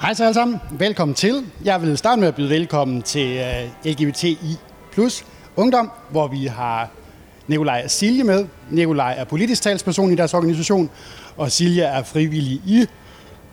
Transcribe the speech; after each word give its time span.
Hej 0.00 0.14
så 0.14 0.24
alle 0.24 0.34
sammen. 0.34 0.60
Velkommen 0.70 1.14
til. 1.14 1.44
Jeg 1.64 1.82
vil 1.82 1.98
starte 1.98 2.20
med 2.20 2.28
at 2.28 2.34
byde 2.34 2.50
velkommen 2.50 3.02
til 3.02 3.36
øh, 3.36 3.92
LGBTI 3.92 4.56
plus 4.92 5.24
Ungdom, 5.56 5.90
hvor 6.10 6.28
vi 6.28 6.46
har 6.46 6.90
Nikolaj 7.46 7.82
og 7.84 7.90
Silje 7.90 8.24
med. 8.24 8.46
Nikolaj 8.70 9.14
er 9.18 9.24
politisk 9.24 9.62
talsperson 9.62 10.12
i 10.12 10.14
deres 10.14 10.34
organisation, 10.34 10.90
og 11.36 11.52
Silje 11.52 11.82
er 11.82 12.02
frivillig 12.02 12.52
i... 12.66 12.86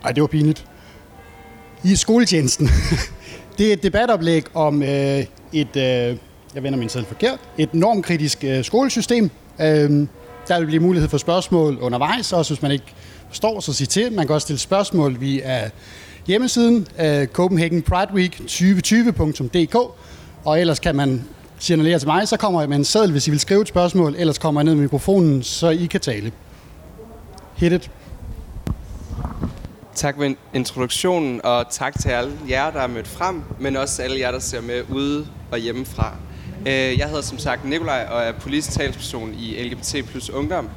Ej, 0.04 0.12
det 0.12 0.22
var 0.22 0.28
pinligt. 0.28 0.66
I 1.84 1.96
skoletjenesten. 1.96 2.70
det 3.58 3.70
er 3.70 3.74
et 3.74 3.84
debatoplæg 3.84 4.44
om 4.54 4.84
øh, 4.84 5.26
et... 5.54 5.76
Øh, 5.76 6.18
jeg 6.56 6.64
vender 6.64 6.80
min 6.80 6.90
selv 6.90 7.06
forkert. 7.06 7.40
Et 7.58 7.74
normkritisk 7.74 8.44
skolesystem. 8.62 9.24
Uh, 9.60 9.66
der 10.48 10.60
vil 10.60 10.66
blive 10.66 10.80
mulighed 10.80 11.10
for 11.10 11.18
spørgsmål 11.18 11.78
undervejs, 11.82 12.34
også 12.34 12.54
hvis 12.54 12.62
man 12.62 12.72
ikke 12.72 12.94
forstår, 13.28 13.60
så 13.60 13.74
sig 13.74 13.90
til. 13.90 14.12
Man 14.14 14.28
kan 14.28 14.34
også 14.34 14.46
stille 14.46 14.60
spørgsmål 14.60 15.22
via 15.22 15.70
hjemmesiden 16.28 16.88
uh, 17.00 17.26
Copenhagen 17.26 17.82
Pride 17.82 18.14
Week 18.14 18.40
2020.dk, 18.40 19.76
og 20.46 20.62
ellers 20.62 20.80
kan 20.80 20.96
man 20.96 21.26
signalere 21.60 22.00
til 22.00 22.08
mig, 22.08 22.28
så 22.28 22.38
kommer 22.38 22.62
jeg 22.62 22.70
med 22.70 22.78
en 22.78 22.86
seddel, 22.86 23.12
hvis 23.12 23.28
I 23.28 23.32
vil 23.32 23.40
skrive 23.40 23.62
et 23.62 23.68
spørgsmål, 23.68 24.16
ellers 24.18 24.38
kommer 24.38 24.62
jeg 24.62 24.66
ned 24.66 24.76
med 24.76 24.82
mikrofonen, 24.82 25.44
så 25.44 25.70
I 25.70 25.86
kan 25.86 26.00
tale. 26.00 26.32
Hit 27.56 27.72
it. 27.72 27.92
Tak 29.96 30.16
for 30.16 30.34
introduktionen, 30.54 31.46
og 31.46 31.66
tak 31.70 32.00
til 32.00 32.10
alle 32.10 32.32
jer, 32.50 32.72
der 32.72 32.80
er 32.80 32.88
mødt 32.88 33.08
frem, 33.08 33.42
men 33.60 33.78
også 33.78 34.02
alle 34.02 34.20
jer, 34.20 34.32
der 34.32 34.40
ser 34.40 34.62
med 34.62 34.82
ude 34.90 35.28
og 35.52 35.58
hjemmefra. 35.58 36.16
Øh, 36.68 37.00
jeg 37.00 37.08
hedder 37.08 37.22
som 37.22 37.38
sagt 37.38 37.66
Nikolaj 37.66 38.08
og 38.12 38.22
er 38.22 38.32
politisk 38.32 38.72
talsperson 38.72 39.34
i 39.34 39.64
LGBT 39.64 40.10
plus 40.10 40.30
Ungdom. 40.30 40.70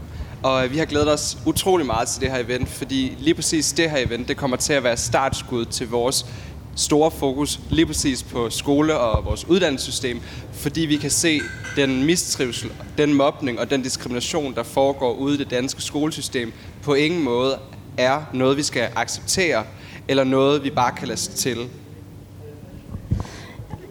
Og 0.46 0.64
øh, 0.64 0.72
vi 0.72 0.78
har 0.78 0.84
glædet 0.84 1.12
os 1.12 1.38
utrolig 1.46 1.86
meget 1.86 2.08
til 2.08 2.20
det 2.20 2.30
her 2.30 2.38
event, 2.38 2.68
fordi 2.68 3.16
lige 3.18 3.34
præcis 3.34 3.72
det 3.72 3.90
her 3.90 3.98
event, 3.98 4.28
det 4.28 4.36
kommer 4.36 4.56
til 4.56 4.72
at 4.72 4.84
være 4.84 4.96
startskud 4.96 5.64
til 5.64 5.88
vores 5.88 6.26
store 6.76 7.10
fokus 7.10 7.60
lige 7.70 7.86
præcis 7.86 8.22
på 8.22 8.50
skole 8.50 8.98
og 8.98 9.24
vores 9.24 9.48
uddannelsessystem, 9.48 10.20
fordi 10.52 10.80
vi 10.80 10.96
kan 10.96 11.10
se 11.10 11.40
den 11.76 12.04
mistrivsel, 12.04 12.70
den 12.98 13.14
mobning 13.14 13.60
og 13.60 13.70
den 13.70 13.82
diskrimination, 13.82 14.54
der 14.54 14.62
foregår 14.62 15.12
ude 15.12 15.34
i 15.34 15.38
det 15.38 15.50
danske 15.50 15.82
skolesystem, 15.82 16.52
på 16.82 16.94
ingen 16.94 17.22
måde 17.22 17.58
er 17.96 18.22
noget, 18.32 18.56
vi 18.56 18.62
skal 18.62 18.88
acceptere, 18.96 19.64
eller 20.08 20.24
noget, 20.24 20.64
vi 20.64 20.70
bare 20.70 20.92
kan 20.92 21.08
lade 21.08 21.20
til. 21.20 21.58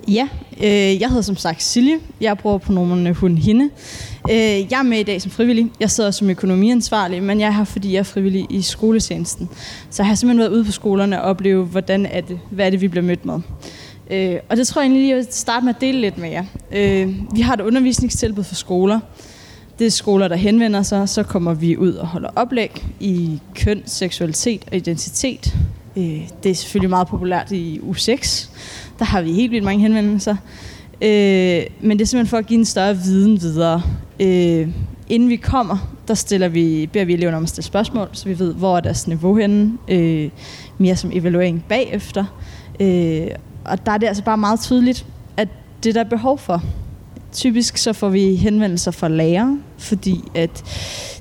Ja, 0.07 0.27
øh, 0.57 1.01
jeg 1.01 1.09
hedder 1.09 1.21
som 1.21 1.35
sagt 1.35 1.63
Silje. 1.63 1.99
Jeg 2.21 2.37
bruger 2.37 2.57
pronomerne 2.57 3.09
øh, 3.09 3.15
hun, 3.15 3.37
hende. 3.37 3.69
Øh, 4.29 4.71
jeg 4.71 4.79
er 4.79 4.83
med 4.83 4.99
i 4.99 5.03
dag 5.03 5.21
som 5.21 5.31
frivillig. 5.31 5.71
Jeg 5.79 5.91
sidder 5.91 6.11
som 6.11 6.29
økonomiansvarlig, 6.29 7.23
men 7.23 7.39
jeg 7.39 7.47
er 7.47 7.51
her, 7.51 7.63
fordi 7.63 7.93
jeg 7.93 7.99
er 7.99 8.03
frivillig 8.03 8.45
i 8.49 8.61
skoletjenesten. 8.61 9.49
Så 9.89 10.03
jeg 10.03 10.07
har 10.07 10.15
simpelthen 10.15 10.39
været 10.39 10.57
ude 10.57 10.65
på 10.65 10.71
skolerne 10.71 11.21
og 11.21 11.29
opleve, 11.29 11.65
hvordan 11.65 12.05
er 12.05 12.21
det, 12.21 12.39
hvad 12.51 12.65
er 12.65 12.69
det, 12.69 12.81
vi 12.81 12.87
bliver 12.87 13.03
mødt 13.03 13.25
med. 13.25 13.39
Øh, 14.11 14.35
og 14.49 14.57
det 14.57 14.67
tror 14.67 14.81
jeg 14.81 14.85
egentlig, 14.85 15.03
lige, 15.03 15.15
vil 15.15 15.27
starte 15.29 15.65
med 15.65 15.75
at 15.75 15.81
dele 15.81 16.01
lidt 16.01 16.17
med 16.17 16.29
jer. 16.29 16.43
Øh, 16.71 17.15
vi 17.35 17.41
har 17.41 17.53
et 17.53 17.61
undervisningstilbud 17.61 18.43
for 18.43 18.55
skoler. 18.55 18.99
Det 19.79 19.87
er 19.87 19.91
skoler, 19.91 20.27
der 20.27 20.35
henvender 20.35 20.83
sig. 20.83 21.09
Så 21.09 21.23
kommer 21.23 21.53
vi 21.53 21.77
ud 21.77 21.93
og 21.93 22.07
holder 22.07 22.29
oplæg 22.35 22.85
i 22.99 23.39
køn, 23.55 23.83
seksualitet 23.85 24.63
og 24.71 24.75
identitet. 24.75 25.55
Øh, 25.97 26.29
det 26.43 26.51
er 26.51 26.55
selvfølgelig 26.55 26.89
meget 26.89 27.07
populært 27.07 27.51
i 27.51 27.79
U6. 27.79 28.49
Der 28.99 29.05
har 29.05 29.21
vi 29.21 29.33
helt 29.33 29.51
vildt 29.51 29.65
mange 29.65 29.81
henvendelser. 29.81 30.35
Øh, 31.01 31.63
men 31.81 31.97
det 31.97 32.01
er 32.01 32.07
simpelthen 32.07 32.27
for 32.27 32.37
at 32.37 32.45
give 32.45 32.59
en 32.59 32.65
større 32.65 32.97
viden 32.97 33.41
videre. 33.41 33.81
Øh, 34.19 34.67
inden 35.09 35.29
vi 35.29 35.35
kommer, 35.35 35.95
der 36.07 36.13
stiller 36.13 36.47
vi, 36.47 36.89
beder 36.93 37.05
vi 37.05 37.13
eleverne 37.13 37.37
om 37.37 37.43
at 37.43 37.49
stille 37.49 37.65
spørgsmål, 37.65 38.09
så 38.11 38.25
vi 38.25 38.39
ved, 38.39 38.53
hvor 38.53 38.77
er 38.77 38.81
deres 38.81 39.07
niveau 39.07 39.35
henne. 39.35 39.77
Øh, 39.87 40.29
mere 40.77 40.95
som 40.95 41.11
evaluering 41.13 41.65
bagefter. 41.69 42.25
Øh, 42.79 43.27
og 43.65 43.85
der 43.85 43.91
er 43.91 43.97
det 43.97 44.07
altså 44.07 44.23
bare 44.23 44.37
meget 44.37 44.59
tydeligt, 44.59 45.05
at 45.37 45.47
det 45.83 45.95
der 45.95 46.01
er 46.01 46.09
behov 46.09 46.39
for. 46.39 46.63
Typisk 47.31 47.77
så 47.77 47.93
får 47.93 48.09
vi 48.09 48.35
henvendelser 48.35 48.91
fra 48.91 49.07
lærere, 49.07 49.59
fordi 49.77 50.21
at 50.35 50.63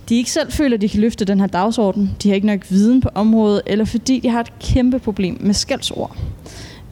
de 0.08 0.16
ikke 0.16 0.30
selv 0.30 0.52
føler, 0.52 0.76
at 0.76 0.80
de 0.80 0.88
kan 0.88 1.00
løfte 1.00 1.24
den 1.24 1.40
her 1.40 1.46
dagsorden. 1.46 2.16
De 2.22 2.28
har 2.28 2.34
ikke 2.34 2.46
nok 2.46 2.70
viden 2.70 3.00
på 3.00 3.08
området, 3.14 3.62
eller 3.66 3.84
fordi 3.84 4.20
de 4.20 4.28
har 4.28 4.40
et 4.40 4.58
kæmpe 4.58 4.98
problem 4.98 5.36
med 5.40 5.54
skældsord. 5.54 6.16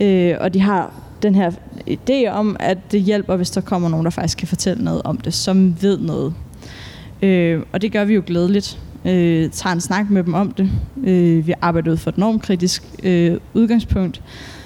Øh, 0.00 0.34
og 0.40 0.54
de 0.54 0.60
har 0.60 0.92
den 1.22 1.34
her 1.34 1.50
idé 1.90 2.28
om, 2.28 2.56
at 2.60 2.78
det 2.92 3.00
hjælper, 3.00 3.36
hvis 3.36 3.50
der 3.50 3.60
kommer 3.60 3.88
nogen, 3.88 4.04
der 4.04 4.10
faktisk 4.10 4.38
kan 4.38 4.48
fortælle 4.48 4.84
noget 4.84 5.02
om 5.02 5.16
det, 5.16 5.34
som 5.34 5.76
ved 5.82 5.98
noget. 5.98 6.34
Øh, 7.22 7.62
og 7.72 7.82
det 7.82 7.92
gør 7.92 8.04
vi 8.04 8.14
jo 8.14 8.22
glædeligt. 8.26 8.78
Øh, 9.04 9.50
tager 9.50 9.74
en 9.74 9.80
snak 9.80 10.10
med 10.10 10.24
dem 10.24 10.34
om 10.34 10.50
det. 10.50 10.70
Øh, 11.04 11.46
vi 11.46 11.54
arbejder 11.60 11.92
ud 11.92 11.96
fra 11.96 12.08
et 12.08 12.18
normkritisk 12.18 12.84
øh, 13.02 13.36
udgangspunkt. 13.54 14.22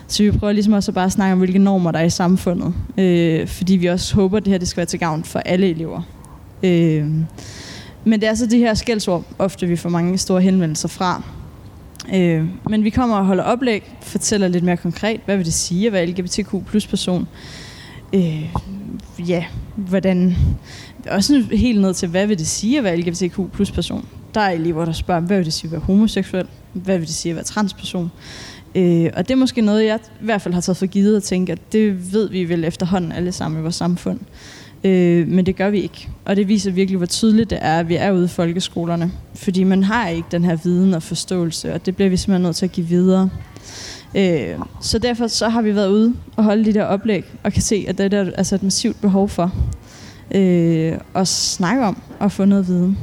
Så 0.08 0.22
vi 0.22 0.30
prøver 0.30 0.52
ligesom 0.52 0.72
også 0.72 0.90
at 0.90 0.94
bare 0.94 1.10
snakke 1.10 1.32
om, 1.32 1.38
hvilke 1.38 1.58
normer 1.58 1.90
der 1.90 1.98
er 1.98 2.04
i 2.04 2.10
samfundet. 2.10 2.74
Øh, 2.98 3.46
fordi 3.46 3.76
vi 3.76 3.86
også 3.86 4.14
håber, 4.14 4.36
at 4.36 4.44
det 4.44 4.50
her 4.50 4.58
det 4.58 4.68
skal 4.68 4.76
være 4.76 4.86
til 4.86 4.98
gavn 4.98 5.24
for 5.24 5.38
alle 5.38 5.70
elever. 5.70 6.02
Øh, 6.62 7.06
men 8.04 8.20
det 8.20 8.28
er 8.28 8.34
så 8.34 8.46
de 8.46 8.58
her 8.58 8.74
skældsord, 8.74 9.24
ofte 9.38 9.66
vi 9.66 9.76
får 9.76 9.88
mange 9.88 10.18
store 10.18 10.40
henvendelser 10.40 10.88
fra. 10.88 11.22
Øh, 12.14 12.44
men 12.70 12.84
vi 12.84 12.90
kommer 12.90 13.16
og 13.16 13.26
holder 13.26 13.44
oplæg, 13.44 13.96
fortæller 14.02 14.48
lidt 14.48 14.64
mere 14.64 14.76
konkret, 14.76 15.20
hvad 15.24 15.36
vil 15.36 15.46
det 15.46 15.54
sige 15.54 15.86
at 15.86 15.92
være 15.92 16.06
LGBTQ 16.06 16.54
plus 16.66 16.86
person. 16.86 17.28
Øh, 18.12 18.50
ja, 19.18 19.44
hvordan... 19.76 20.36
Også 21.10 21.44
helt 21.52 21.80
ned 21.80 21.94
til, 21.94 22.08
hvad 22.08 22.26
vil 22.26 22.38
det 22.38 22.46
sige 22.46 22.78
at 22.78 22.84
være 22.84 22.96
LGBTQ 22.96 23.40
plus 23.52 23.70
person. 23.70 24.08
Der 24.34 24.40
er 24.40 24.50
elever, 24.50 24.84
der 24.84 24.92
spørger, 24.92 25.20
hvad 25.20 25.36
vil 25.36 25.44
det 25.44 25.52
sige 25.52 25.68
at 25.68 25.72
være 25.72 25.80
homoseksuel? 25.80 26.46
Hvad 26.72 26.98
vil 26.98 27.06
det 27.06 27.14
sige 27.14 27.30
at 27.30 27.36
være 27.36 27.44
transperson? 27.44 28.10
Øh, 28.74 29.10
og 29.16 29.28
det 29.28 29.30
er 29.30 29.36
måske 29.36 29.60
noget, 29.60 29.84
jeg 29.84 29.98
i 30.20 30.24
hvert 30.24 30.42
fald 30.42 30.54
har 30.54 30.60
taget 30.60 30.76
for 30.76 30.86
givet 30.86 31.16
at 31.16 31.22
tænke, 31.22 31.52
at 31.52 31.72
det 31.72 32.12
ved 32.12 32.30
vi 32.30 32.48
vel 32.48 32.64
efterhånden 32.64 33.12
alle 33.12 33.32
sammen 33.32 33.60
i 33.60 33.62
vores 33.62 33.74
samfund. 33.74 34.20
Øh, 34.86 35.28
men 35.28 35.46
det 35.46 35.56
gør 35.56 35.70
vi 35.70 35.80
ikke. 35.80 36.08
Og 36.24 36.36
det 36.36 36.48
viser 36.48 36.70
virkelig, 36.70 36.96
hvor 36.96 37.06
tydeligt 37.06 37.50
det 37.50 37.58
er, 37.62 37.78
at 37.78 37.88
vi 37.88 37.96
er 37.96 38.12
ude 38.12 38.24
i 38.24 38.28
folkeskolerne. 38.28 39.12
Fordi 39.34 39.64
man 39.64 39.82
har 39.82 40.08
ikke 40.08 40.28
den 40.30 40.44
her 40.44 40.56
viden 40.56 40.94
og 40.94 41.02
forståelse, 41.02 41.74
og 41.74 41.86
det 41.86 41.96
bliver 41.96 42.08
vi 42.08 42.16
simpelthen 42.16 42.42
nødt 42.42 42.56
til 42.56 42.66
at 42.66 42.72
give 42.72 42.86
videre. 42.86 43.30
Øh, 44.14 44.58
så 44.80 44.98
derfor 44.98 45.26
så 45.26 45.48
har 45.48 45.62
vi 45.62 45.74
været 45.74 45.88
ude 45.88 46.14
og 46.36 46.44
holde 46.44 46.64
de 46.64 46.74
der 46.74 46.84
oplæg, 46.84 47.24
og 47.42 47.52
kan 47.52 47.62
se, 47.62 47.84
at 47.88 47.98
det 47.98 48.04
er 48.04 48.08
der 48.08 48.32
altså 48.36 48.54
et 48.54 48.62
massivt 48.62 49.00
behov 49.00 49.28
for 49.28 49.52
øh, 50.34 50.92
at 51.14 51.28
snakke 51.28 51.84
om 51.84 52.02
og 52.18 52.32
få 52.32 52.44
noget 52.44 52.68
viden. 52.68 52.98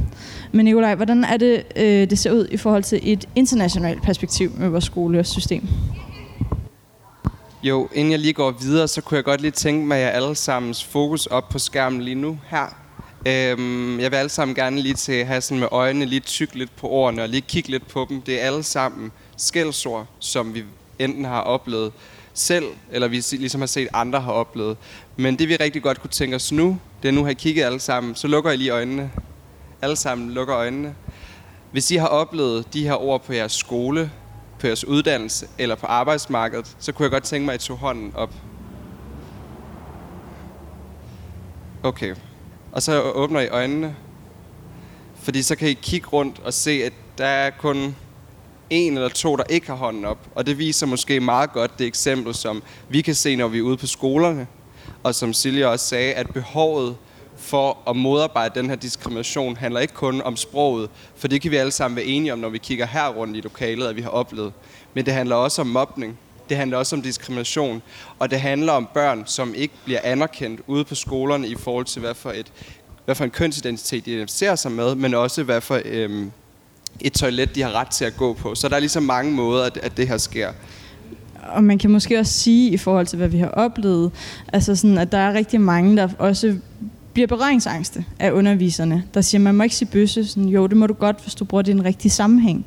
Men 0.51 0.65
Nikolaj, 0.65 0.95
hvordan 0.95 1.23
er 1.23 1.37
det, 1.37 1.63
øh, 1.75 2.09
det 2.09 2.19
ser 2.19 2.31
ud 2.31 2.47
i 2.51 2.57
forhold 2.57 2.83
til 2.83 2.99
et 3.03 3.25
internationalt 3.35 4.03
perspektiv 4.03 4.51
med 4.57 4.69
vores 4.69 4.83
skolesystem? 4.83 5.67
Jo, 7.63 7.89
inden 7.93 8.11
jeg 8.11 8.19
lige 8.19 8.33
går 8.33 8.51
videre, 8.51 8.87
så 8.87 9.01
kunne 9.01 9.15
jeg 9.15 9.23
godt 9.23 9.41
lige 9.41 9.51
tænke 9.51 9.87
mig, 9.87 9.97
at 9.97 10.03
jeg 10.03 10.13
alle 10.13 10.35
sammens 10.35 10.83
fokus 10.83 11.25
op 11.25 11.49
på 11.49 11.59
skærmen 11.59 12.01
lige 12.01 12.15
nu 12.15 12.39
her. 12.47 12.75
Øhm, 13.27 13.99
jeg 13.99 14.11
vil 14.11 14.17
alle 14.17 14.29
sammen 14.29 14.55
gerne 14.55 14.81
lige 14.81 14.93
til 14.93 15.25
have 15.25 15.41
sådan 15.41 15.59
med 15.59 15.67
øjnene 15.71 16.05
lige 16.05 16.19
tyk 16.19 16.55
lidt 16.55 16.75
på 16.75 16.87
ordene 16.87 17.21
og 17.21 17.29
lige 17.29 17.41
kigge 17.41 17.69
lidt 17.69 17.87
på 17.87 18.05
dem. 18.09 18.21
Det 18.21 18.41
er 18.41 18.45
alle 18.45 18.63
sammen 18.63 19.11
skældsord, 19.37 20.05
som 20.19 20.53
vi 20.53 20.63
enten 20.99 21.25
har 21.25 21.41
oplevet 21.41 21.91
selv, 22.33 22.65
eller 22.91 23.07
vi 23.07 23.23
ligesom 23.31 23.61
har 23.61 23.65
set 23.65 23.87
andre 23.93 24.21
har 24.21 24.31
oplevet. 24.31 24.77
Men 25.17 25.39
det 25.39 25.49
vi 25.49 25.55
rigtig 25.55 25.81
godt 25.81 26.01
kunne 26.01 26.09
tænke 26.09 26.35
os 26.35 26.51
nu, 26.51 26.79
det 27.03 27.07
er 27.07 27.13
nu 27.13 27.23
har 27.23 27.31
I 27.31 27.33
kigget 27.33 27.63
alle 27.63 27.79
sammen, 27.79 28.15
så 28.15 28.27
lukker 28.27 28.51
I 28.51 28.57
lige 28.57 28.69
øjnene. 28.69 29.11
Alle 29.81 29.95
sammen 29.95 30.31
lukker 30.31 30.55
øjnene. 30.55 30.95
Hvis 31.71 31.91
I 31.91 31.95
har 31.95 32.07
oplevet 32.07 32.73
de 32.73 32.83
her 32.83 33.01
ord 33.01 33.23
på 33.23 33.33
jeres 33.33 33.51
skole, 33.51 34.11
på 34.63 34.67
jeres 34.67 34.85
uddannelse 34.85 35.47
eller 35.57 35.75
på 35.75 35.85
arbejdsmarkedet, 35.85 36.75
så 36.79 36.91
kunne 36.91 37.03
jeg 37.03 37.11
godt 37.11 37.23
tænke 37.23 37.45
mig, 37.45 37.53
at 37.53 37.63
I 37.63 37.67
tog 37.67 37.77
hånden 37.77 38.11
op. 38.15 38.33
Okay. 41.83 42.15
Og 42.71 42.81
så 42.81 43.01
åbner 43.01 43.39
I 43.39 43.47
øjnene. 43.47 43.95
Fordi 45.15 45.41
så 45.41 45.55
kan 45.55 45.69
I 45.69 45.73
kigge 45.73 46.07
rundt 46.07 46.39
og 46.39 46.53
se, 46.53 46.71
at 46.71 46.93
der 47.17 47.25
er 47.25 47.49
kun 47.49 47.95
en 48.69 48.93
eller 48.93 49.09
to, 49.09 49.35
der 49.35 49.43
ikke 49.49 49.67
har 49.67 49.75
hånden 49.75 50.05
op. 50.05 50.27
Og 50.35 50.45
det 50.45 50.57
viser 50.57 50.85
måske 50.85 51.19
meget 51.19 51.53
godt 51.53 51.79
det 51.79 51.87
eksempel, 51.87 52.35
som 52.35 52.63
vi 52.89 53.01
kan 53.01 53.15
se, 53.15 53.35
når 53.35 53.47
vi 53.47 53.57
er 53.57 53.61
ude 53.61 53.77
på 53.77 53.87
skolerne. 53.87 54.47
Og 55.03 55.15
som 55.15 55.33
Silja 55.33 55.67
også 55.67 55.85
sagde, 55.85 56.13
at 56.13 56.29
behovet 56.29 56.95
for 57.43 57.77
at 57.89 57.95
modarbejde 57.95 58.59
den 58.59 58.69
her 58.69 58.75
diskrimination 58.75 59.57
handler 59.57 59.79
ikke 59.79 59.93
kun 59.93 60.21
om 60.21 60.37
sproget, 60.37 60.89
for 61.15 61.27
det 61.27 61.41
kan 61.41 61.51
vi 61.51 61.55
alle 61.55 61.71
sammen 61.71 61.95
være 61.95 62.05
enige 62.05 62.33
om, 62.33 62.39
når 62.39 62.49
vi 62.49 62.57
kigger 62.57 62.85
her 62.85 63.09
rundt 63.09 63.37
i 63.37 63.41
lokalet, 63.41 63.87
at 63.87 63.95
vi 63.95 64.01
har 64.01 64.09
oplevet. 64.09 64.53
Men 64.93 65.05
det 65.05 65.13
handler 65.13 65.35
også 65.35 65.61
om 65.61 65.67
mobning. 65.67 66.19
Det 66.49 66.57
handler 66.57 66.77
også 66.77 66.95
om 66.95 67.01
diskrimination. 67.01 67.81
Og 68.19 68.31
det 68.31 68.41
handler 68.41 68.73
om 68.73 68.87
børn, 68.93 69.23
som 69.25 69.53
ikke 69.55 69.73
bliver 69.85 69.99
anerkendt 70.03 70.61
ude 70.67 70.83
på 70.83 70.95
skolerne 70.95 71.47
i 71.47 71.55
forhold 71.55 71.85
til, 71.85 72.01
hvad 72.01 72.13
for, 72.13 72.31
et, 72.31 72.51
hvad 73.05 73.15
for 73.15 73.23
en 73.23 73.31
kønsidentitet 73.31 74.05
de 74.05 74.11
identificerer 74.11 74.55
sig 74.55 74.71
med, 74.71 74.95
men 74.95 75.13
også 75.13 75.43
hvad 75.43 75.61
for 75.61 75.81
øhm, 75.85 76.31
et 77.01 77.13
toilet, 77.13 77.55
de 77.55 77.61
har 77.61 77.71
ret 77.71 77.89
til 77.89 78.05
at 78.05 78.17
gå 78.17 78.33
på. 78.33 78.55
Så 78.55 78.69
der 78.69 78.75
er 78.75 78.79
ligesom 78.79 79.03
mange 79.03 79.31
måder, 79.31 79.65
at, 79.65 79.77
at 79.77 79.97
det 79.97 80.07
her 80.07 80.17
sker 80.17 80.51
og 81.47 81.63
man 81.63 81.77
kan 81.77 81.91
måske 81.91 82.19
også 82.19 82.33
sige 82.33 82.71
i 82.71 82.77
forhold 82.77 83.07
til, 83.07 83.17
hvad 83.17 83.27
vi 83.27 83.37
har 83.37 83.47
oplevet, 83.47 84.11
altså 84.53 84.75
sådan, 84.75 84.97
at 84.97 85.11
der 85.11 85.17
er 85.17 85.33
rigtig 85.33 85.61
mange, 85.61 85.97
der 85.97 86.09
også 86.19 86.57
bliver 87.13 87.27
berøringsangste 87.27 88.05
af 88.19 88.31
underviserne, 88.31 89.03
der 89.13 89.21
siger, 89.21 89.41
man 89.41 89.55
må 89.55 89.63
ikke 89.63 89.75
sige 89.75 89.89
bøsse. 89.91 90.25
Sådan, 90.25 90.49
jo, 90.49 90.67
det 90.67 90.77
må 90.77 90.87
du 90.87 90.93
godt, 90.93 91.21
hvis 91.21 91.35
du 91.35 91.45
bruger 91.45 91.61
det 91.61 91.71
i 91.71 91.75
en 91.75 91.85
rigtig 91.85 92.11
sammenhæng. 92.11 92.65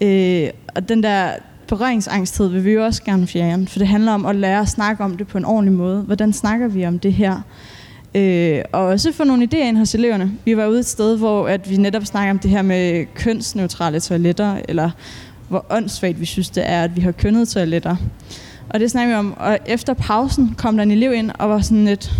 Øh, 0.00 0.48
og 0.74 0.88
den 0.88 1.02
der 1.02 1.30
berøringsangsthed 1.68 2.48
vil 2.48 2.64
vi 2.64 2.70
jo 2.70 2.84
også 2.84 3.02
gerne 3.02 3.26
fjerne, 3.26 3.66
for 3.66 3.78
det 3.78 3.88
handler 3.88 4.12
om 4.12 4.26
at 4.26 4.36
lære 4.36 4.60
at 4.60 4.68
snakke 4.68 5.04
om 5.04 5.16
det 5.16 5.26
på 5.26 5.38
en 5.38 5.44
ordentlig 5.44 5.74
måde. 5.74 6.02
Hvordan 6.02 6.32
snakker 6.32 6.68
vi 6.68 6.86
om 6.86 6.98
det 6.98 7.12
her? 7.12 7.40
Øh, 8.14 8.62
og 8.72 8.80
også 8.80 9.12
få 9.12 9.24
nogle 9.24 9.48
idéer 9.52 9.64
ind 9.64 9.76
hos 9.76 9.94
eleverne. 9.94 10.32
Vi 10.44 10.56
var 10.56 10.66
ude 10.66 10.78
et 10.78 10.86
sted, 10.86 11.18
hvor 11.18 11.48
at 11.48 11.70
vi 11.70 11.76
netop 11.76 12.06
snakker 12.06 12.30
om 12.30 12.38
det 12.38 12.50
her 12.50 12.62
med 12.62 13.06
kønsneutrale 13.14 14.00
toiletter, 14.00 14.56
eller 14.68 14.90
hvor 15.48 15.66
åndssvagt 15.70 16.20
vi 16.20 16.24
synes 16.24 16.50
det 16.50 16.70
er, 16.70 16.82
at 16.82 16.96
vi 16.96 17.00
har 17.00 17.12
kønnet 17.12 17.48
toiletter. 17.48 17.96
Og 18.68 18.80
det 18.80 18.90
snakker 18.90 19.14
vi 19.14 19.18
om, 19.18 19.34
og 19.36 19.58
efter 19.66 19.94
pausen 19.94 20.54
kom 20.58 20.76
der 20.76 20.82
en 20.82 20.90
elev 20.90 21.12
ind 21.12 21.30
og 21.38 21.48
var 21.48 21.60
sådan 21.60 21.84
lidt, 21.84 22.12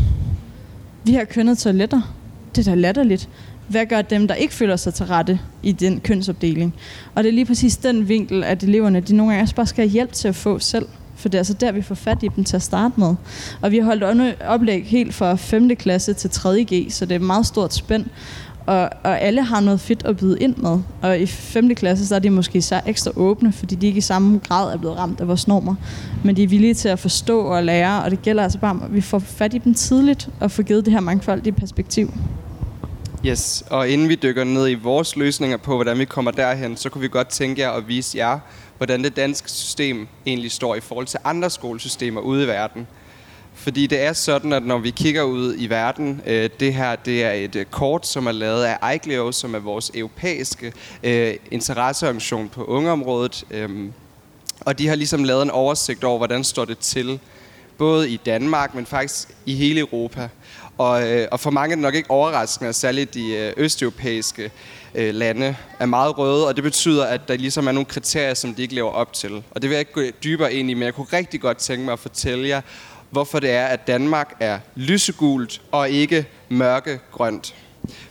vi 1.05 1.13
har 1.15 1.25
kønnet 1.25 1.59
toiletter. 1.59 2.15
Det 2.57 2.69
er 2.69 2.71
da 2.71 2.77
latterligt. 2.81 3.29
Hvad 3.69 3.87
gør 3.87 4.03
dem, 4.03 4.29
der 4.29 4.35
ikke 4.35 4.55
føler 4.55 4.77
sig 4.77 4.95
til 4.95 5.07
rette 5.07 5.41
i 5.63 5.73
den 5.73 6.01
kønsopdeling? 6.01 6.75
Og 7.15 7.23
det 7.23 7.29
er 7.29 7.33
lige 7.33 7.47
præcis 7.47 7.77
den 7.77 8.09
vinkel, 8.09 8.45
at 8.45 8.63
eleverne 8.63 9.01
de 9.01 9.17
nogle 9.17 9.33
gange 9.33 9.45
også 9.45 9.55
bare 9.55 9.67
skal 9.67 9.85
have 9.85 9.93
hjælp 9.93 10.13
til 10.13 10.29
at 10.29 10.35
få 10.35 10.59
selv. 10.59 10.87
For 11.17 11.29
det 11.29 11.39
er 11.39 11.41
altså 11.41 11.55
der, 11.55 11.73
vi 11.73 11.83
får 11.83 11.95
fat 11.95 12.23
i 12.23 12.29
dem 12.37 12.45
til 12.45 12.57
at 12.57 12.63
starte 12.63 13.01
med. 13.01 13.15
Og 13.61 13.71
vi 13.71 13.79
har 13.79 13.85
holdt 13.85 14.43
oplæg 14.43 14.85
helt 14.87 15.15
fra 15.15 15.35
5. 15.35 15.77
klasse 15.77 16.13
til 16.13 16.31
3. 16.31 16.65
G, 16.65 16.93
så 16.93 17.05
det 17.07 17.13
er 17.13 17.17
et 17.19 17.23
meget 17.23 17.47
stort 17.47 17.75
spænd. 17.75 18.05
Og, 18.69 18.91
og 19.03 19.21
alle 19.21 19.43
har 19.43 19.61
noget 19.61 19.81
fedt 19.81 20.05
at 20.05 20.17
byde 20.17 20.39
ind 20.41 20.57
med. 20.57 20.79
Og 21.03 21.19
i 21.19 21.27
5. 21.27 21.75
klasse, 21.75 22.07
så 22.07 22.15
er 22.15 22.19
de 22.19 22.31
måske 22.31 22.63
så 22.63 22.81
ekstra 22.87 23.11
åbne, 23.17 23.53
fordi 23.53 23.75
de 23.75 23.87
ikke 23.87 23.99
i 23.99 24.01
samme 24.01 24.41
grad 24.49 24.73
er 24.73 24.77
blevet 24.77 24.97
ramt 24.97 25.21
af 25.21 25.29
vores 25.29 25.49
normer. 25.49 25.75
Men 26.25 26.37
de 26.37 26.43
er 26.43 26.49
villige 26.49 26.75
til 26.75 26.89
at 26.89 26.99
forstå 26.99 27.41
og 27.41 27.65
lære, 27.65 28.03
og 28.03 28.11
det 28.11 28.23
gælder 28.23 28.43
altså 28.43 28.59
bare, 28.59 28.81
at 28.85 28.95
vi 28.95 29.01
får 29.01 29.19
fat 29.19 29.55
i 29.55 29.59
dem 29.59 29.75
tidligt 29.75 30.29
og 30.41 30.51
får 30.51 30.63
givet 30.63 30.85
det 30.85 30.93
her 30.93 31.01
mangfoldige 31.01 31.53
perspektiv. 31.53 32.13
Yes, 33.27 33.65
og 33.71 33.89
inden 33.89 34.09
vi 34.09 34.15
dykker 34.15 34.45
ned 34.45 34.69
i 34.69 34.75
vores 34.75 35.17
løsninger 35.17 35.57
på, 35.57 35.75
hvordan 35.75 35.99
vi 35.99 36.05
kommer 36.05 36.31
derhen, 36.31 36.77
så 36.77 36.89
kunne 36.89 37.03
vi 37.03 37.09
godt 37.09 37.29
tænke 37.29 37.63
jer 37.63 37.71
at 37.71 37.89
vise 37.89 38.19
jer, 38.19 38.39
hvordan 38.77 39.05
det 39.05 39.17
danske 39.17 39.51
system 39.51 40.09
egentlig 40.27 40.51
står 40.51 40.75
i 40.75 40.81
forhold 40.81 41.07
til 41.07 41.19
andre 41.25 41.51
skolesystemer 41.51 42.21
ude 42.21 42.45
i 42.45 42.47
verden. 42.47 42.87
Fordi 43.59 43.87
det 43.87 44.01
er 44.01 44.13
sådan, 44.13 44.53
at 44.53 44.63
når 44.63 44.79
vi 44.79 44.91
kigger 44.91 45.23
ud 45.23 45.55
i 45.59 45.67
verden, 45.67 46.21
øh, 46.27 46.51
det 46.61 46.75
her 46.75 46.97
det 46.97 47.25
er 47.25 47.33
et 47.33 47.57
øh, 47.57 47.67
kort, 47.67 48.07
som 48.07 48.27
er 48.27 48.33
lavet 48.33 48.65
af 48.65 48.95
IGLEO, 48.95 49.33
som 49.33 49.55
er 49.55 49.59
vores 49.59 49.91
europæiske 49.95 50.73
øh, 51.03 51.35
interesseorganisation 51.51 52.49
på 52.49 52.65
ungeområdet. 52.65 53.45
Øh, 53.51 53.91
og 54.61 54.79
de 54.79 54.89
har 54.89 54.95
ligesom 54.95 55.25
lavet 55.25 55.43
en 55.43 55.51
oversigt 55.51 56.05
over, 56.05 56.19
hvordan 56.19 56.45
står 56.45 56.65
det 56.65 56.79
til, 56.79 57.21
både 57.79 58.11
i 58.11 58.17
Danmark, 58.27 58.75
men 58.75 58.87
faktisk 58.87 59.29
i 59.47 59.55
hele 59.55 59.81
Europa. 59.81 60.29
Og, 60.79 61.11
øh, 61.11 61.29
og 61.31 61.41
for 61.41 61.51
mange 61.51 61.73
er 61.73 61.77
det 61.77 61.83
nok 61.83 61.95
ikke 61.95 62.11
overraskende, 62.11 62.69
at 62.69 62.75
særligt 62.75 63.15
de 63.15 63.37
øh, 63.37 63.53
østeuropæiske 63.57 64.51
øh, 64.95 65.15
lande 65.15 65.57
er 65.79 65.87
meget 65.87 66.19
røde, 66.19 66.47
og 66.47 66.57
det 66.57 66.65
betyder, 66.65 67.05
at 67.05 67.29
der 67.29 67.37
ligesom 67.37 67.67
er 67.67 67.73
nogle 67.73 67.85
kriterier, 67.85 68.35
som 68.35 68.55
de 68.55 68.63
ikke 68.63 68.75
lever 68.75 68.91
op 68.91 69.13
til. 69.13 69.43
Og 69.51 69.63
det 69.63 69.71
vil 69.71 69.71
jeg 69.71 69.81
ikke 69.81 69.93
gå 69.93 70.03
dybere 70.25 70.55
ind 70.55 70.71
i, 70.71 70.75
men 70.75 70.83
jeg 70.83 70.95
kunne 70.95 71.07
rigtig 71.13 71.41
godt 71.41 71.59
tænke 71.59 71.85
mig 71.85 71.93
at 71.93 71.99
fortælle 71.99 72.49
jer, 72.49 72.61
hvorfor 73.11 73.41
det 73.41 73.51
er, 73.51 73.67
at 73.67 73.87
Danmark 73.87 74.37
er 74.41 74.59
lysegult 74.75 75.61
og 75.73 75.91
ikke 75.91 76.27
mørkegrønt. 76.49 77.55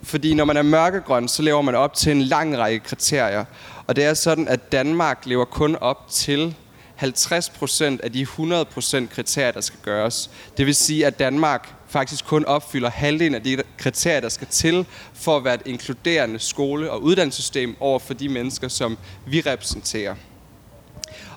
Fordi 0.03 0.33
når 0.33 0.45
man 0.45 0.57
er 0.57 0.61
mørkegrøn, 0.61 1.27
så 1.27 1.41
lever 1.41 1.61
man 1.61 1.75
op 1.75 1.94
til 1.94 2.11
en 2.11 2.21
lang 2.21 2.57
række 2.57 2.79
kriterier. 2.79 3.45
Og 3.88 3.95
det 3.95 4.03
er 4.03 4.13
sådan, 4.13 4.47
at 4.47 4.71
Danmark 4.71 5.25
lever 5.25 5.45
kun 5.45 5.75
op 5.75 6.09
til 6.09 6.55
50% 7.01 7.83
af 7.83 8.11
de 8.13 8.23
100% 8.23 9.07
kriterier, 9.07 9.51
der 9.51 9.61
skal 9.61 9.79
gøres. 9.83 10.29
Det 10.57 10.65
vil 10.65 10.75
sige, 10.75 11.05
at 11.05 11.19
Danmark 11.19 11.73
faktisk 11.88 12.25
kun 12.25 12.45
opfylder 12.45 12.89
halvdelen 12.89 13.35
af 13.35 13.43
de 13.43 13.57
kriterier, 13.77 14.19
der 14.19 14.29
skal 14.29 14.47
til 14.47 14.85
for 15.13 15.38
at 15.38 15.43
være 15.43 15.53
et 15.53 15.61
inkluderende 15.65 16.39
skole- 16.39 16.91
og 16.91 17.03
uddannelsessystem 17.03 17.75
over 17.79 18.00
for 18.00 18.13
de 18.13 18.29
mennesker, 18.29 18.67
som 18.67 18.97
vi 19.25 19.41
repræsenterer. 19.41 20.15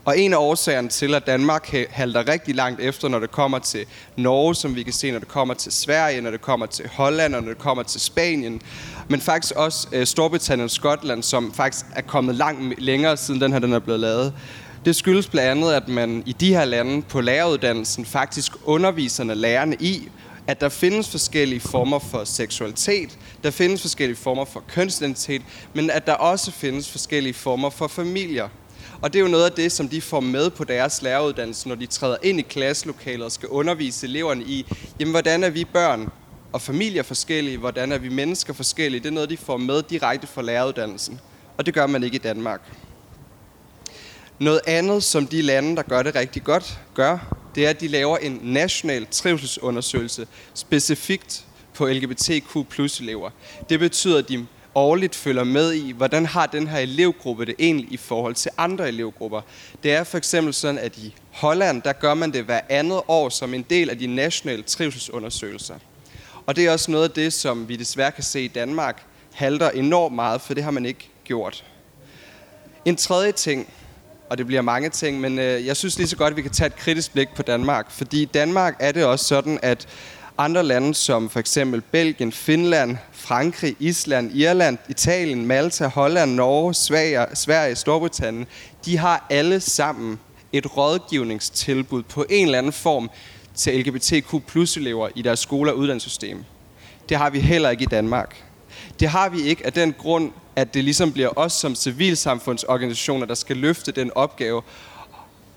Og 0.04 0.18
en 0.18 0.32
af 0.32 0.38
årsagerne 0.38 0.88
til, 0.88 1.14
at 1.14 1.26
Danmark 1.26 1.74
halter 1.90 2.28
rigtig 2.28 2.54
langt 2.54 2.80
efter, 2.80 3.08
når 3.08 3.18
det 3.18 3.30
kommer 3.30 3.58
til 3.58 3.86
Norge, 4.16 4.54
som 4.54 4.76
vi 4.76 4.82
kan 4.82 4.92
se, 4.92 5.10
når 5.10 5.18
det 5.18 5.28
kommer 5.28 5.54
til 5.54 5.72
Sverige, 5.72 6.20
når 6.20 6.30
det 6.30 6.40
kommer 6.40 6.66
til 6.66 6.88
Holland, 6.92 7.34
og 7.34 7.42
når 7.42 7.48
det 7.48 7.58
kommer 7.58 7.82
til 7.82 8.00
Spanien, 8.00 8.62
men 9.08 9.20
faktisk 9.20 9.54
også 9.56 9.88
øh, 9.92 10.06
Storbritannien 10.06 10.64
og 10.64 10.70
Skotland, 10.70 11.22
som 11.22 11.52
faktisk 11.52 11.86
er 11.94 12.00
kommet 12.00 12.34
langt 12.34 12.82
længere 12.82 13.16
siden 13.16 13.40
den 13.40 13.52
her 13.52 13.58
den 13.58 13.72
er 13.72 13.78
blevet 13.78 14.00
lavet. 14.00 14.32
Det 14.84 14.96
skyldes 14.96 15.28
blandt 15.28 15.50
andet, 15.50 15.72
at 15.72 15.88
man 15.88 16.22
i 16.26 16.32
de 16.32 16.54
her 16.54 16.64
lande 16.64 17.02
på 17.02 17.20
læreruddannelsen 17.20 18.04
faktisk 18.04 18.52
underviserne 18.64 19.34
lærerne 19.34 19.76
i, 19.80 20.08
at 20.46 20.60
der 20.60 20.68
findes 20.68 21.10
forskellige 21.10 21.60
former 21.60 21.98
for 21.98 22.24
seksualitet, 22.24 23.18
der 23.44 23.50
findes 23.50 23.80
forskellige 23.80 24.16
former 24.16 24.44
for 24.44 24.62
kønsidentitet, 24.68 25.42
men 25.74 25.90
at 25.90 26.06
der 26.06 26.12
også 26.12 26.50
findes 26.50 26.90
forskellige 26.90 27.34
former 27.34 27.70
for 27.70 27.88
familier. 27.88 28.48
Og 29.02 29.12
det 29.12 29.18
er 29.18 29.22
jo 29.22 29.28
noget 29.28 29.44
af 29.44 29.52
det, 29.52 29.72
som 29.72 29.88
de 29.88 30.00
får 30.00 30.20
med 30.20 30.50
på 30.50 30.64
deres 30.64 31.02
læreruddannelse, 31.02 31.68
når 31.68 31.74
de 31.74 31.86
træder 31.86 32.16
ind 32.22 32.38
i 32.38 32.42
klasselokalet 32.42 33.24
og 33.24 33.32
skal 33.32 33.48
undervise 33.48 34.06
eleverne 34.06 34.44
i, 34.44 34.66
jamen 35.00 35.12
hvordan 35.12 35.44
er 35.44 35.50
vi 35.50 35.64
børn 35.64 36.08
og 36.52 36.62
familier 36.62 37.02
forskellige, 37.02 37.58
hvordan 37.58 37.92
er 37.92 37.98
vi 37.98 38.08
mennesker 38.08 38.52
forskellige. 38.52 39.00
Det 39.00 39.08
er 39.08 39.12
noget, 39.12 39.30
de 39.30 39.36
får 39.36 39.56
med 39.56 39.82
direkte 39.82 40.26
fra 40.26 40.42
læreruddannelsen. 40.42 41.20
Og 41.56 41.66
det 41.66 41.74
gør 41.74 41.86
man 41.86 42.02
ikke 42.02 42.14
i 42.14 42.18
Danmark. 42.18 42.60
Noget 44.38 44.60
andet, 44.66 45.02
som 45.02 45.26
de 45.26 45.42
lande, 45.42 45.76
der 45.76 45.82
gør 45.82 46.02
det 46.02 46.14
rigtig 46.14 46.44
godt, 46.44 46.78
gør, 46.94 47.36
det 47.54 47.66
er, 47.66 47.70
at 47.70 47.80
de 47.80 47.88
laver 47.88 48.16
en 48.16 48.40
national 48.42 49.06
trivselsundersøgelse 49.10 50.26
specifikt 50.54 51.44
på 51.74 51.86
LGBTQ 51.86 52.68
plus 52.68 53.00
elever. 53.00 53.30
Det 53.68 53.78
betyder, 53.78 54.18
at 54.18 54.28
de 54.28 54.46
årligt 54.74 55.14
følger 55.14 55.44
med 55.44 55.72
i, 55.72 55.92
hvordan 55.92 56.26
har 56.26 56.46
den 56.46 56.66
her 56.66 56.78
elevgruppe 56.78 57.46
det 57.46 57.54
egentlig 57.58 57.92
i 57.92 57.96
forhold 57.96 58.34
til 58.34 58.50
andre 58.58 58.88
elevgrupper. 58.88 59.40
Det 59.82 59.92
er 59.92 60.04
for 60.04 60.18
eksempel 60.18 60.54
sådan, 60.54 60.78
at 60.78 60.98
i 60.98 61.14
Holland, 61.30 61.82
der 61.82 61.92
gør 61.92 62.14
man 62.14 62.32
det 62.32 62.44
hver 62.44 62.60
andet 62.68 63.00
år 63.08 63.28
som 63.28 63.54
en 63.54 63.62
del 63.70 63.90
af 63.90 63.98
de 63.98 64.06
nationale 64.06 64.62
trivselsundersøgelser. 64.62 65.74
Og 66.46 66.56
det 66.56 66.66
er 66.66 66.72
også 66.72 66.90
noget 66.90 67.04
af 67.04 67.10
det, 67.10 67.32
som 67.32 67.68
vi 67.68 67.76
desværre 67.76 68.12
kan 68.12 68.24
se 68.24 68.44
i 68.44 68.48
Danmark, 68.48 69.02
halter 69.32 69.70
enormt 69.70 70.14
meget, 70.14 70.40
for 70.40 70.54
det 70.54 70.64
har 70.64 70.70
man 70.70 70.86
ikke 70.86 71.10
gjort. 71.24 71.64
En 72.84 72.96
tredje 72.96 73.32
ting, 73.32 73.72
og 74.30 74.38
det 74.38 74.46
bliver 74.46 74.62
mange 74.62 74.88
ting, 74.88 75.20
men 75.20 75.38
øh, 75.38 75.66
jeg 75.66 75.76
synes 75.76 75.98
lige 75.98 76.08
så 76.08 76.16
godt, 76.16 76.30
at 76.30 76.36
vi 76.36 76.42
kan 76.42 76.50
tage 76.50 76.66
et 76.66 76.76
kritisk 76.76 77.12
blik 77.12 77.28
på 77.36 77.42
Danmark. 77.42 77.90
Fordi 77.90 78.22
i 78.22 78.24
Danmark 78.24 78.76
er 78.80 78.92
det 78.92 79.04
også 79.04 79.24
sådan, 79.24 79.58
at 79.62 79.88
andre 80.40 80.62
lande 80.62 80.94
som 80.94 81.30
for 81.30 81.40
eksempel 81.40 81.80
Belgien, 81.80 82.32
Finland, 82.32 82.96
Frankrig, 83.12 83.76
Island, 83.80 84.32
Irland, 84.34 84.78
Italien, 84.88 85.46
Malta, 85.46 85.86
Holland, 85.86 86.34
Norge, 86.34 86.74
Sverige, 86.74 87.26
Sverige 87.34 87.76
Storbritannien, 87.76 88.46
de 88.84 88.98
har 88.98 89.26
alle 89.30 89.60
sammen 89.60 90.18
et 90.52 90.76
rådgivningstilbud 90.76 92.02
på 92.02 92.26
en 92.30 92.46
eller 92.46 92.58
anden 92.58 92.72
form 92.72 93.10
til 93.54 93.80
LGBTQ 93.80 94.34
plus 94.46 94.76
elever 94.76 95.08
i 95.14 95.22
deres 95.22 95.40
skole- 95.40 95.72
og 95.72 95.78
uddannelsessystem. 95.78 96.44
Det 97.08 97.16
har 97.16 97.30
vi 97.30 97.40
heller 97.40 97.70
ikke 97.70 97.82
i 97.82 97.86
Danmark. 97.90 98.44
Det 99.00 99.08
har 99.08 99.28
vi 99.28 99.42
ikke 99.42 99.66
af 99.66 99.72
den 99.72 99.94
grund, 99.98 100.32
at 100.56 100.74
det 100.74 100.84
ligesom 100.84 101.12
bliver 101.12 101.38
os 101.38 101.52
som 101.52 101.74
civilsamfundsorganisationer, 101.74 103.26
der 103.26 103.34
skal 103.34 103.56
løfte 103.56 103.92
den 103.92 104.10
opgave. 104.14 104.62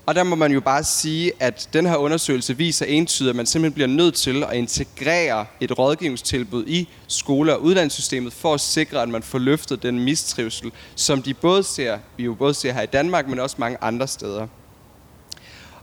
Og 0.06 0.14
der 0.14 0.22
må 0.22 0.36
man 0.36 0.52
jo 0.52 0.60
bare 0.60 0.84
sige, 0.84 1.32
at 1.40 1.68
den 1.72 1.86
her 1.86 1.96
undersøgelse 1.96 2.56
viser 2.56 2.86
entydigt, 2.86 3.30
at 3.30 3.36
man 3.36 3.46
simpelthen 3.46 3.74
bliver 3.74 3.86
nødt 3.86 4.14
til 4.14 4.44
at 4.44 4.52
integrere 4.56 5.46
et 5.60 5.78
rådgivningstilbud 5.78 6.64
i 6.66 6.88
skole- 7.08 7.54
og 7.54 7.62
uddannelsessystemet 7.62 8.32
for 8.32 8.54
at 8.54 8.60
sikre, 8.60 9.02
at 9.02 9.08
man 9.08 9.22
får 9.22 9.38
løftet 9.38 9.82
den 9.82 10.00
mistrivsel, 10.00 10.72
som 10.96 11.22
de 11.22 11.34
både 11.34 11.62
ser, 11.62 11.98
vi 12.16 12.24
jo 12.24 12.34
både 12.34 12.54
ser 12.54 12.72
her 12.72 12.82
i 12.82 12.86
Danmark, 12.86 13.28
men 13.28 13.38
også 13.38 13.56
mange 13.58 13.78
andre 13.80 14.08
steder. 14.08 14.46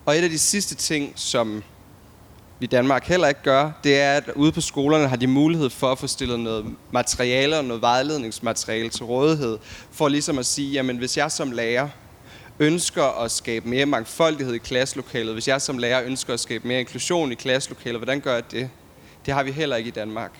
Og 0.06 0.18
et 0.18 0.24
af 0.24 0.30
de 0.30 0.40
sidste 0.40 0.76
ting, 0.76 1.14
som 1.16 1.64
vi 2.60 2.64
i 2.64 2.68
Danmark 2.68 3.08
heller 3.08 3.28
ikke 3.28 3.44
gør, 3.44 3.72
det 3.84 4.02
er, 4.02 4.14
at 4.14 4.30
ude 4.36 4.52
på 4.52 4.62
skolerne 4.62 5.08
har 5.08 5.16
de 5.16 5.28
mulighed 5.28 5.70
for 5.70 5.92
at 5.92 6.00
få 6.00 6.08
stillet 6.08 6.40
noget 6.40 6.66
materiale 6.92 7.58
og 7.58 7.66
noget 7.66 7.82
vejledningsmateriale 7.82 8.90
til 8.90 9.06
rådighed, 9.06 9.58
for 9.92 10.08
ligesom 10.08 10.40
at 10.40 10.46
sige, 10.46 10.72
jamen 10.72 10.98
hvis 10.98 11.18
jeg 11.18 11.32
som 11.32 11.52
lærer 11.52 11.88
ønsker 12.62 13.24
at 13.24 13.32
skabe 13.32 13.70
mere 13.70 13.86
mangfoldighed 13.86 14.54
i 14.54 14.58
klasselokalet, 14.58 15.34
hvis 15.34 15.48
jeg 15.48 15.62
som 15.62 15.78
lærer 15.78 16.04
ønsker 16.04 16.34
at 16.34 16.40
skabe 16.40 16.68
mere 16.68 16.80
inklusion 16.80 17.32
i 17.32 17.36
klasselokalet, 17.36 18.00
hvordan 18.00 18.22
gør 18.22 18.34
jeg 18.34 18.52
det? 18.52 18.70
Det 19.26 19.34
har 19.34 19.44
vi 19.44 19.52
heller 19.52 19.76
ikke 19.76 19.88
i 19.88 19.92
Danmark. 19.92 20.32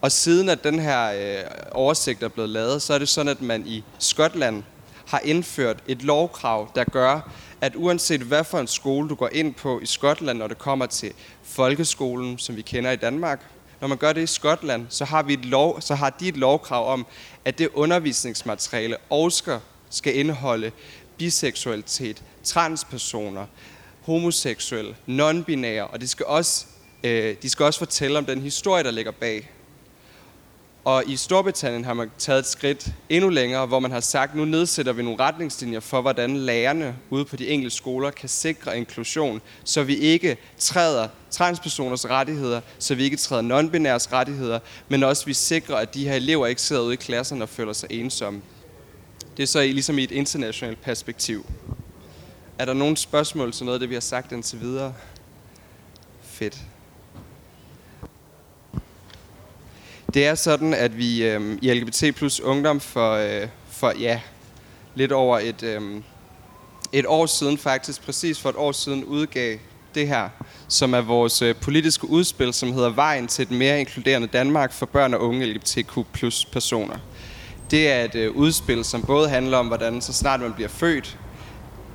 Og 0.00 0.12
siden 0.12 0.48
at 0.48 0.64
den 0.64 0.78
her 0.78 1.12
øh, 1.12 1.44
oversigt 1.70 2.22
er 2.22 2.28
blevet 2.28 2.50
lavet, 2.50 2.82
så 2.82 2.94
er 2.94 2.98
det 2.98 3.08
sådan, 3.08 3.30
at 3.30 3.42
man 3.42 3.66
i 3.66 3.84
Skotland 3.98 4.62
har 5.06 5.20
indført 5.24 5.82
et 5.86 6.02
lovkrav, 6.02 6.70
der 6.74 6.84
gør, 6.84 7.30
at 7.60 7.76
uanset 7.76 8.20
hvad 8.20 8.44
for 8.44 8.58
en 8.58 8.66
skole 8.66 9.08
du 9.08 9.14
går 9.14 9.28
ind 9.32 9.54
på 9.54 9.80
i 9.80 9.86
Skotland, 9.86 10.38
når 10.38 10.46
det 10.46 10.58
kommer 10.58 10.86
til 10.86 11.12
folkeskolen, 11.42 12.38
som 12.38 12.56
vi 12.56 12.62
kender 12.62 12.90
i 12.90 12.96
Danmark, 12.96 13.46
når 13.80 13.88
man 13.88 13.98
gør 13.98 14.12
det 14.12 14.22
i 14.22 14.26
Skotland, 14.26 14.86
så 14.88 15.04
har, 15.04 15.22
vi 15.22 15.32
et 15.32 15.44
lov, 15.44 15.80
så 15.80 15.94
har 15.94 16.10
de 16.10 16.28
et 16.28 16.36
lovkrav 16.36 16.92
om, 16.92 17.06
at 17.44 17.58
det 17.58 17.68
undervisningsmateriale 17.74 18.96
også 19.10 19.58
skal 19.90 20.18
indeholde 20.18 20.72
biseksualitet, 21.18 22.22
transpersoner, 22.44 23.46
homoseksuelle, 24.02 24.96
non-binære, 25.06 25.86
og 25.86 26.00
de 26.00 26.08
skal, 26.08 26.26
også, 26.26 26.66
øh, 27.04 27.36
de 27.42 27.48
skal 27.48 27.64
også 27.64 27.78
fortælle 27.78 28.18
om 28.18 28.24
den 28.24 28.40
historie, 28.40 28.84
der 28.84 28.90
ligger 28.90 29.12
bag. 29.12 29.50
Og 30.84 31.04
i 31.06 31.16
Storbritannien 31.16 31.84
har 31.84 31.94
man 31.94 32.10
taget 32.18 32.38
et 32.38 32.46
skridt 32.46 32.88
endnu 33.08 33.30
længere, 33.30 33.66
hvor 33.66 33.80
man 33.80 33.90
har 33.90 34.00
sagt, 34.00 34.34
nu 34.34 34.44
nedsætter 34.44 34.92
vi 34.92 35.02
nogle 35.02 35.20
retningslinjer 35.20 35.80
for, 35.80 36.00
hvordan 36.00 36.36
lærerne 36.36 36.96
ude 37.10 37.24
på 37.24 37.36
de 37.36 37.48
enkelte 37.48 37.76
skoler 37.76 38.10
kan 38.10 38.28
sikre 38.28 38.78
inklusion, 38.78 39.40
så 39.64 39.82
vi 39.82 39.96
ikke 39.96 40.36
træder 40.58 41.08
transpersoners 41.30 42.10
rettigheder, 42.10 42.60
så 42.78 42.94
vi 42.94 43.04
ikke 43.04 43.16
træder 43.16 43.42
non 43.42 43.70
rettigheder, 44.12 44.58
men 44.88 45.02
også 45.02 45.26
vi 45.26 45.32
sikrer, 45.34 45.76
at 45.76 45.94
de 45.94 46.08
her 46.08 46.14
elever 46.14 46.46
ikke 46.46 46.62
sidder 46.62 46.82
ude 46.82 46.94
i 46.94 46.96
klasserne 46.96 47.44
og 47.44 47.48
føler 47.48 47.72
sig 47.72 47.92
ensomme. 47.92 48.42
Det 49.36 49.42
er 49.42 49.46
så 49.46 49.60
ligesom 49.62 49.98
i 49.98 50.04
et 50.04 50.10
internationalt 50.10 50.82
perspektiv. 50.82 51.46
Er 52.58 52.64
der 52.64 52.72
nogle 52.72 52.96
spørgsmål 52.96 53.52
til 53.52 53.64
noget 53.64 53.76
af 53.76 53.80
det, 53.80 53.88
vi 53.88 53.94
har 53.94 54.00
sagt 54.00 54.32
indtil 54.32 54.60
videre? 54.60 54.94
Fedt. 56.22 56.58
Det 60.14 60.26
er 60.26 60.34
sådan, 60.34 60.74
at 60.74 60.98
vi 60.98 61.24
øh, 61.24 61.58
i 61.62 61.72
LGBT 61.72 62.14
plus 62.16 62.40
ungdom 62.40 62.80
for, 62.80 63.12
øh, 63.12 63.48
for 63.68 63.92
ja, 63.98 64.20
lidt 64.94 65.12
over 65.12 65.38
et, 65.38 65.62
øh, 65.62 66.02
et 66.92 67.06
år 67.06 67.26
siden, 67.26 67.58
faktisk 67.58 68.02
præcis 68.02 68.40
for 68.40 68.48
et 68.48 68.56
år 68.56 68.72
siden, 68.72 69.04
udgav 69.04 69.58
det 69.94 70.08
her, 70.08 70.28
som 70.68 70.94
er 70.94 71.00
vores 71.00 71.42
øh, 71.42 71.56
politiske 71.56 72.08
udspil, 72.08 72.52
som 72.52 72.72
hedder 72.72 72.90
Vejen 72.90 73.28
til 73.28 73.42
et 73.42 73.50
mere 73.50 73.80
inkluderende 73.80 74.28
Danmark 74.28 74.72
for 74.72 74.86
børn 74.86 75.14
og 75.14 75.20
unge 75.20 75.46
LGBTQ 75.46 75.98
plus 76.12 76.44
personer. 76.44 76.96
Det 77.72 77.92
er 77.92 78.04
et 78.04 78.14
øh, 78.14 78.36
udspil, 78.36 78.84
som 78.84 79.02
både 79.02 79.28
handler 79.28 79.58
om, 79.58 79.66
hvordan 79.66 80.00
så 80.00 80.12
snart 80.12 80.40
man 80.40 80.52
bliver 80.52 80.68
født, 80.68 81.18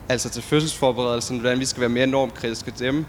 altså 0.09 0.29
til 0.29 0.43
fødselsforberedelsen, 0.43 1.39
hvordan 1.39 1.59
vi 1.59 1.65
skal 1.65 1.81
være 1.81 1.89
mere 1.89 2.07
normkritiske 2.07 2.71
til 2.71 2.85
dem, 2.87 3.05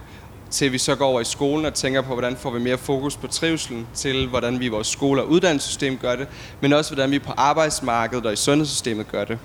til 0.50 0.72
vi 0.72 0.78
så 0.78 0.94
går 0.94 1.06
over 1.06 1.20
i 1.20 1.25
skolen 1.25 1.64
og 1.64 1.75
tænker 1.75 2.02
på, 2.02 2.12
hvordan 2.12 2.37
får 2.37 2.50
vi 2.50 2.60
mere 2.60 2.78
fokus 2.78 3.16
på 3.16 3.26
trivselen, 3.26 3.87
til 3.94 4.26
hvordan 4.26 4.60
vi 4.60 4.64
i 4.64 4.68
vores 4.68 4.87
skole- 4.87 5.22
og 5.22 5.28
uddannelsessystem 5.28 5.98
gør 5.98 6.16
det, 6.16 6.28
men 6.60 6.72
også 6.72 6.94
hvordan 6.94 7.10
vi 7.10 7.18
på 7.18 7.32
arbejdsmarkedet 7.37 8.26
og 8.26 8.32
i 8.32 8.37
sundhedssystemet 8.37 9.08
gør 9.12 9.25
det. 9.25 9.38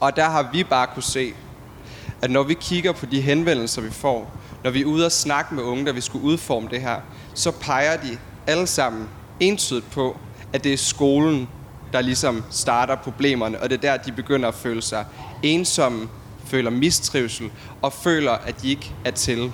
Og 0.00 0.16
der 0.16 0.24
har 0.24 0.50
vi 0.52 0.64
bare 0.64 0.86
kunne 0.94 1.02
se, 1.02 1.32
at 2.22 2.30
når 2.30 2.42
vi 2.42 2.54
kigger 2.54 2.92
på 2.92 3.06
de 3.06 3.20
henvendelser, 3.20 3.82
vi 3.82 3.90
får, 3.90 4.36
når 4.64 4.70
vi 4.70 4.80
er 4.80 4.84
ude 4.84 5.06
og 5.06 5.12
snakke 5.12 5.54
med 5.54 5.62
unge, 5.62 5.86
der 5.86 5.92
vi 5.92 6.00
skulle 6.00 6.24
udforme 6.24 6.68
det 6.70 6.80
her, 6.80 6.96
så 7.34 7.50
peger 7.50 7.96
de 7.96 8.18
alle 8.46 8.66
sammen 8.66 9.08
entydigt 9.40 9.90
på, 9.90 10.16
at 10.52 10.64
det 10.64 10.72
er 10.72 10.76
skolen, 10.76 11.48
der 11.92 12.00
ligesom 12.00 12.44
starter 12.50 12.94
problemerne, 12.96 13.60
og 13.60 13.70
det 13.70 13.76
er 13.76 13.80
der, 13.80 13.96
de 13.96 14.12
begynder 14.12 14.48
at 14.48 14.54
føle 14.54 14.82
sig 14.82 15.04
ensomme, 15.42 16.08
føler 16.46 16.70
mistrivsel 16.70 17.50
og 17.82 17.92
føler, 17.92 18.32
at 18.32 18.62
de 18.62 18.70
ikke 18.70 18.92
er 19.04 19.10
til. 19.10 19.52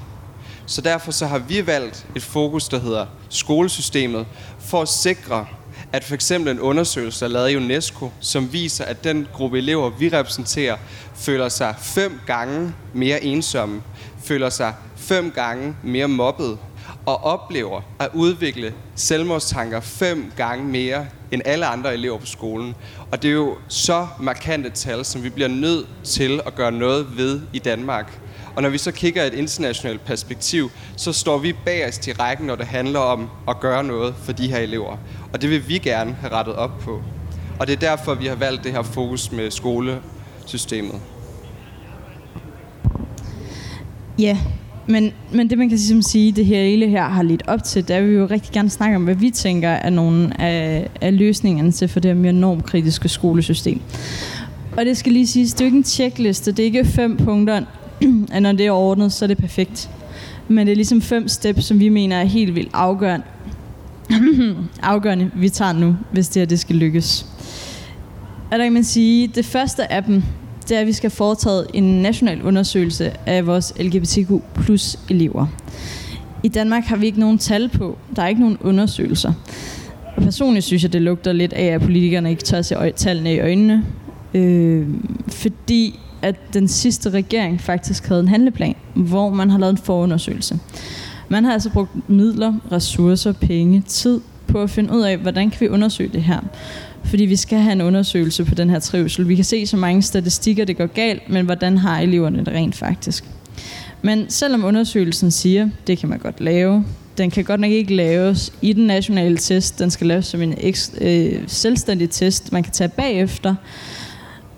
Så 0.66 0.80
derfor 0.80 1.12
så 1.12 1.26
har 1.26 1.38
vi 1.38 1.66
valgt 1.66 2.06
et 2.16 2.22
fokus, 2.22 2.68
der 2.68 2.78
hedder 2.78 3.06
skolesystemet, 3.28 4.26
for 4.60 4.82
at 4.82 4.88
sikre, 4.88 5.46
at 5.92 6.04
for 6.04 6.14
eksempel 6.14 6.52
en 6.52 6.60
undersøgelse, 6.60 7.20
der 7.20 7.26
er 7.26 7.32
lavet 7.32 7.50
i 7.50 7.56
UNESCO, 7.56 8.10
som 8.20 8.52
viser, 8.52 8.84
at 8.84 9.04
den 9.04 9.28
gruppe 9.32 9.58
elever, 9.58 9.90
vi 9.90 10.08
repræsenterer, 10.08 10.76
føler 11.14 11.48
sig 11.48 11.74
fem 11.78 12.20
gange 12.26 12.74
mere 12.92 13.24
ensomme, 13.24 13.82
føler 14.24 14.50
sig 14.50 14.74
fem 14.96 15.30
gange 15.30 15.76
mere 15.82 16.08
mobbet, 16.08 16.58
og 17.06 17.24
oplever 17.24 17.80
at 17.98 18.08
udvikle 18.14 18.74
selvmordstanker 18.94 19.80
fem 19.80 20.32
gange 20.36 20.64
mere 20.64 21.06
end 21.34 21.42
alle 21.44 21.66
andre 21.66 21.94
elever 21.94 22.18
på 22.18 22.26
skolen. 22.26 22.74
Og 23.10 23.22
det 23.22 23.28
er 23.28 23.32
jo 23.32 23.56
så 23.68 24.06
markante 24.20 24.70
tal, 24.70 25.04
som 25.04 25.22
vi 25.22 25.30
bliver 25.30 25.48
nødt 25.48 25.86
til 26.04 26.40
at 26.46 26.54
gøre 26.54 26.72
noget 26.72 27.16
ved 27.16 27.40
i 27.52 27.58
Danmark. 27.58 28.20
Og 28.56 28.62
når 28.62 28.68
vi 28.68 28.78
så 28.78 28.92
kigger 28.92 29.24
et 29.24 29.34
internationalt 29.34 30.04
perspektiv, 30.04 30.70
så 30.96 31.12
står 31.12 31.38
vi 31.38 31.52
bagerst 31.64 32.06
i 32.06 32.12
rækken, 32.12 32.46
når 32.46 32.54
det 32.54 32.66
handler 32.66 33.00
om 33.00 33.30
at 33.48 33.60
gøre 33.60 33.84
noget 33.84 34.14
for 34.22 34.32
de 34.32 34.48
her 34.48 34.58
elever. 34.58 34.96
Og 35.32 35.42
det 35.42 35.50
vil 35.50 35.68
vi 35.68 35.78
gerne 35.78 36.16
have 36.20 36.32
rettet 36.32 36.54
op 36.54 36.78
på. 36.80 37.02
Og 37.60 37.66
det 37.66 37.72
er 37.72 37.80
derfor, 37.80 38.14
vi 38.14 38.26
har 38.26 38.34
valgt 38.34 38.64
det 38.64 38.72
her 38.72 38.82
fokus 38.82 39.32
med 39.32 39.50
skolesystemet. 39.50 41.00
Ja, 44.18 44.38
men, 44.86 45.12
men 45.32 45.50
det 45.50 45.58
man 45.58 45.68
kan 45.68 45.76
ligesom 45.76 46.02
sige, 46.02 46.32
det 46.32 46.46
her 46.46 46.62
hele 46.62 46.88
her 46.88 47.04
har 47.08 47.22
lidt 47.22 47.42
op 47.46 47.64
til, 47.64 47.88
der 47.88 48.00
vil 48.00 48.10
vi 48.10 48.16
jo 48.16 48.26
rigtig 48.26 48.52
gerne 48.52 48.70
snakke 48.70 48.96
om, 48.96 49.04
hvad 49.04 49.14
vi 49.14 49.30
tænker 49.30 49.68
er 49.68 49.90
nogle 49.90 50.40
af, 50.40 50.88
af 51.00 51.18
løsningerne 51.18 51.72
til 51.72 51.88
for 51.88 52.00
det 52.00 52.08
her 52.08 52.20
mere 52.22 52.32
normkritiske 52.32 53.08
skolesystem. 53.08 53.80
Og 54.76 54.84
det 54.84 54.96
skal 54.96 55.12
lige 55.12 55.26
siges, 55.26 55.52
det 55.52 55.60
er 55.60 55.64
jo 55.64 55.66
ikke 55.66 55.78
en 55.78 55.84
checkliste, 55.84 56.52
det 56.52 56.58
er 56.58 56.64
ikke 56.64 56.84
fem 56.84 57.16
punkter, 57.16 57.62
at 58.32 58.42
når 58.42 58.52
det 58.52 58.66
er 58.66 58.70
ordnet, 58.70 59.12
så 59.12 59.24
er 59.24 59.26
det 59.26 59.38
perfekt. 59.38 59.90
Men 60.48 60.66
det 60.66 60.72
er 60.72 60.76
ligesom 60.76 61.02
fem 61.02 61.28
steps, 61.28 61.64
som 61.64 61.80
vi 61.80 61.88
mener 61.88 62.16
er 62.16 62.24
helt 62.24 62.54
vildt 62.54 62.70
afgørende, 62.72 63.26
afgørende 64.82 65.30
vi 65.36 65.48
tager 65.48 65.72
nu, 65.72 65.96
hvis 66.12 66.28
det 66.28 66.40
her 66.40 66.46
det 66.46 66.60
skal 66.60 66.76
lykkes. 66.76 67.26
Og 68.50 68.58
der 68.58 68.64
kan 68.64 68.72
man 68.72 68.84
sige, 68.84 69.26
det 69.26 69.44
første 69.44 69.92
af 69.92 70.04
dem, 70.04 70.22
det 70.68 70.76
er, 70.76 70.80
at 70.80 70.86
vi 70.86 70.92
skal 70.92 71.10
foretage 71.10 71.64
en 71.74 72.02
national 72.02 72.42
undersøgelse 72.42 73.12
af 73.26 73.46
vores 73.46 73.72
LGBTQ 73.80 74.30
plus 74.54 74.98
elever. 75.10 75.46
I 76.42 76.48
Danmark 76.48 76.84
har 76.84 76.96
vi 76.96 77.06
ikke 77.06 77.20
nogen 77.20 77.38
tal 77.38 77.68
på. 77.68 77.98
Der 78.16 78.22
er 78.22 78.28
ikke 78.28 78.40
nogen 78.40 78.58
undersøgelser. 78.60 79.32
Og 80.16 80.22
personligt 80.22 80.64
synes 80.64 80.82
jeg, 80.82 80.92
det 80.92 81.02
lugter 81.02 81.32
lidt 81.32 81.52
af, 81.52 81.64
at 81.64 81.80
politikerne 81.80 82.30
ikke 82.30 82.42
tør 82.42 82.62
se 82.62 82.92
tallene 82.96 83.34
i 83.34 83.40
øjnene. 83.40 83.84
Øh, 84.34 84.86
fordi 85.28 86.00
at 86.22 86.54
den 86.54 86.68
sidste 86.68 87.10
regering 87.10 87.60
faktisk 87.60 88.06
havde 88.06 88.20
en 88.20 88.28
handleplan, 88.28 88.74
hvor 88.94 89.30
man 89.30 89.50
har 89.50 89.58
lavet 89.58 89.70
en 89.72 89.78
forundersøgelse. 89.78 90.58
Man 91.28 91.44
har 91.44 91.52
altså 91.52 91.70
brugt 91.70 92.08
midler, 92.08 92.54
ressourcer, 92.72 93.32
penge, 93.32 93.82
tid 93.86 94.20
på 94.46 94.62
at 94.62 94.70
finde 94.70 94.94
ud 94.94 95.02
af, 95.02 95.16
hvordan 95.18 95.50
kan 95.50 95.60
vi 95.60 95.68
undersøge 95.68 96.10
det 96.12 96.22
her. 96.22 96.40
Fordi 97.04 97.24
vi 97.24 97.36
skal 97.36 97.58
have 97.58 97.72
en 97.72 97.80
undersøgelse 97.80 98.44
på 98.44 98.54
den 98.54 98.70
her 98.70 98.78
trivsel. 98.78 99.28
Vi 99.28 99.34
kan 99.34 99.44
se 99.44 99.66
så 99.66 99.76
mange 99.76 100.02
statistikker, 100.02 100.64
det 100.64 100.76
går 100.76 100.86
galt, 100.86 101.30
men 101.30 101.44
hvordan 101.44 101.78
har 101.78 102.00
eleverne 102.00 102.38
det 102.38 102.48
rent 102.48 102.74
faktisk? 102.74 103.24
Men 104.02 104.26
selvom 104.28 104.64
undersøgelsen 104.64 105.30
siger, 105.30 105.68
det 105.86 105.98
kan 105.98 106.08
man 106.08 106.18
godt 106.18 106.40
lave, 106.40 106.84
den 107.18 107.30
kan 107.30 107.44
godt 107.44 107.60
nok 107.60 107.70
ikke 107.70 107.94
laves 107.94 108.52
i 108.62 108.72
den 108.72 108.86
nationale 108.86 109.36
test. 109.36 109.78
Den 109.78 109.90
skal 109.90 110.06
laves 110.06 110.26
som 110.26 110.42
en 110.42 110.54
øh, 111.00 111.42
selvstændig 111.46 112.10
test, 112.10 112.52
man 112.52 112.62
kan 112.62 112.72
tage 112.72 112.88
bagefter 112.88 113.54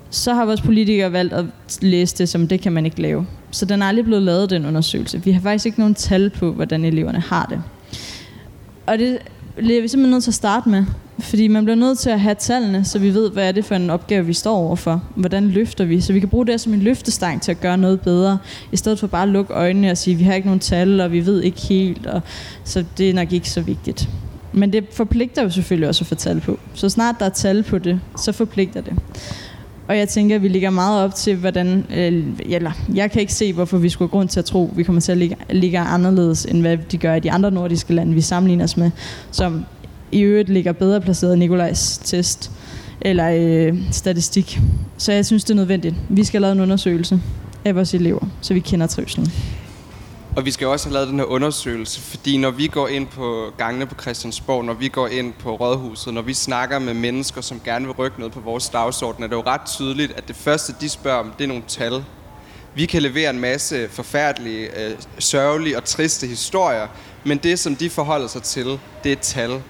så 0.09 0.33
har 0.33 0.45
vores 0.45 0.61
politikere 0.61 1.11
valgt 1.11 1.33
at 1.33 1.45
læse 1.81 2.17
det 2.17 2.29
som, 2.29 2.47
det 2.47 2.61
kan 2.61 2.71
man 2.71 2.85
ikke 2.85 3.01
lave. 3.01 3.27
Så 3.51 3.65
den 3.65 3.81
er 3.81 3.85
aldrig 3.85 4.05
blevet 4.05 4.23
lavet, 4.23 4.49
den 4.49 4.65
undersøgelse. 4.65 5.23
Vi 5.23 5.31
har 5.31 5.41
faktisk 5.41 5.65
ikke 5.65 5.79
nogen 5.79 5.95
tal 5.95 6.29
på, 6.29 6.51
hvordan 6.51 6.85
eleverne 6.85 7.19
har 7.19 7.45
det. 7.45 7.61
Og 8.85 8.99
det 8.99 9.17
bliver 9.55 9.81
vi 9.81 9.87
simpelthen 9.87 10.11
nødt 10.11 10.23
til 10.23 10.31
at 10.31 10.35
starte 10.35 10.69
med. 10.69 10.85
Fordi 11.19 11.47
man 11.47 11.65
bliver 11.65 11.75
nødt 11.75 11.99
til 11.99 12.09
at 12.09 12.19
have 12.19 12.35
tallene, 12.35 12.85
så 12.85 12.99
vi 12.99 13.13
ved, 13.13 13.31
hvad 13.31 13.47
er 13.47 13.51
det 13.51 13.65
for 13.65 13.75
en 13.75 13.89
opgave, 13.89 14.25
vi 14.25 14.33
står 14.33 14.55
overfor. 14.57 15.03
Hvordan 15.15 15.47
løfter 15.47 15.85
vi? 15.85 16.01
Så 16.01 16.13
vi 16.13 16.19
kan 16.19 16.29
bruge 16.29 16.45
det 16.45 16.61
som 16.61 16.73
en 16.73 16.79
løftestang 16.79 17.41
til 17.41 17.51
at 17.51 17.61
gøre 17.61 17.77
noget 17.77 18.01
bedre, 18.01 18.37
i 18.71 18.77
stedet 18.77 18.99
for 18.99 19.07
bare 19.07 19.23
at 19.23 19.29
lukke 19.29 19.53
øjnene 19.53 19.91
og 19.91 19.97
sige, 19.97 20.15
vi 20.15 20.23
har 20.23 20.33
ikke 20.33 20.47
nogen 20.47 20.59
tal, 20.59 21.01
og 21.01 21.11
vi 21.11 21.25
ved 21.25 21.41
ikke 21.41 21.61
helt, 21.61 22.05
og 22.05 22.21
så 22.63 22.83
det 22.97 23.09
er 23.09 23.13
nok 23.13 23.33
ikke 23.33 23.49
så 23.49 23.61
vigtigt. 23.61 24.09
Men 24.53 24.73
det 24.73 24.85
forpligter 24.91 25.43
jo 25.43 25.49
selvfølgelig 25.49 25.89
også 25.89 26.03
at 26.03 26.07
få 26.07 26.15
tal 26.15 26.39
på. 26.39 26.59
Så 26.73 26.89
snart 26.89 27.15
der 27.19 27.25
er 27.25 27.29
tal 27.29 27.63
på 27.63 27.77
det, 27.77 27.99
så 28.17 28.31
forpligter 28.31 28.81
det. 28.81 28.93
Og 29.87 29.97
jeg 29.97 30.09
tænker, 30.09 30.35
at 30.35 30.43
vi 30.43 30.47
ligger 30.47 30.69
meget 30.69 31.03
op 31.03 31.15
til, 31.15 31.35
hvordan... 31.35 31.85
Øh, 31.95 32.23
eller, 32.39 32.71
jeg 32.93 33.11
kan 33.11 33.21
ikke 33.21 33.33
se, 33.33 33.53
hvorfor 33.53 33.77
vi 33.77 33.89
skulle 33.89 34.09
have 34.09 34.17
grund 34.17 34.29
til 34.29 34.39
at 34.39 34.45
tro, 34.45 34.69
at 34.71 34.77
vi 34.77 34.83
kommer 34.83 35.01
til 35.01 35.11
at 35.11 35.17
ligge, 35.17 35.35
ligge 35.49 35.79
anderledes, 35.79 36.45
end 36.45 36.61
hvad 36.61 36.77
de 36.77 36.97
gør 36.97 37.15
i 37.15 37.19
de 37.19 37.31
andre 37.31 37.51
nordiske 37.51 37.93
lande, 37.93 38.13
vi 38.13 38.21
sammenligner 38.21 38.63
os 38.63 38.77
med, 38.77 38.91
som 39.31 39.65
i 40.11 40.21
øvrigt 40.21 40.49
ligger 40.49 40.71
bedre 40.71 41.01
placeret 41.01 41.33
end 41.33 41.39
Nikolajs 41.39 41.97
test 41.97 42.51
eller 43.01 43.29
øh, 43.33 43.77
statistik. 43.91 44.59
Så 44.97 45.11
jeg 45.11 45.25
synes, 45.25 45.43
det 45.43 45.51
er 45.51 45.55
nødvendigt. 45.55 45.95
Vi 46.09 46.23
skal 46.23 46.41
lave 46.41 46.51
en 46.51 46.59
undersøgelse 46.59 47.21
af 47.65 47.75
vores 47.75 47.93
elever, 47.93 48.27
så 48.41 48.53
vi 48.53 48.59
kender 48.59 48.87
trivselen. 48.87 49.31
Og 50.35 50.45
vi 50.45 50.51
skal 50.51 50.67
også 50.67 50.85
have 50.85 50.93
lavet 50.93 51.07
den 51.07 51.19
her 51.19 51.25
undersøgelse, 51.25 52.01
fordi 52.01 52.37
når 52.37 52.51
vi 52.51 52.67
går 52.67 52.87
ind 52.87 53.07
på 53.07 53.45
gangene 53.57 53.85
på 53.85 53.95
Christiansborg, 54.01 54.65
når 54.65 54.73
vi 54.73 54.87
går 54.87 55.07
ind 55.07 55.33
på 55.33 55.55
Rådhuset, 55.55 56.13
når 56.13 56.21
vi 56.21 56.33
snakker 56.33 56.79
med 56.79 56.93
mennesker, 56.93 57.41
som 57.41 57.61
gerne 57.65 57.85
vil 57.85 57.95
rykke 57.95 58.19
noget 58.19 58.33
på 58.33 58.39
vores 58.39 58.69
dagsorden, 58.69 59.23
er 59.23 59.27
det 59.27 59.35
jo 59.35 59.43
ret 59.45 59.61
tydeligt, 59.65 60.11
at 60.11 60.27
det 60.27 60.35
første, 60.35 60.73
de 60.81 60.89
spørger 60.89 61.19
om, 61.19 61.33
det 61.37 61.43
er 61.43 61.47
nogle 61.47 61.63
tal. 61.67 62.03
Vi 62.75 62.85
kan 62.85 63.01
levere 63.01 63.29
en 63.29 63.39
masse 63.39 63.89
forfærdelige, 63.89 64.85
øh, 64.85 64.91
sørgelige 65.19 65.77
og 65.77 65.83
triste 65.83 66.27
historier, 66.27 66.87
men 67.23 67.37
det, 67.37 67.59
som 67.59 67.75
de 67.75 67.89
forholder 67.89 68.27
sig 68.27 68.43
til, 68.43 68.79
det 69.03 69.11
er 69.11 69.15
tal. 69.15 69.61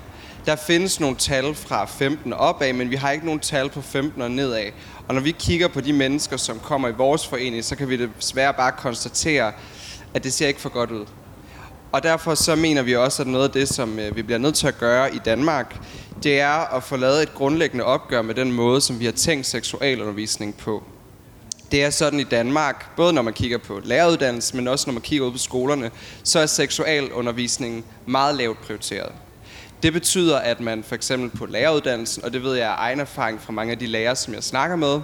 Der 0.48 0.56
findes 0.56 1.00
nogle 1.00 1.16
tal 1.16 1.56
fra 1.56 1.86
15 1.86 2.34
opad, 2.34 2.74
men 2.74 2.90
vi 2.90 2.96
har 2.96 3.12
ikke 3.12 3.26
nogen 3.26 3.40
tal 3.40 3.70
på 3.70 3.82
15 3.82 4.22
og 4.22 4.32
nedad. 4.32 4.72
Og 5.08 5.16
når 5.16 5.22
vi 5.22 5.32
kigger 5.32 5.68
på 5.68 5.82
de 5.82 5.94
mennesker, 5.94 6.38
som 6.38 6.60
kommer 6.60 6.88
i 6.88 6.92
vores 6.92 7.28
forening, 7.28 7.64
så 7.64 7.76
kan 7.76 7.90
vi 7.90 8.08
desværre 8.18 8.54
bare 8.54 8.72
konstatere, 8.72 9.52
at 10.14 10.24
det 10.24 10.34
ser 10.34 10.48
ikke 10.48 10.62
for 10.62 10.70
godt 10.70 10.92
ud. 10.92 11.06
Og 11.92 12.04
derfor 12.04 12.36
så 12.36 12.56
mener 12.56 12.82
vi 12.82 12.96
også, 12.96 13.22
at 13.22 13.28
noget 13.28 13.44
af 13.44 13.52
det, 13.52 13.68
som 13.70 14.00
øh, 14.00 14.16
vi 14.16 14.22
bliver 14.22 14.38
nødt 14.38 14.56
til 14.56 14.68
at 14.68 14.78
gøre 14.78 15.16
i 15.16 15.18
Danmark, 15.18 15.76
det 16.24 16.40
er 16.40 16.76
at 16.76 16.84
få 16.84 16.98
lavet 16.98 17.24
et 17.24 17.34
grundlæggende 17.34 17.86
opgør 17.86 18.22
med 18.22 18.36
den 18.36 18.52
måde, 18.52 18.82
som 18.82 19.00
vi 19.00 19.06
har 19.06 19.12
tænkt 19.12 19.46
seksualundervisning 19.46 20.58
på. 20.58 20.84
Det 21.72 21.84
er 21.84 21.90
sådan 21.90 22.20
i 22.20 22.24
Danmark, 22.24 22.96
både 22.96 23.14
når 23.14 23.22
man 23.22 23.34
kigger 23.34 23.58
på 23.58 23.82
læreruddannelsen, 23.84 24.58
men 24.58 24.68
også 24.68 24.90
når 24.90 24.94
man 24.94 25.02
kigger 25.02 25.26
ud 25.26 25.32
på 25.32 25.38
skolerne, 25.38 25.92
så 26.24 26.40
er 26.40 26.46
seksualundervisningen 26.46 27.84
meget 28.06 28.36
lavt 28.36 28.62
prioriteret. 28.62 29.12
Det 29.84 29.94
betyder, 29.94 30.38
at 30.38 30.60
man 30.60 30.84
for 30.84 30.96
eksempel 30.96 31.40
på 31.40 31.46
læreruddannelsen, 31.46 32.24
og 32.24 32.34
det 32.34 32.44
ved 32.44 32.56
jeg 32.56 32.70
af 32.70 32.76
egen 32.78 33.00
erfaring 33.00 33.42
fra 33.42 33.54
mange 33.54 33.72
af 33.72 33.80
de 33.80 33.88
lærere, 33.88 34.16
som 34.16 34.34
jeg 34.34 34.44
snakker 34.44 34.76
med, 34.76 35.02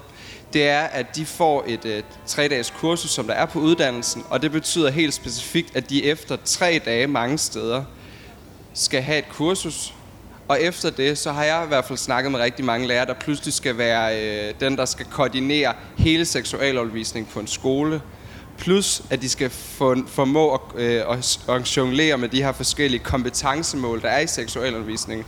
det 0.53 0.67
er, 0.67 0.81
at 0.81 1.15
de 1.15 1.25
får 1.25 1.63
et, 1.67 1.85
et 1.85 2.05
tre-dages 2.25 2.69
kursus, 2.69 3.11
som 3.11 3.27
der 3.27 3.33
er 3.33 3.45
på 3.45 3.59
uddannelsen, 3.59 4.23
og 4.29 4.41
det 4.41 4.51
betyder 4.51 4.89
helt 4.89 5.13
specifikt, 5.13 5.75
at 5.75 5.89
de 5.89 6.05
efter 6.05 6.37
tre 6.45 6.81
dage 6.85 7.07
mange 7.07 7.37
steder 7.37 7.83
skal 8.73 9.01
have 9.01 9.17
et 9.17 9.29
kursus, 9.29 9.93
og 10.47 10.61
efter 10.61 10.89
det, 10.89 11.17
så 11.17 11.31
har 11.31 11.43
jeg 11.43 11.63
i 11.65 11.67
hvert 11.67 11.85
fald 11.85 11.97
snakket 11.97 12.31
med 12.31 12.39
rigtig 12.39 12.65
mange 12.65 12.87
lærere, 12.87 13.05
der 13.05 13.13
pludselig 13.13 13.53
skal 13.53 13.77
være 13.77 14.21
øh, 14.21 14.53
den, 14.59 14.77
der 14.77 14.85
skal 14.85 15.05
koordinere 15.05 15.73
hele 15.97 16.25
seksualundervisning 16.25 17.29
på 17.29 17.39
en 17.39 17.47
skole. 17.47 18.01
Plus, 18.57 19.01
at 19.09 19.21
de 19.21 19.29
skal 19.29 19.49
få, 19.49 19.95
formå 20.07 20.53
at, 20.53 20.61
øh, 20.75 21.01
at 21.49 21.77
jonglere 21.77 22.17
med 22.17 22.29
de 22.29 22.43
her 22.43 22.51
forskellige 22.51 23.03
kompetencemål, 23.03 24.01
der 24.01 24.07
er 24.07 24.19
i 24.19 24.27
seksualundervisning. 24.27 25.25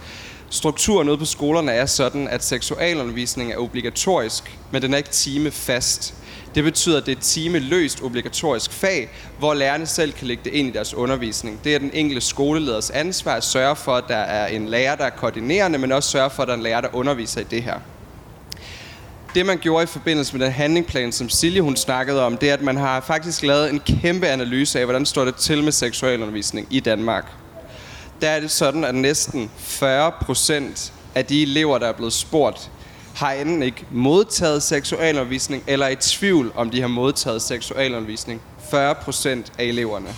Strukturen 0.49 1.09
ude 1.09 1.17
på 1.17 1.25
skolerne 1.25 1.71
er 1.71 1.85
sådan, 1.85 2.27
at 2.27 2.43
seksualundervisning 2.43 3.51
er 3.51 3.57
obligatorisk, 3.57 4.57
men 4.71 4.81
den 4.81 4.93
er 4.93 4.97
ikke 4.97 5.09
timefast. 5.09 6.13
Det 6.55 6.63
betyder, 6.63 6.97
at 6.97 7.05
det 7.05 7.11
er 7.11 7.15
et 7.15 7.23
timeløst 7.23 8.01
obligatorisk 8.03 8.71
fag, 8.71 9.09
hvor 9.39 9.53
lærerne 9.53 9.85
selv 9.85 10.13
kan 10.13 10.27
lægge 10.27 10.43
det 10.43 10.53
ind 10.53 10.67
i 10.67 10.71
deres 10.71 10.93
undervisning. 10.93 11.59
Det 11.63 11.75
er 11.75 11.79
den 11.79 11.91
enkelte 11.93 12.21
skoleleders 12.21 12.89
ansvar 12.89 13.35
at 13.35 13.43
sørge 13.43 13.75
for, 13.75 13.95
at 13.95 14.03
der 14.07 14.15
er 14.15 14.47
en 14.47 14.67
lærer, 14.67 14.95
der 14.95 15.03
er 15.03 15.09
koordinerende, 15.09 15.79
men 15.79 15.91
også 15.91 16.09
sørge 16.09 16.29
for, 16.29 16.43
at 16.43 16.47
der 16.47 16.53
er 16.53 16.57
en 16.57 16.63
lærer, 16.63 16.81
der 16.81 16.95
underviser 16.95 17.41
i 17.41 17.43
det 17.43 17.63
her. 17.63 17.79
Det 19.35 19.45
man 19.45 19.57
gjorde 19.57 19.83
i 19.83 19.87
forbindelse 19.87 20.37
med 20.37 20.45
den 20.45 20.53
handlingsplan, 20.53 21.11
som 21.11 21.29
Silje 21.29 21.61
hun 21.61 21.75
snakkede 21.75 22.25
om, 22.25 22.37
det 22.37 22.49
er, 22.49 22.53
at 22.53 22.61
man 22.61 22.77
har 22.77 23.01
faktisk 23.01 23.43
lavet 23.43 23.69
en 23.69 23.79
kæmpe 23.79 24.27
analyse 24.27 24.79
af, 24.79 24.85
hvordan 24.85 25.05
står 25.05 25.25
det 25.25 25.35
til 25.35 25.63
med 25.63 25.71
seksualundervisning 25.71 26.67
i 26.69 26.79
Danmark. 26.79 27.31
Der 28.21 28.29
er 28.29 28.39
det 28.39 28.51
sådan, 28.51 28.83
at 28.83 28.95
næsten 28.95 29.51
40 29.57 30.11
procent 30.11 30.93
af 31.15 31.25
de 31.25 31.41
elever, 31.41 31.77
der 31.77 31.87
er 31.87 31.91
blevet 31.91 32.13
spurgt, 32.13 32.71
har 33.15 33.31
enten 33.31 33.63
ikke 33.63 33.85
modtaget 33.91 34.63
seksualundervisning, 34.63 35.63
eller 35.67 35.85
er 35.85 35.89
i 35.89 35.95
tvivl 35.95 36.51
om 36.55 36.69
de 36.69 36.81
har 36.81 36.87
modtaget 36.87 37.41
seksualundervisning. 37.41 38.41
40 38.69 38.95
procent 38.95 39.51
af 39.57 39.63
eleverne. 39.63 40.09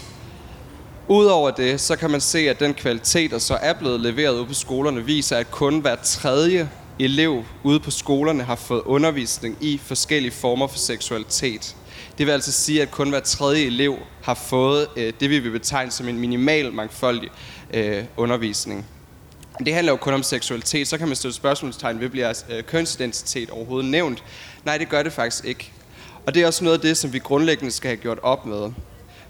Udover 1.07 1.51
det, 1.51 1.81
så 1.81 1.95
kan 1.95 2.11
man 2.11 2.21
se, 2.21 2.49
at 2.49 2.59
den 2.59 2.73
kvalitet, 2.73 3.31
der 3.31 3.39
så 3.39 3.55
er 3.61 3.73
blevet 3.73 3.99
leveret 3.99 4.37
ude 4.37 4.45
på 4.45 4.53
skolerne, 4.53 5.05
viser, 5.05 5.37
at 5.37 5.51
kun 5.51 5.79
hver 5.79 5.95
tredje 5.95 6.69
elev 6.99 7.45
ude 7.63 7.79
på 7.79 7.91
skolerne 7.91 8.43
har 8.43 8.55
fået 8.55 8.81
undervisning 8.81 9.57
i 9.61 9.81
forskellige 9.83 10.31
former 10.31 10.67
for 10.67 10.77
seksualitet. 10.77 11.75
Det 12.17 12.25
vil 12.25 12.33
altså 12.33 12.51
sige, 12.51 12.81
at 12.81 12.91
kun 12.91 13.09
hver 13.09 13.19
tredje 13.19 13.65
elev 13.65 13.97
har 14.23 14.33
fået 14.33 14.87
øh, 14.95 15.13
det, 15.19 15.29
vi 15.29 15.39
vil 15.39 15.51
betegne 15.51 15.91
som 15.91 16.07
en 16.07 16.19
minimal 16.19 16.73
mangfoldig 16.73 17.29
øh, 17.73 18.03
undervisning. 18.17 18.85
Det 19.65 19.73
handler 19.73 19.93
jo 19.93 19.97
kun 19.97 20.13
om 20.13 20.23
seksualitet. 20.23 20.87
Så 20.87 20.97
kan 20.97 21.07
man 21.07 21.15
stille 21.15 21.33
spørgsmålstegn 21.33 21.99
ved, 21.99 22.09
bliver 22.09 22.43
øh, 22.49 22.63
kønsidentitet 22.63 23.49
overhovedet 23.49 23.89
nævnt? 23.91 24.23
Nej, 24.65 24.77
det 24.77 24.89
gør 24.89 25.03
det 25.03 25.13
faktisk 25.13 25.45
ikke. 25.45 25.71
Og 26.25 26.33
det 26.33 26.43
er 26.43 26.47
også 26.47 26.63
noget 26.63 26.77
af 26.77 26.81
det, 26.81 26.97
som 26.97 27.13
vi 27.13 27.19
grundlæggende 27.19 27.71
skal 27.71 27.87
have 27.87 27.97
gjort 27.97 28.19
op 28.23 28.45
med. 28.45 28.71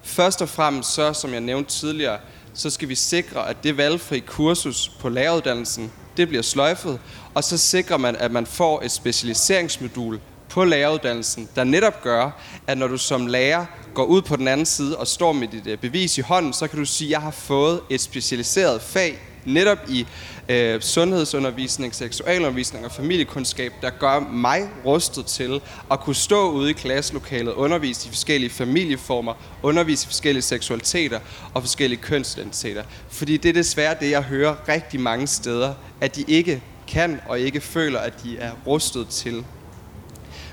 Først 0.03 0.41
og 0.41 0.49
fremmest 0.49 0.93
så, 0.93 1.13
som 1.13 1.33
jeg 1.33 1.41
nævnte 1.41 1.71
tidligere, 1.71 2.17
så 2.53 2.69
skal 2.69 2.89
vi 2.89 2.95
sikre, 2.95 3.49
at 3.49 3.63
det 3.63 3.77
valgfri 3.77 4.19
kursus 4.19 4.91
på 4.99 5.09
læreruddannelsen, 5.09 5.91
det 6.17 6.27
bliver 6.27 6.43
sløjfet, 6.43 6.99
og 7.33 7.43
så 7.43 7.57
sikrer 7.57 7.97
man, 7.97 8.15
at 8.15 8.31
man 8.31 8.45
får 8.45 8.81
et 8.81 8.91
specialiseringsmodul 8.91 10.19
på 10.49 10.63
læreruddannelsen, 10.63 11.49
der 11.55 11.63
netop 11.63 12.01
gør, 12.01 12.31
at 12.67 12.77
når 12.77 12.87
du 12.87 12.97
som 12.97 13.27
lærer 13.27 13.65
går 13.93 14.03
ud 14.03 14.21
på 14.21 14.35
den 14.35 14.47
anden 14.47 14.65
side 14.65 14.97
og 14.97 15.07
står 15.07 15.33
med 15.33 15.47
dit 15.47 15.67
øh, 15.67 15.77
bevis 15.77 16.17
i 16.17 16.21
hånden, 16.21 16.53
så 16.53 16.67
kan 16.67 16.79
du 16.79 16.85
sige, 16.85 17.07
at 17.07 17.11
jeg 17.11 17.21
har 17.21 17.31
fået 17.31 17.81
et 17.89 18.01
specialiseret 18.01 18.81
fag 18.81 19.19
netop 19.47 19.77
i 19.89 20.07
øh, 20.49 20.81
sundhedsundervisning, 20.81 21.95
seksualundervisning 21.95 22.85
og 22.85 22.91
familiekundskab, 22.91 23.73
der 23.81 23.89
gør 23.89 24.19
mig 24.19 24.69
rustet 24.85 25.25
til 25.25 25.61
at 25.91 25.99
kunne 25.99 26.15
stå 26.15 26.51
ude 26.51 26.69
i 26.69 26.73
klasselokalet, 26.73 27.53
undervise 27.53 28.07
i 28.07 28.09
forskellige 28.09 28.49
familieformer, 28.49 29.33
undervise 29.63 30.05
i 30.05 30.07
forskellige 30.07 30.43
seksualiteter 30.43 31.19
og 31.53 31.61
forskellige 31.61 32.01
kønsidentiteter. 32.01 32.83
Fordi 33.09 33.37
det 33.37 33.49
er 33.49 33.53
desværre 33.53 33.95
det, 33.99 34.11
jeg 34.11 34.21
hører 34.21 34.55
rigtig 34.67 34.99
mange 34.99 35.27
steder, 35.27 35.73
at 36.01 36.15
de 36.15 36.25
ikke 36.27 36.61
kan 36.87 37.19
og 37.27 37.39
ikke 37.39 37.61
føler, 37.61 37.99
at 37.99 38.23
de 38.23 38.37
er 38.37 38.51
rustet 38.67 39.07
til. 39.07 39.43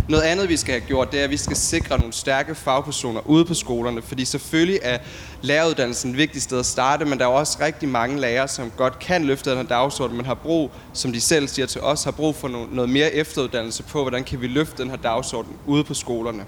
Noget 0.09 0.23
andet, 0.23 0.49
vi 0.49 0.57
skal 0.57 0.73
have 0.73 0.87
gjort, 0.87 1.13
det 1.13 1.21
er, 1.21 1.25
at 1.25 1.31
vi 1.31 1.37
skal 1.37 1.57
sikre 1.57 1.99
nogle 1.99 2.13
stærke 2.13 2.55
fagpersoner 2.55 3.21
ude 3.27 3.45
på 3.45 3.55
skolerne, 3.55 4.03
fordi 4.03 4.25
selvfølgelig 4.25 4.81
er 4.83 4.99
læreruddannelsen 5.45 6.11
et 6.11 6.17
vigtigt 6.17 6.45
sted 6.45 6.59
at 6.59 6.67
starte, 6.67 7.05
men 7.05 7.19
der 7.19 7.25
er 7.25 7.29
også 7.29 7.59
rigtig 7.61 7.89
mange 7.89 8.21
lærere, 8.21 8.49
som 8.49 8.71
godt 8.77 8.99
kan 8.99 9.25
løfte 9.25 9.51
den 9.51 9.59
her 9.59 9.65
dagsorden, 9.65 10.17
men 10.17 10.27
har 10.27 10.35
brug, 10.35 10.71
som 10.93 11.13
de 11.13 11.21
selv 11.21 11.49
siger 11.49 11.67
til 11.67 11.81
os, 11.81 12.05
har 12.05 12.11
brug 12.11 12.37
for 12.37 12.49
noget 12.49 12.91
mere 12.91 13.13
efteruddannelse 13.13 13.83
på, 13.83 14.03
hvordan 14.03 14.25
kan 14.25 14.41
vi 14.41 14.47
løfte 14.47 14.83
den 14.83 14.91
her 14.91 14.97
dagsorden 14.97 15.53
ude 15.67 15.85
på 15.85 15.95
skolerne. 15.95 16.45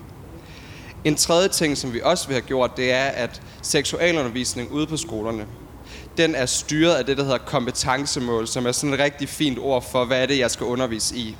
En 1.04 1.14
tredje 1.14 1.48
ting, 1.48 1.78
som 1.78 1.92
vi 1.92 2.00
også 2.04 2.26
vil 2.26 2.34
have 2.34 2.46
gjort, 2.46 2.76
det 2.76 2.92
er, 2.92 3.04
at 3.04 3.42
seksualundervisning 3.62 4.70
ude 4.70 4.86
på 4.86 4.96
skolerne, 4.96 5.46
den 6.16 6.34
er 6.34 6.46
styret 6.46 6.94
af 6.94 7.06
det, 7.06 7.16
der 7.16 7.22
hedder 7.22 7.38
kompetencemål, 7.38 8.46
som 8.46 8.66
er 8.66 8.72
sådan 8.72 8.94
et 8.94 9.00
rigtig 9.00 9.28
fint 9.28 9.58
ord 9.58 9.90
for, 9.90 10.04
hvad 10.04 10.22
er 10.22 10.26
det, 10.26 10.38
jeg 10.38 10.50
skal 10.50 10.66
undervise 10.66 11.16
i. 11.16 11.36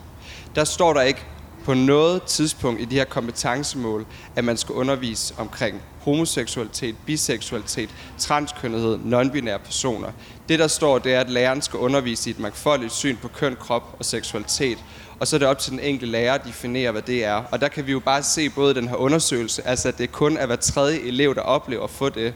Der 0.55 0.65
står 0.65 0.93
der 0.93 1.03
ikke, 1.03 1.21
på 1.65 1.75
noget 1.75 2.23
tidspunkt 2.23 2.81
i 2.81 2.85
de 2.85 2.95
her 2.95 3.05
kompetencemål, 3.05 4.07
at 4.37 4.45
man 4.45 4.57
skal 4.57 4.75
undervise 4.75 5.35
omkring 5.39 5.83
homoseksualitet, 6.07 6.95
biseksualitet, 7.07 7.91
transkønnethed, 8.19 8.99
nonbinære 9.05 9.59
personer. 9.59 10.09
Det, 10.49 10.59
der 10.59 10.67
står, 10.67 10.99
det 10.99 11.15
er, 11.15 11.21
at 11.21 11.31
læreren 11.31 11.63
skal 11.63 11.79
undervise 11.79 12.31
i 12.31 12.33
et 12.33 12.39
mangfoldigt 12.39 12.93
syn 12.93 13.17
på 13.17 13.29
køn, 13.29 13.57
krop 13.61 13.97
og 13.99 14.05
seksualitet. 14.05 14.79
Og 15.21 15.27
så 15.27 15.37
er 15.37 15.39
det 15.39 15.49
op 15.49 15.59
til 15.59 15.73
den 15.73 15.81
enkelte 15.81 16.13
lærer 16.13 16.35
at 16.35 16.45
definere, 16.45 16.93
hvad 16.93 17.03
det 17.03 17.25
er. 17.25 17.35
Og 17.35 17.61
der 17.61 17.69
kan 17.69 17.87
vi 17.87 17.93
jo 17.93 18.01
bare 18.01 18.23
se 18.23 18.51
både 18.51 18.75
den 18.75 18.89
her 18.89 18.97
undersøgelse, 18.97 19.67
altså 19.67 19.89
at 19.89 19.99
det 19.99 20.13
kun 20.13 20.37
er 20.37 20.47
hver 20.47 20.57
tredje 20.57 20.99
elev, 20.99 21.35
der 21.35 21.41
oplever 21.41 21.85
at 21.85 21.91
få 21.91 22.09
det. 22.09 22.35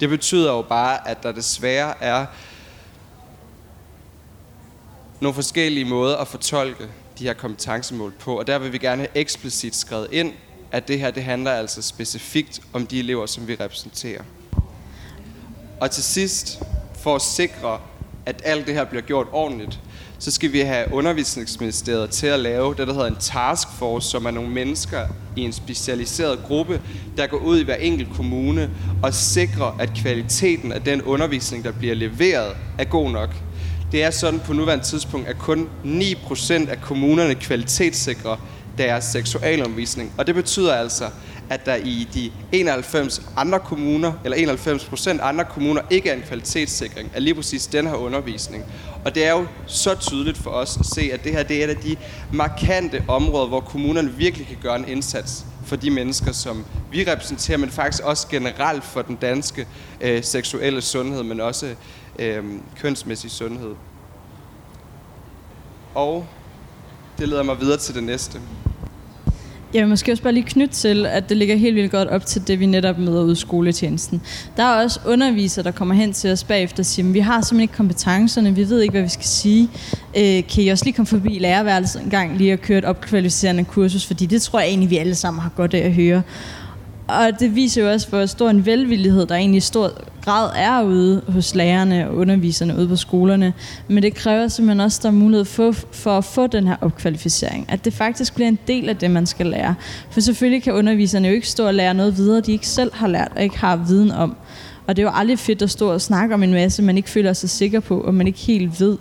Det 0.00 0.08
betyder 0.08 0.52
jo 0.52 0.62
bare, 0.62 1.08
at 1.08 1.22
der 1.22 1.32
desværre 1.32 2.02
er 2.02 2.26
nogle 5.20 5.34
forskellige 5.34 5.84
måder 5.84 6.16
at 6.16 6.28
fortolke 6.28 6.88
de 7.18 7.24
her 7.24 7.32
kompetencemål 7.34 8.12
på. 8.20 8.38
Og 8.38 8.46
der 8.46 8.58
vil 8.58 8.72
vi 8.72 8.78
gerne 8.78 9.02
have 9.02 9.16
eksplicit 9.16 9.76
skrevet 9.76 10.08
ind, 10.12 10.32
at 10.72 10.88
det 10.88 11.00
her 11.00 11.10
det 11.10 11.22
handler 11.22 11.50
altså 11.50 11.82
specifikt 11.82 12.60
om 12.72 12.86
de 12.86 12.98
elever, 12.98 13.26
som 13.26 13.48
vi 13.48 13.56
repræsenterer. 13.60 14.22
Og 15.80 15.90
til 15.90 16.02
sidst, 16.02 16.62
for 16.94 17.14
at 17.14 17.22
sikre, 17.22 17.78
at 18.26 18.42
alt 18.44 18.66
det 18.66 18.74
her 18.74 18.84
bliver 18.84 19.02
gjort 19.02 19.26
ordentligt, 19.32 19.80
så 20.18 20.30
skal 20.30 20.52
vi 20.52 20.60
have 20.60 20.92
undervisningsministeriet 20.92 22.10
til 22.10 22.26
at 22.26 22.40
lave 22.40 22.74
det, 22.74 22.86
der 22.86 22.92
hedder 22.92 23.06
en 23.06 23.16
taskforce, 23.20 24.08
som 24.08 24.26
er 24.26 24.30
nogle 24.30 24.50
mennesker 24.50 25.06
i 25.36 25.40
en 25.40 25.52
specialiseret 25.52 26.38
gruppe, 26.46 26.80
der 27.16 27.26
går 27.26 27.36
ud 27.36 27.60
i 27.60 27.64
hver 27.64 27.74
enkelt 27.74 28.08
kommune 28.16 28.70
og 29.02 29.14
sikrer, 29.14 29.76
at 29.80 29.90
kvaliteten 29.94 30.72
af 30.72 30.82
den 30.82 31.02
undervisning, 31.02 31.64
der 31.64 31.72
bliver 31.72 31.94
leveret, 31.94 32.56
er 32.78 32.84
god 32.84 33.10
nok. 33.10 33.30
Det 33.92 34.02
er 34.02 34.10
sådan 34.10 34.40
på 34.40 34.52
nuværende 34.52 34.84
tidspunkt, 34.84 35.28
at 35.28 35.38
kun 35.38 35.68
9% 35.84 36.70
af 36.70 36.80
kommunerne 36.80 37.34
kvalitetssikrer 37.34 38.36
deres 38.78 39.04
seksualundervisning. 39.04 40.12
Og 40.18 40.26
det 40.26 40.34
betyder 40.34 40.74
altså, 40.74 41.10
at 41.50 41.66
der 41.66 41.74
i 41.74 42.08
de 42.14 42.30
91 42.52 43.22
andre 43.36 43.60
kommuner, 43.60 44.12
eller 44.24 44.36
91 44.36 44.84
procent 44.84 45.20
andre 45.20 45.44
kommuner, 45.44 45.82
ikke 45.90 46.10
er 46.10 46.14
en 46.14 46.22
kvalitetssikring 46.22 47.10
af 47.14 47.24
lige 47.24 47.34
præcis 47.34 47.66
den 47.66 47.86
her 47.86 47.94
undervisning. 47.94 48.64
Og 49.04 49.14
det 49.14 49.26
er 49.26 49.30
jo 49.30 49.46
så 49.66 49.94
tydeligt 49.94 50.38
for 50.38 50.50
os 50.50 50.76
at 50.80 50.86
se, 50.86 51.10
at 51.12 51.24
det 51.24 51.32
her 51.32 51.42
det 51.42 51.60
er 51.60 51.64
et 51.64 51.70
af 51.70 51.76
de 51.76 51.96
markante 52.32 53.04
områder, 53.08 53.46
hvor 53.46 53.60
kommunerne 53.60 54.12
virkelig 54.12 54.46
kan 54.46 54.56
gøre 54.62 54.76
en 54.76 54.88
indsats 54.88 55.44
for 55.64 55.76
de 55.76 55.90
mennesker, 55.90 56.32
som 56.32 56.64
vi 56.90 57.04
repræsenterer, 57.04 57.58
men 57.58 57.70
faktisk 57.70 58.02
også 58.04 58.28
generelt 58.28 58.84
for 58.84 59.02
den 59.02 59.16
danske 59.16 59.66
øh, 60.00 60.24
seksuelle 60.24 60.82
sundhed, 60.82 61.22
men 61.22 61.40
også 61.40 61.74
øh, 62.18 62.44
kønsmæssig 62.76 63.30
sundhed. 63.30 63.74
Og 65.94 66.26
det 67.18 67.28
leder 67.28 67.42
mig 67.42 67.60
videre 67.60 67.76
til 67.78 67.94
det 67.94 68.02
næste. 68.02 68.40
Jeg 69.74 69.82
vil 69.82 69.88
måske 69.88 70.12
også 70.12 70.22
bare 70.22 70.32
lige 70.32 70.46
knytte 70.46 70.74
til, 70.74 71.06
at 71.06 71.28
det 71.28 71.36
ligger 71.36 71.56
helt 71.56 71.76
vildt 71.76 71.90
godt 71.90 72.08
op 72.08 72.26
til 72.26 72.46
det, 72.46 72.60
vi 72.60 72.66
netop 72.66 72.98
møder 72.98 73.22
ud 73.22 73.32
i 73.32 73.36
skoletjenesten. 73.36 74.22
Der 74.56 74.62
er 74.62 74.82
også 74.82 75.00
undervisere, 75.06 75.64
der 75.64 75.70
kommer 75.70 75.94
hen 75.94 76.12
til 76.12 76.32
os 76.32 76.44
bagefter 76.44 76.82
og 76.82 76.86
siger, 76.86 77.12
vi 77.12 77.18
har 77.18 77.40
simpelthen 77.40 77.60
ikke 77.60 77.74
kompetencerne, 77.74 78.54
vi 78.54 78.68
ved 78.68 78.80
ikke, 78.80 78.92
hvad 78.92 79.02
vi 79.02 79.08
skal 79.08 79.24
sige. 79.26 79.68
Øh, 80.16 80.46
kan 80.48 80.64
I 80.64 80.68
også 80.68 80.84
lige 80.84 80.94
komme 80.94 81.06
forbi 81.06 81.38
lærerværelset 81.38 82.02
en 82.02 82.10
gang 82.10 82.36
lige 82.36 82.52
og 82.52 82.58
køre 82.58 82.78
et 82.78 82.84
opkvalificerende 82.84 83.64
kursus, 83.64 84.06
fordi 84.06 84.26
det 84.26 84.42
tror 84.42 84.60
jeg 84.60 84.68
egentlig, 84.68 84.90
vi 84.90 84.96
alle 84.96 85.14
sammen 85.14 85.40
har 85.40 85.50
godt 85.56 85.74
af 85.74 85.86
at 85.86 85.92
høre. 85.92 86.22
Og 87.08 87.40
det 87.40 87.54
viser 87.54 87.82
jo 87.82 87.90
også, 87.90 88.08
hvor 88.08 88.26
stor 88.26 88.50
en 88.50 88.66
velvillighed, 88.66 89.26
der 89.26 89.34
egentlig 89.34 89.56
i 89.58 89.60
stor 89.60 89.92
grad 90.24 90.50
er 90.56 90.82
ude 90.82 91.22
hos 91.28 91.54
lærerne 91.54 92.08
og 92.08 92.16
underviserne 92.16 92.76
ude 92.76 92.88
på 92.88 92.96
skolerne. 92.96 93.52
Men 93.88 94.02
det 94.02 94.14
kræver 94.14 94.48
simpelthen 94.48 94.80
også, 94.80 94.98
at 94.98 95.02
der 95.02 95.08
er 95.08 95.12
mulighed 95.12 95.44
for, 95.44 95.72
for 95.92 96.18
at 96.18 96.24
få 96.24 96.46
den 96.46 96.66
her 96.66 96.76
opkvalificering. 96.80 97.66
At 97.68 97.84
det 97.84 97.92
faktisk 97.92 98.34
bliver 98.34 98.48
en 98.48 98.58
del 98.66 98.88
af 98.88 98.96
det, 98.96 99.10
man 99.10 99.26
skal 99.26 99.46
lære. 99.46 99.74
For 100.10 100.20
selvfølgelig 100.20 100.62
kan 100.62 100.72
underviserne 100.72 101.28
jo 101.28 101.34
ikke 101.34 101.48
stå 101.48 101.66
og 101.66 101.74
lære 101.74 101.94
noget 101.94 102.16
videre, 102.16 102.40
de 102.40 102.52
ikke 102.52 102.68
selv 102.68 102.94
har 102.94 103.08
lært 103.08 103.32
og 103.36 103.42
ikke 103.42 103.58
har 103.58 103.76
viden 103.76 104.12
om. 104.12 104.36
Og 104.86 104.96
det 104.96 105.02
er 105.02 105.06
jo 105.06 105.12
aldrig 105.14 105.38
fedt 105.38 105.62
at 105.62 105.70
stå 105.70 105.92
og 105.92 106.00
snakke 106.00 106.34
om 106.34 106.42
en 106.42 106.52
masse, 106.52 106.82
man 106.82 106.96
ikke 106.96 107.10
føler 107.10 107.32
sig 107.32 107.50
sikker 107.50 107.80
på, 107.80 108.00
og 108.00 108.14
man 108.14 108.26
ikke 108.26 108.38
helt 108.38 108.80
ved. 108.80 108.96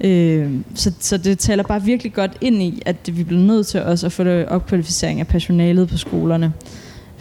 Øh, 0.00 0.50
så, 0.74 0.92
så 1.00 1.16
det 1.16 1.38
taler 1.38 1.62
bare 1.62 1.82
virkelig 1.82 2.12
godt 2.12 2.32
ind 2.40 2.62
i, 2.62 2.82
at 2.86 2.96
vi 3.16 3.24
bliver 3.24 3.42
nødt 3.42 3.66
til 3.66 3.82
også 3.82 4.06
at 4.06 4.12
få 4.12 4.22
opkvalificering 4.48 5.20
af 5.20 5.26
personalet 5.26 5.88
på 5.88 5.96
skolerne. 5.96 6.52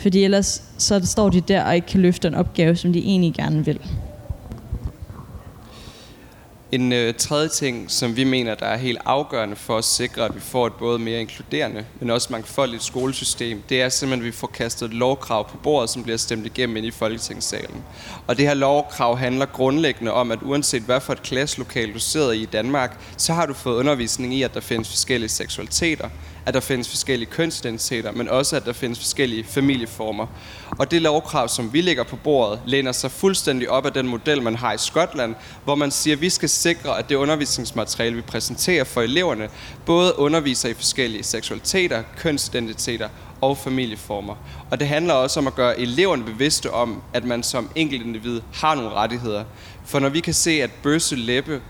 Fordi 0.01 0.23
ellers 0.23 0.63
så 0.77 1.05
står 1.05 1.29
de 1.29 1.41
der 1.41 1.63
og 1.63 1.75
ikke 1.75 1.87
kan 1.87 2.01
løfte 2.01 2.27
en 2.27 2.35
opgave, 2.35 2.75
som 2.75 2.93
de 2.93 2.99
egentlig 2.99 3.33
gerne 3.33 3.65
vil. 3.65 3.79
En 6.71 6.93
øh, 6.93 7.13
tredje 7.13 7.49
ting, 7.49 7.91
som 7.91 8.15
vi 8.15 8.23
mener, 8.23 8.55
der 8.55 8.65
er 8.65 8.77
helt 8.77 8.97
afgørende 9.05 9.55
for 9.55 9.77
at 9.77 9.83
sikre, 9.83 10.25
at 10.25 10.35
vi 10.35 10.39
får 10.39 10.67
et 10.67 10.73
både 10.73 10.99
mere 10.99 11.21
inkluderende, 11.21 11.85
men 11.99 12.09
også 12.09 12.27
mangfoldigt 12.31 12.83
skolesystem, 12.83 13.61
det 13.69 13.81
er 13.81 13.89
simpelthen, 13.89 14.21
at 14.21 14.25
vi 14.25 14.31
får 14.31 14.47
kastet 14.47 14.85
et 14.87 14.93
lovkrav 14.93 15.49
på 15.49 15.57
bordet, 15.57 15.89
som 15.89 16.03
bliver 16.03 16.17
stemt 16.17 16.45
igennem 16.45 16.77
ind 16.77 16.85
i 16.85 16.91
Folketingssalen. 16.91 17.83
Og 18.27 18.37
det 18.37 18.47
her 18.47 18.53
lovkrav 18.53 19.17
handler 19.17 19.45
grundlæggende 19.45 20.13
om, 20.13 20.31
at 20.31 20.39
uanset 20.41 20.81
hvad 20.81 20.99
for 20.99 21.13
et 21.13 21.23
klasselokal 21.23 21.93
du 21.93 21.99
sidder 21.99 22.31
i 22.31 22.41
i 22.41 22.45
Danmark, 22.45 22.99
så 23.17 23.33
har 23.33 23.45
du 23.45 23.53
fået 23.53 23.77
undervisning 23.77 24.33
i, 24.33 24.43
at 24.43 24.53
der 24.53 24.61
findes 24.61 24.89
forskellige 24.89 25.29
seksualiteter, 25.29 26.09
at 26.45 26.53
der 26.53 26.59
findes 26.59 26.89
forskellige 26.89 27.29
kønsidentiteter, 27.29 28.11
men 28.11 28.29
også 28.29 28.55
at 28.55 28.65
der 28.65 28.73
findes 28.73 28.99
forskellige 28.99 29.43
familieformer. 29.43 30.27
Og 30.79 30.91
det 30.91 31.01
lovkrav, 31.01 31.47
som 31.47 31.73
vi 31.73 31.81
lægger 31.81 32.03
på 32.03 32.15
bordet, 32.15 32.59
læner 32.65 32.91
sig 32.91 33.11
fuldstændig 33.11 33.69
op 33.69 33.85
af 33.85 33.93
den 33.93 34.07
model, 34.07 34.41
man 34.41 34.55
har 34.55 34.73
i 34.73 34.77
Skotland, 34.77 35.35
hvor 35.63 35.75
man 35.75 35.91
siger, 35.91 36.15
at 36.15 36.21
vi 36.21 36.29
skal 36.29 36.49
sikre, 36.49 36.99
at 36.99 37.09
det 37.09 37.15
undervisningsmateriale, 37.15 38.15
vi 38.15 38.21
præsenterer 38.21 38.83
for 38.83 39.01
eleverne, 39.01 39.49
både 39.85 40.19
underviser 40.19 40.69
i 40.69 40.73
forskellige 40.73 41.23
seksualiteter, 41.23 42.03
kønsidentiteter 42.17 43.09
og 43.41 43.57
familieformer. 43.57 44.35
Og 44.71 44.79
det 44.79 44.87
handler 44.87 45.13
også 45.13 45.39
om 45.39 45.47
at 45.47 45.55
gøre 45.55 45.79
eleverne 45.79 46.23
bevidste 46.23 46.71
om, 46.71 47.01
at 47.13 47.23
man 47.23 47.43
som 47.43 47.69
enkelt 47.75 48.05
individ 48.05 48.41
har 48.53 48.75
nogle 48.75 48.91
rettigheder. 48.91 49.43
For 49.85 49.99
når 49.99 50.09
vi 50.09 50.19
kan 50.19 50.33
se, 50.33 50.63
at 50.63 50.71
bøsse, 50.83 51.15
læbe 51.15 51.61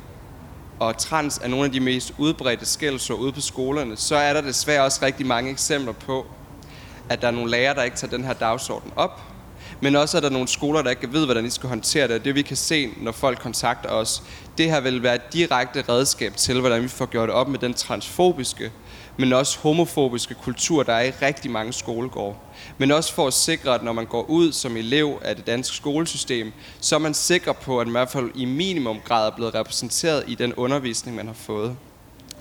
og 0.82 0.98
trans 0.98 1.40
er 1.44 1.48
nogle 1.48 1.66
af 1.66 1.72
de 1.72 1.80
mest 1.80 2.14
udbredte 2.18 2.66
skældsord 2.66 3.20
ude 3.20 3.32
på 3.32 3.42
skolerne, 3.42 3.98
så 3.98 4.16
er 4.16 4.34
der 4.34 4.42
desværre 4.42 4.84
også 4.84 5.00
rigtig 5.02 5.26
mange 5.26 5.52
eksempler 5.52 5.94
på, 5.94 6.26
at 7.10 7.22
der 7.22 7.28
er 7.28 7.32
nogle 7.32 7.52
lærere, 7.52 7.76
der 7.76 7.84
ikke 7.84 7.98
tager 7.98 8.12
den 8.12 8.24
her 8.24 8.34
dagsorden 8.34 8.92
op, 8.96 9.22
men 9.82 9.96
også 9.96 10.18
at 10.18 10.24
der 10.24 10.30
er 10.30 10.34
nogle 10.34 10.48
skoler, 10.48 10.82
der 10.82 10.90
ikke 10.90 11.14
ved, 11.14 11.26
hvordan 11.26 11.44
de 11.44 11.52
skal 11.52 11.70
håndtere 11.70 12.08
det. 12.08 12.26
Det 12.26 12.36
vi 12.36 12.42
kan 12.42 12.58
se, 12.58 12.90
når 12.98 13.12
folk 13.12 13.40
kontakter 13.40 13.90
os, 13.90 14.24
det 14.58 14.72
her 14.72 14.80
vil 14.80 15.04
være 15.04 15.16
et 15.16 15.34
direkte 15.34 15.84
redskab 15.90 16.36
til, 16.36 16.60
hvordan 16.60 16.84
vi 16.84 16.88
får 16.88 17.06
gjort 17.06 17.30
op 17.30 17.48
med 17.48 17.60
den 17.60 17.74
transfobiske 17.74 18.72
men 19.22 19.34
også 19.34 19.60
homofobiske 19.60 20.34
kultur, 20.34 20.84
der 20.84 20.94
er 20.94 21.02
i 21.02 21.10
rigtig 21.10 21.52
mange 21.52 21.74
skolegårde. 21.74 22.36
Men 22.78 22.92
også 22.92 23.14
for 23.14 23.28
at 23.28 23.34
sikre, 23.34 23.76
at 23.76 23.84
når 23.84 23.94
man 23.94 24.06
går 24.06 24.30
ud 24.30 24.52
som 24.52 24.78
elev 24.78 25.20
af 25.22 25.36
det 25.36 25.48
danske 25.48 25.76
skolesystem, 25.76 26.52
så 26.80 26.96
er 26.96 27.00
man 27.00 27.14
sikker 27.14 27.54
på, 27.54 27.80
at 27.80 27.88
man 27.88 27.92
i 27.92 27.98
hvert 27.98 28.10
fald 28.10 28.32
i 28.36 28.46
minimum 28.46 29.00
grad 29.06 29.28
er 29.28 29.36
blevet 29.36 29.56
repræsenteret 29.56 30.24
i 30.28 30.36
den 30.36 30.54
undervisning, 30.54 31.18
man 31.18 31.28
har 31.28 31.34
fået. 31.34 31.76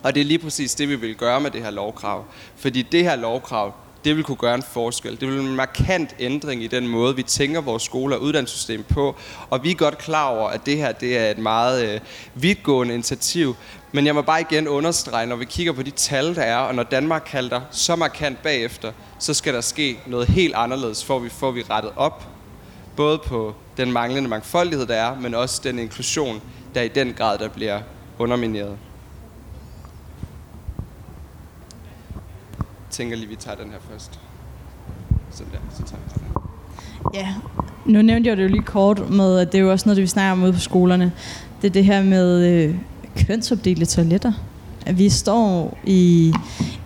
Og 0.03 0.15
det 0.15 0.21
er 0.21 0.25
lige 0.25 0.39
præcis 0.39 0.75
det, 0.75 0.89
vi 0.89 0.97
vil 0.97 1.15
gøre 1.15 1.41
med 1.41 1.51
det 1.51 1.63
her 1.63 1.71
lovkrav. 1.71 2.25
Fordi 2.57 2.83
det 2.83 3.05
her 3.05 3.17
lovkrav, 3.17 3.75
det 4.05 4.17
vil 4.17 4.25
kunne 4.25 4.37
gøre 4.37 4.55
en 4.55 4.63
forskel. 4.63 5.21
Det 5.21 5.29
vil 5.29 5.41
en 5.41 5.57
markant 5.57 6.15
ændring 6.19 6.63
i 6.63 6.67
den 6.67 6.89
måde, 6.89 7.17
vi 7.17 7.23
tænker 7.23 7.61
vores 7.61 7.83
skole 7.83 8.17
og 8.17 8.23
uddannelsessystem 8.23 8.83
på. 8.83 9.17
Og 9.51 9.65
vi 9.65 9.71
er 9.71 9.75
godt 9.75 9.99
klar 9.99 10.29
over, 10.29 10.49
at 10.49 10.67
det 10.67 10.77
her 10.77 10.93
det 10.93 11.19
er 11.19 11.31
et 11.31 11.39
meget 11.39 11.95
øh, 11.95 12.01
vidtgående 12.35 12.95
initiativ. 12.95 13.57
Men 13.93 14.07
jeg 14.07 14.15
må 14.15 14.23
bare 14.23 14.41
igen 14.41 14.69
understrege, 14.69 15.27
når 15.27 15.37
vi 15.37 15.45
kigger 15.45 15.73
på 15.73 15.83
de 15.83 15.91
tal, 15.91 16.35
der 16.35 16.43
er, 16.43 16.59
og 16.59 16.75
når 16.75 16.83
Danmark 16.83 17.23
kalder 17.31 17.61
så 17.71 17.97
markant 17.97 18.43
bagefter, 18.43 18.93
så 19.19 19.35
skal 19.35 19.55
der 19.55 19.61
ske 19.61 19.99
noget 20.07 20.29
helt 20.29 20.55
anderledes, 20.55 21.05
for 21.05 21.19
vi 21.19 21.29
får 21.29 21.51
vi 21.51 21.63
rettet 21.71 21.93
op. 21.97 22.27
Både 22.97 23.19
på 23.19 23.55
den 23.77 23.93
manglende 23.93 24.29
mangfoldighed, 24.29 24.87
der 24.87 24.95
er, 24.95 25.21
men 25.21 25.35
også 25.35 25.61
den 25.65 25.79
inklusion, 25.79 26.43
der 26.75 26.83
i 26.83 26.89
den 26.89 27.15
grad 27.19 27.39
der 27.39 27.49
bliver 27.49 27.81
undermineret. 28.19 28.79
Tænker 32.91 33.17
lige, 33.17 33.29
vi 33.29 33.37
tager 33.37 33.57
den 33.57 33.71
her 33.71 33.79
først. 33.91 34.21
Sådan 35.31 35.53
der, 35.53 35.59
så 35.77 35.83
tager 35.83 36.01
vi 36.07 36.11
den. 36.15 36.31
Ja, 37.15 37.35
nu 37.85 38.03
nævnte 38.03 38.29
jeg 38.29 38.37
det 38.37 38.43
jo 38.43 38.49
lige 38.49 38.63
kort 38.63 39.11
med, 39.11 39.39
at 39.39 39.53
det 39.53 39.59
er 39.59 39.63
jo 39.63 39.71
også 39.71 39.87
noget, 39.87 39.97
det 39.97 40.03
vi 40.03 40.07
snakker 40.07 40.33
om 40.33 40.43
ude 40.43 40.53
på 40.53 40.61
skolerne. 40.61 41.13
Det 41.63 41.69
er 41.69 41.73
det 41.73 41.85
her 41.85 42.03
med 42.03 42.47
øh, 42.47 42.75
kønsopdelte 43.27 43.87
toiletter. 43.87 44.33
At 44.87 44.99
vi 44.99 45.09
står 45.09 45.79
i 45.85 46.33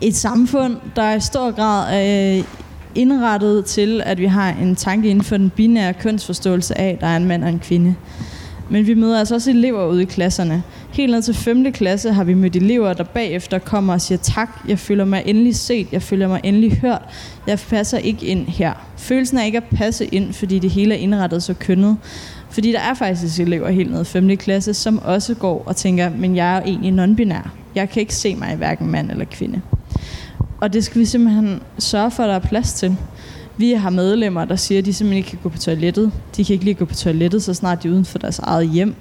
et 0.01 0.15
samfund, 0.15 0.77
der 0.95 1.01
er 1.01 1.15
i 1.15 1.19
stor 1.19 1.51
grad 1.51 1.93
er 1.93 2.37
øh, 2.37 2.43
indrettet 2.95 3.65
til, 3.65 4.01
at 4.05 4.19
vi 4.19 4.25
har 4.25 4.49
en 4.49 4.75
tanke 4.75 5.09
inden 5.09 5.23
for 5.23 5.37
den 5.37 5.49
binære 5.49 5.93
kønsforståelse 5.93 6.77
af, 6.77 6.89
at 6.89 7.01
der 7.01 7.07
er 7.07 7.17
en 7.17 7.25
mand 7.25 7.43
og 7.43 7.49
en 7.49 7.59
kvinde. 7.59 7.95
Men 8.69 8.87
vi 8.87 8.93
møder 8.93 9.19
altså 9.19 9.35
også 9.35 9.49
elever 9.49 9.85
ude 9.85 10.01
i 10.01 10.05
klasserne. 10.05 10.63
Helt 10.91 11.11
ned 11.11 11.21
til 11.21 11.33
5. 11.33 11.71
klasse 11.73 12.11
har 12.11 12.23
vi 12.23 12.33
mødt 12.33 12.55
elever, 12.55 12.93
der 12.93 13.03
bagefter 13.03 13.59
kommer 13.59 13.93
og 13.93 14.01
siger 14.01 14.17
tak, 14.17 14.49
jeg 14.67 14.79
føler 14.79 15.05
mig 15.05 15.23
endelig 15.25 15.55
set, 15.55 15.87
jeg 15.91 16.01
føler 16.01 16.27
mig 16.27 16.41
endelig 16.43 16.77
hørt, 16.81 17.01
jeg 17.47 17.59
passer 17.59 17.97
ikke 17.97 18.25
ind 18.25 18.47
her. 18.47 18.73
Følelsen 18.97 19.37
af 19.37 19.45
ikke 19.45 19.57
at 19.57 19.63
passe 19.75 20.05
ind, 20.05 20.33
fordi 20.33 20.59
det 20.59 20.69
hele 20.69 20.95
er 20.95 20.99
indrettet 20.99 21.43
så 21.43 21.53
kønnet. 21.53 21.97
Fordi 22.49 22.71
der 22.71 22.79
er 22.79 22.93
faktisk 22.93 23.39
elever 23.39 23.69
helt 23.69 23.91
ned 23.91 24.01
i 24.01 24.05
5. 24.05 24.37
klasse, 24.37 24.73
som 24.73 24.99
også 24.99 25.33
går 25.33 25.63
og 25.65 25.75
tænker, 25.75 26.09
men 26.09 26.35
jeg 26.35 26.57
er 26.57 26.61
egentlig 26.61 27.03
non-binær. 27.03 27.49
Jeg 27.75 27.89
kan 27.89 27.99
ikke 27.99 28.15
se 28.15 28.35
mig 28.35 28.53
i 28.53 28.55
hverken 28.55 28.87
mand 28.87 29.11
eller 29.11 29.25
kvinde. 29.25 29.61
Og 30.61 30.73
det 30.73 30.83
skal 30.83 31.01
vi 31.01 31.05
simpelthen 31.05 31.59
sørge 31.79 32.11
for, 32.11 32.23
at 32.23 32.29
der 32.29 32.35
er 32.35 32.39
plads 32.39 32.73
til. 32.73 32.97
Vi 33.57 33.71
har 33.71 33.89
medlemmer, 33.89 34.45
der 34.45 34.55
siger, 34.55 34.79
at 34.79 34.85
de 34.85 34.93
simpelthen 34.93 35.17
ikke 35.17 35.29
kan 35.29 35.39
gå 35.43 35.49
på 35.49 35.57
toilettet. 35.57 36.11
De 36.37 36.45
kan 36.45 36.53
ikke 36.53 36.65
lige 36.65 36.73
gå 36.73 36.85
på 36.85 36.95
toilettet, 36.95 37.43
så 37.43 37.53
snart 37.53 37.83
de 37.83 37.87
er 37.87 37.91
uden 37.91 38.05
for 38.05 38.19
deres 38.19 38.39
eget 38.39 38.69
hjem. 38.69 38.95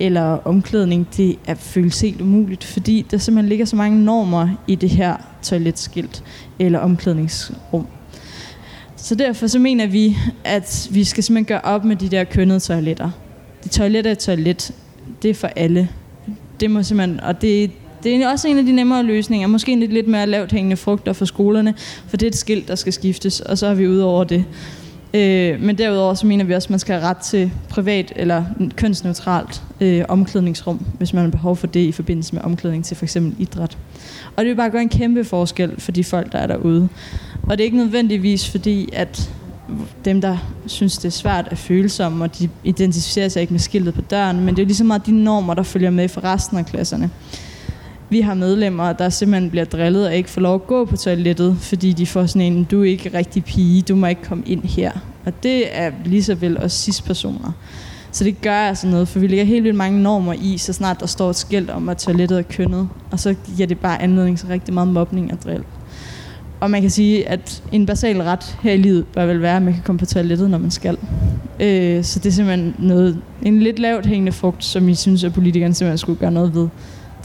Eller 0.00 0.22
omklædning, 0.22 1.08
det 1.16 1.36
er 1.46 1.54
føles 1.54 2.00
helt 2.00 2.20
umuligt, 2.20 2.64
fordi 2.64 3.06
der 3.10 3.18
simpelthen 3.18 3.48
ligger 3.48 3.64
så 3.64 3.76
mange 3.76 4.04
normer 4.04 4.48
i 4.66 4.74
det 4.74 4.90
her 4.90 5.16
toiletskilt 5.42 6.24
eller 6.58 6.78
omklædningsrum. 6.78 7.86
Så 8.96 9.14
derfor 9.14 9.46
så 9.46 9.58
mener 9.58 9.86
vi, 9.86 10.16
at 10.44 10.88
vi 10.90 11.04
skal 11.04 11.24
simpelthen 11.24 11.44
gøre 11.44 11.60
op 11.60 11.84
med 11.84 11.96
de 11.96 12.08
der 12.08 12.24
kønnede 12.24 12.60
toiletter. 12.60 13.10
De 13.64 13.68
toiletter 13.68 14.10
er 14.10 14.14
toilet. 14.14 14.72
Det 15.22 15.30
er 15.30 15.34
for 15.34 15.46
alle. 15.56 15.88
Det 16.60 16.70
må 16.70 16.82
simpelthen, 16.82 17.20
og 17.20 17.42
det, 17.42 17.70
det 18.06 18.22
er 18.22 18.30
også 18.30 18.48
en 18.48 18.58
af 18.58 18.64
de 18.64 18.72
nemmere 18.72 19.02
løsninger. 19.02 19.48
Måske 19.48 19.72
en 19.72 19.80
lidt 19.80 20.08
mere 20.08 20.26
lavt 20.26 20.52
hængende 20.52 20.76
frugter 20.76 21.12
for 21.12 21.24
skolerne, 21.24 21.74
for 22.08 22.16
det 22.16 22.26
er 22.26 22.30
et 22.30 22.36
skilt, 22.36 22.68
der 22.68 22.74
skal 22.74 22.92
skiftes, 22.92 23.40
og 23.40 23.58
så 23.58 23.66
er 23.66 23.74
vi 23.74 23.88
ude 23.88 24.04
over 24.04 24.24
det. 24.24 24.44
Øh, 25.14 25.60
men 25.60 25.78
derudover 25.78 26.14
så 26.14 26.26
mener 26.26 26.44
vi 26.44 26.54
også, 26.54 26.66
at 26.66 26.70
man 26.70 26.78
skal 26.78 26.94
have 26.94 27.08
ret 27.08 27.16
til 27.16 27.52
privat 27.68 28.12
eller 28.16 28.44
kønsneutralt 28.76 29.62
øh, 29.80 30.04
omklædningsrum, 30.08 30.86
hvis 30.98 31.12
man 31.12 31.24
har 31.24 31.30
behov 31.30 31.56
for 31.56 31.66
det 31.66 31.80
i 31.80 31.92
forbindelse 31.92 32.34
med 32.34 32.42
omklædning 32.42 32.84
til 32.84 32.96
f.eks. 32.96 33.16
idræt. 33.38 33.78
Og 34.36 34.44
det 34.44 34.48
vil 34.48 34.56
bare 34.56 34.70
gøre 34.70 34.82
en 34.82 34.88
kæmpe 34.88 35.24
forskel 35.24 35.80
for 35.80 35.92
de 35.92 36.04
folk, 36.04 36.32
der 36.32 36.38
er 36.38 36.46
derude. 36.46 36.88
Og 37.42 37.58
det 37.58 37.60
er 37.60 37.64
ikke 37.64 37.76
nødvendigvis 37.76 38.50
fordi, 38.50 38.88
at 38.92 39.30
dem, 40.04 40.20
der 40.20 40.36
synes, 40.66 40.98
det 40.98 41.04
er 41.04 41.10
svært 41.10 41.48
at 41.50 41.58
føle 41.58 41.88
som, 41.88 42.20
og 42.20 42.38
de 42.38 42.48
identificerer 42.64 43.28
sig 43.28 43.40
ikke 43.40 43.52
med 43.52 43.60
skiltet 43.60 43.94
på 43.94 44.00
døren, 44.00 44.40
men 44.40 44.56
det 44.56 44.62
er 44.62 44.66
lige 44.66 44.76
så 44.76 44.84
meget 44.84 45.06
de 45.06 45.24
normer, 45.24 45.54
der 45.54 45.62
følger 45.62 45.90
med 45.90 46.08
for 46.08 46.24
resten 46.24 46.58
af 46.58 46.66
klasserne. 46.66 47.10
Vi 48.08 48.20
har 48.20 48.34
medlemmer, 48.34 48.92
der 48.92 49.08
simpelthen 49.08 49.50
bliver 49.50 49.64
drillet 49.64 50.06
og 50.06 50.14
ikke 50.14 50.30
får 50.30 50.40
lov 50.40 50.54
at 50.54 50.66
gå 50.66 50.84
på 50.84 50.96
toilettet, 50.96 51.56
fordi 51.60 51.92
de 51.92 52.06
får 52.06 52.26
sådan 52.26 52.52
en, 52.52 52.64
du 52.64 52.80
er 52.80 52.84
ikke 52.84 53.18
rigtig 53.18 53.44
pige, 53.44 53.82
du 53.82 53.96
må 53.96 54.06
ikke 54.06 54.22
komme 54.22 54.44
ind 54.46 54.62
her. 54.64 54.90
Og 55.24 55.42
det 55.42 55.78
er 55.78 55.90
lige 56.04 56.22
så 56.22 56.34
vel 56.34 56.58
også 56.58 56.82
cis-personer. 56.82 57.52
Så 58.10 58.24
det 58.24 58.40
gør 58.40 58.58
altså 58.58 58.86
noget, 58.86 59.08
for 59.08 59.18
vi 59.18 59.26
lægger 59.26 59.44
helt 59.44 59.64
vildt 59.64 59.76
mange 59.76 60.02
normer 60.02 60.32
i, 60.32 60.58
så 60.58 60.72
snart 60.72 61.00
der 61.00 61.06
står 61.06 61.30
et 61.30 61.36
skilt 61.36 61.70
om, 61.70 61.88
at 61.88 61.96
toilettet 61.96 62.38
er 62.38 62.42
kønnet. 62.42 62.88
Og 63.10 63.20
så 63.20 63.34
giver 63.56 63.66
det 63.66 63.78
bare 63.78 64.02
anledning 64.02 64.38
til 64.38 64.48
rigtig 64.48 64.74
meget 64.74 64.88
mobning 64.88 65.32
og 65.32 65.38
drill. 65.44 65.64
Og 66.60 66.70
man 66.70 66.80
kan 66.80 66.90
sige, 66.90 67.28
at 67.28 67.62
en 67.72 67.86
basal 67.86 68.22
ret 68.22 68.56
her 68.62 68.72
i 68.72 68.76
livet 68.76 69.06
bør 69.06 69.26
vel 69.26 69.42
være, 69.42 69.56
at 69.56 69.62
man 69.62 69.74
kan 69.74 69.82
komme 69.82 69.98
på 69.98 70.06
toilettet, 70.06 70.50
når 70.50 70.58
man 70.58 70.70
skal. 70.70 70.98
Øh, 71.60 72.04
så 72.04 72.18
det 72.18 72.26
er 72.26 72.32
simpelthen 72.32 72.74
noget, 72.78 73.18
en 73.42 73.60
lidt 73.60 73.78
lavt 73.78 74.06
hængende 74.06 74.32
frugt, 74.32 74.64
som 74.64 74.88
I 74.88 74.94
synes, 74.94 75.24
at 75.24 75.32
politikerne 75.32 75.74
simpelthen 75.74 75.98
skulle 75.98 76.18
gøre 76.18 76.30
noget 76.30 76.54
ved. 76.54 76.68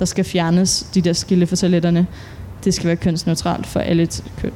Der 0.02 0.06
skal 0.06 0.26
fjernes 0.26 0.86
de 0.94 1.02
der 1.02 1.14
skille 1.14 1.48
for 1.48 1.56
toiletterne. 1.56 2.08
Det 2.64 2.74
skal 2.74 2.88
være 2.88 2.96
kønsneutralt 2.96 3.68
for 3.68 3.80
alle 3.80 4.08
køn. 4.42 4.54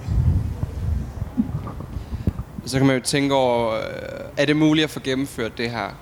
Så 2.65 2.77
kan 2.77 2.87
man 2.87 2.95
jo 2.95 3.01
tænke 3.01 3.35
over, 3.35 3.73
øh, 3.73 3.81
er 4.37 4.45
det 4.45 4.55
muligt 4.55 4.83
at 4.83 4.89
få 4.89 4.99
gennemført 4.99 5.57
det 5.57 5.71
her? 5.71 5.97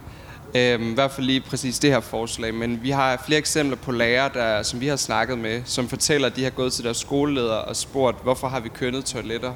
Øhm, 0.55 0.91
I 0.91 0.93
hvert 0.93 1.11
fald 1.11 1.27
lige 1.27 1.41
præcis 1.41 1.79
det 1.79 1.89
her 1.89 1.99
forslag. 1.99 2.53
Men 2.53 2.83
vi 2.83 2.89
har 2.89 3.23
flere 3.25 3.39
eksempler 3.39 3.77
på 3.77 3.91
lærere, 3.91 4.29
der, 4.33 4.63
som 4.63 4.81
vi 4.81 4.87
har 4.87 4.95
snakket 4.95 5.37
med, 5.37 5.61
som 5.65 5.87
fortæller, 5.87 6.27
at 6.27 6.35
de 6.35 6.43
har 6.43 6.51
gået 6.51 6.73
til 6.73 6.83
deres 6.83 6.97
skoleleder 6.97 7.55
og 7.55 7.75
spurgt, 7.75 8.23
hvorfor 8.23 8.47
har 8.47 8.59
vi 8.59 8.69
kønnet 8.69 9.05
toiletter? 9.05 9.53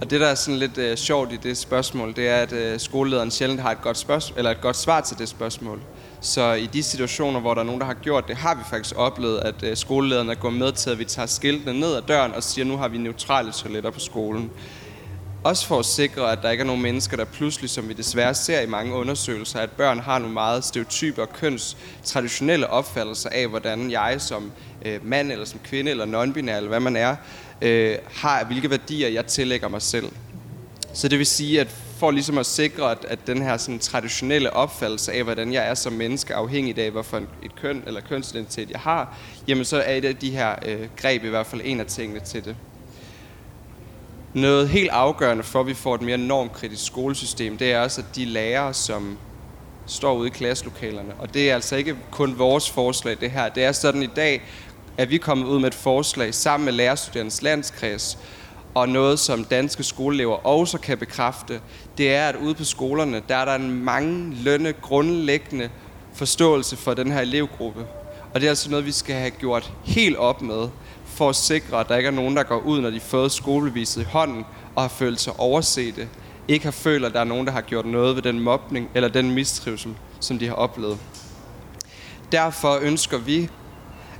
Og 0.00 0.10
det, 0.10 0.20
der 0.20 0.26
er 0.26 0.34
sådan 0.34 0.58
lidt 0.58 0.78
øh, 0.78 0.96
sjovt 0.96 1.32
i 1.32 1.36
det 1.42 1.56
spørgsmål, 1.56 2.16
det 2.16 2.28
er, 2.28 2.36
at 2.36 2.52
øh, 2.52 2.80
skolelederen 2.80 3.30
sjældent 3.30 3.60
har 3.60 3.70
et 3.70 3.82
godt, 3.82 3.98
spørgsmål, 3.98 4.38
eller 4.38 4.50
et 4.50 4.60
godt 4.60 4.76
svar 4.76 5.00
til 5.00 5.18
det 5.18 5.28
spørgsmål. 5.28 5.80
Så 6.26 6.52
i 6.52 6.66
de 6.66 6.82
situationer, 6.82 7.40
hvor 7.40 7.54
der 7.54 7.60
er 7.60 7.64
nogen, 7.64 7.80
der 7.80 7.86
har 7.86 7.94
gjort 7.94 8.28
det, 8.28 8.36
har 8.36 8.54
vi 8.54 8.60
faktisk 8.70 8.96
oplevet, 8.96 9.38
at 9.38 9.62
øh, 9.62 9.76
skolelederen 9.76 10.36
går 10.36 10.50
med 10.50 10.72
til, 10.72 10.90
at 10.90 10.98
vi 10.98 11.04
tager 11.04 11.26
skiltene 11.26 11.80
ned 11.80 11.94
ad 11.94 12.02
døren 12.08 12.32
og 12.34 12.42
siger, 12.42 12.64
nu 12.64 12.76
har 12.76 12.88
vi 12.88 12.98
neutrale 12.98 13.52
toiletter 13.52 13.90
på 13.90 14.00
skolen. 14.00 14.50
Også 15.44 15.66
for 15.66 15.78
at 15.78 15.84
sikre, 15.84 16.32
at 16.32 16.38
der 16.42 16.50
ikke 16.50 16.62
er 16.62 16.66
nogen 16.66 16.82
mennesker, 16.82 17.16
der 17.16 17.24
pludselig, 17.24 17.70
som 17.70 17.88
vi 17.88 17.92
desværre 17.92 18.34
ser 18.34 18.60
i 18.60 18.66
mange 18.66 18.94
undersøgelser, 18.94 19.60
at 19.60 19.70
børn 19.70 20.00
har 20.00 20.18
nogle 20.18 20.34
meget 20.34 20.64
stereotype 20.64 21.22
og 21.22 21.32
køns 21.32 21.76
traditionelle 22.04 22.70
opfattelser 22.70 23.30
af, 23.30 23.48
hvordan 23.48 23.90
jeg 23.90 24.16
som 24.18 24.52
øh, 24.84 25.06
mand 25.06 25.32
eller 25.32 25.44
som 25.44 25.60
kvinde 25.64 25.90
eller 25.90 26.06
non-binær 26.06 26.56
eller 26.56 26.68
hvad 26.68 26.80
man 26.80 26.96
er, 26.96 27.16
øh, 27.62 27.98
har 28.14 28.44
hvilke 28.44 28.70
værdier 28.70 29.08
jeg 29.08 29.26
tillægger 29.26 29.68
mig 29.68 29.82
selv. 29.82 30.08
Så 30.92 31.08
det 31.08 31.18
vil 31.18 31.26
sige, 31.26 31.60
at 31.60 31.68
for 31.96 32.10
ligesom 32.10 32.38
at 32.38 32.46
sikre, 32.46 32.90
at, 32.90 33.04
at 33.08 33.26
den 33.26 33.42
her 33.42 33.56
sådan, 33.56 33.78
traditionelle 33.78 34.52
opfattelse 34.52 35.12
af, 35.12 35.24
hvordan 35.24 35.52
jeg 35.52 35.68
er 35.68 35.74
som 35.74 35.92
menneske, 35.92 36.34
afhængig 36.34 36.78
af, 36.78 36.90
hvorfor 36.90 37.16
et 37.16 37.56
køn 37.60 37.82
eller 37.86 38.00
kønsidentitet 38.00 38.70
jeg 38.70 38.80
har, 38.80 39.16
jamen 39.48 39.64
så 39.64 39.82
er 39.86 40.00
det 40.00 40.20
de 40.20 40.30
her 40.30 40.54
øh, 40.66 40.88
greb 40.96 41.24
i 41.24 41.28
hvert 41.28 41.46
fald 41.46 41.60
en 41.64 41.80
af 41.80 41.86
tingene 41.86 42.20
til 42.20 42.44
det. 42.44 42.56
Noget 44.34 44.68
helt 44.68 44.90
afgørende 44.90 45.42
for, 45.42 45.60
at 45.60 45.66
vi 45.66 45.74
får 45.74 45.94
et 45.94 46.02
mere 46.02 46.18
normkritisk 46.18 46.86
skolesystem, 46.86 47.58
det 47.58 47.72
er 47.72 47.80
også, 47.80 48.00
at 48.00 48.16
de 48.16 48.24
lærere, 48.24 48.74
som 48.74 49.18
står 49.86 50.14
ude 50.14 50.26
i 50.26 50.30
klasselokalerne, 50.30 51.14
og 51.18 51.34
det 51.34 51.50
er 51.50 51.54
altså 51.54 51.76
ikke 51.76 51.96
kun 52.10 52.38
vores 52.38 52.70
forslag, 52.70 53.16
det 53.20 53.30
her. 53.30 53.48
Det 53.48 53.64
er 53.64 53.72
sådan 53.72 54.02
i 54.02 54.08
dag, 54.16 54.42
at 54.98 55.10
vi 55.10 55.14
er 55.14 55.18
kommet 55.18 55.46
ud 55.46 55.58
med 55.58 55.68
et 55.68 55.74
forslag 55.74 56.34
sammen 56.34 56.64
med 56.64 56.72
Lærerstuderendes 56.72 57.42
Landskreds, 57.42 58.18
og 58.76 58.88
noget, 58.88 59.18
som 59.18 59.44
danske 59.44 59.82
skoleelever 59.82 60.46
også 60.46 60.78
kan 60.78 60.98
bekræfte, 60.98 61.60
det 61.98 62.14
er, 62.14 62.28
at 62.28 62.36
ude 62.36 62.54
på 62.54 62.64
skolerne, 62.64 63.22
der 63.28 63.36
er 63.36 63.44
der 63.44 63.54
en 63.54 63.84
manglende 63.84 64.72
grundlæggende 64.72 65.70
forståelse 66.14 66.76
for 66.76 66.94
den 66.94 67.12
her 67.12 67.20
elevgruppe. 67.20 67.86
Og 68.34 68.40
det 68.40 68.46
er 68.46 68.50
altså 68.50 68.70
noget, 68.70 68.86
vi 68.86 68.92
skal 68.92 69.16
have 69.16 69.30
gjort 69.30 69.72
helt 69.84 70.16
op 70.16 70.42
med, 70.42 70.68
for 71.04 71.28
at 71.28 71.36
sikre, 71.36 71.80
at 71.80 71.88
der 71.88 71.96
ikke 71.96 72.06
er 72.06 72.10
nogen, 72.10 72.36
der 72.36 72.42
går 72.42 72.58
ud, 72.58 72.80
når 72.80 72.90
de 72.90 72.98
har 72.98 73.06
fået 73.06 73.32
skolebeviset 73.32 74.02
i 74.02 74.04
hånden, 74.04 74.44
og 74.74 74.82
har 74.82 74.88
følt 74.88 75.20
sig 75.20 75.40
overset 75.40 76.08
ikke 76.48 76.64
har 76.64 76.72
følt, 76.72 77.04
at 77.04 77.12
der 77.12 77.20
er 77.20 77.24
nogen, 77.24 77.46
der 77.46 77.52
har 77.52 77.60
gjort 77.60 77.86
noget 77.86 78.16
ved 78.16 78.22
den 78.22 78.40
mobning 78.40 78.90
eller 78.94 79.08
den 79.08 79.30
mistrivsel, 79.30 79.94
som 80.20 80.38
de 80.38 80.46
har 80.46 80.54
oplevet. 80.54 80.98
Derfor 82.32 82.78
ønsker 82.82 83.18
vi 83.18 83.48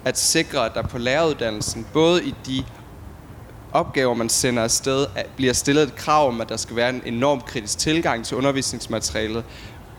at 0.05 0.19
sikre, 0.19 0.67
at 0.67 0.75
der 0.75 0.83
på 0.83 0.99
læreruddannelsen, 0.99 1.87
både 1.93 2.25
i 2.25 2.35
de 2.47 2.65
opgaver, 3.77 4.15
man 4.15 4.29
sender 4.29 4.62
afsted, 4.62 5.07
bliver 5.37 5.53
stillet 5.53 5.83
et 5.83 5.97
krav 5.97 6.29
om, 6.29 6.41
at 6.41 6.49
der 6.49 6.57
skal 6.57 6.77
være 6.77 6.91
en 6.91 7.03
enorm 7.05 7.41
kritisk 7.41 7.79
tilgang 7.79 8.25
til 8.25 8.37
undervisningsmaterialet, 8.37 9.45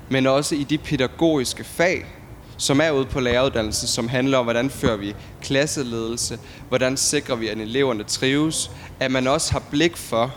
men 0.09 0.27
også 0.27 0.55
i 0.55 0.63
de 0.63 0.77
pædagogiske 0.77 1.63
fag, 1.63 2.05
som 2.57 2.81
er 2.81 2.91
ude 2.91 3.05
på 3.05 3.19
læreruddannelsen, 3.19 3.87
som 3.87 4.07
handler 4.07 4.37
om, 4.37 4.45
hvordan 4.45 4.69
fører 4.69 4.97
vi 4.97 5.15
klasseledelse, 5.41 6.39
hvordan 6.69 6.97
sikrer 6.97 7.35
vi, 7.35 7.47
at 7.47 7.57
eleverne 7.57 8.03
trives, 8.03 8.71
at 8.99 9.11
man 9.11 9.27
også 9.27 9.51
har 9.51 9.63
blik 9.71 9.97
for, 9.97 10.35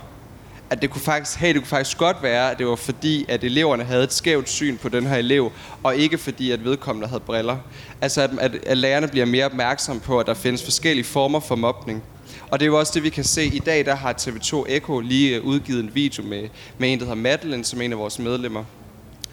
at 0.69 0.81
det 0.81 0.89
kunne 0.89 1.01
faktisk, 1.01 1.37
hey, 1.37 1.47
det 1.47 1.61
kunne 1.61 1.67
faktisk 1.67 1.97
godt 1.97 2.23
være, 2.23 2.51
at 2.51 2.57
det 2.57 2.67
var 2.67 2.75
fordi, 2.75 3.25
at 3.29 3.43
eleverne 3.43 3.83
havde 3.83 4.03
et 4.03 4.13
skævt 4.13 4.49
syn 4.49 4.77
på 4.77 4.89
den 4.89 5.05
her 5.05 5.15
elev, 5.15 5.51
og 5.83 5.95
ikke 5.95 6.17
fordi, 6.17 6.51
at 6.51 6.63
vedkommende 6.63 7.07
havde 7.07 7.19
briller. 7.19 7.57
Altså, 8.01 8.21
at, 8.21 8.29
at, 8.39 8.55
at 8.65 8.77
lærerne 8.77 9.07
bliver 9.07 9.25
mere 9.25 9.45
opmærksomme 9.45 10.01
på, 10.01 10.19
at 10.19 10.27
der 10.27 10.33
findes 10.33 10.63
forskellige 10.63 11.05
former 11.05 11.39
for 11.39 11.55
mobning. 11.55 12.03
Og 12.51 12.59
det 12.59 12.65
er 12.65 12.67
jo 12.67 12.79
også 12.79 12.91
det, 12.95 13.03
vi 13.03 13.09
kan 13.09 13.23
se. 13.23 13.45
I 13.45 13.59
dag 13.59 13.85
der 13.85 13.95
har 13.95 14.13
TV2 14.13 14.63
Echo 14.69 14.99
lige 14.99 15.35
øh, 15.35 15.43
udgivet 15.43 15.79
en 15.79 15.95
video 15.95 16.23
med, 16.23 16.49
med 16.77 16.93
en, 16.93 16.99
der 16.99 17.05
hedder 17.05 17.21
Madeline, 17.21 17.65
som 17.65 17.81
er 17.81 17.85
en 17.85 17.91
af 17.91 17.97
vores 17.97 18.19
medlemmer. 18.19 18.63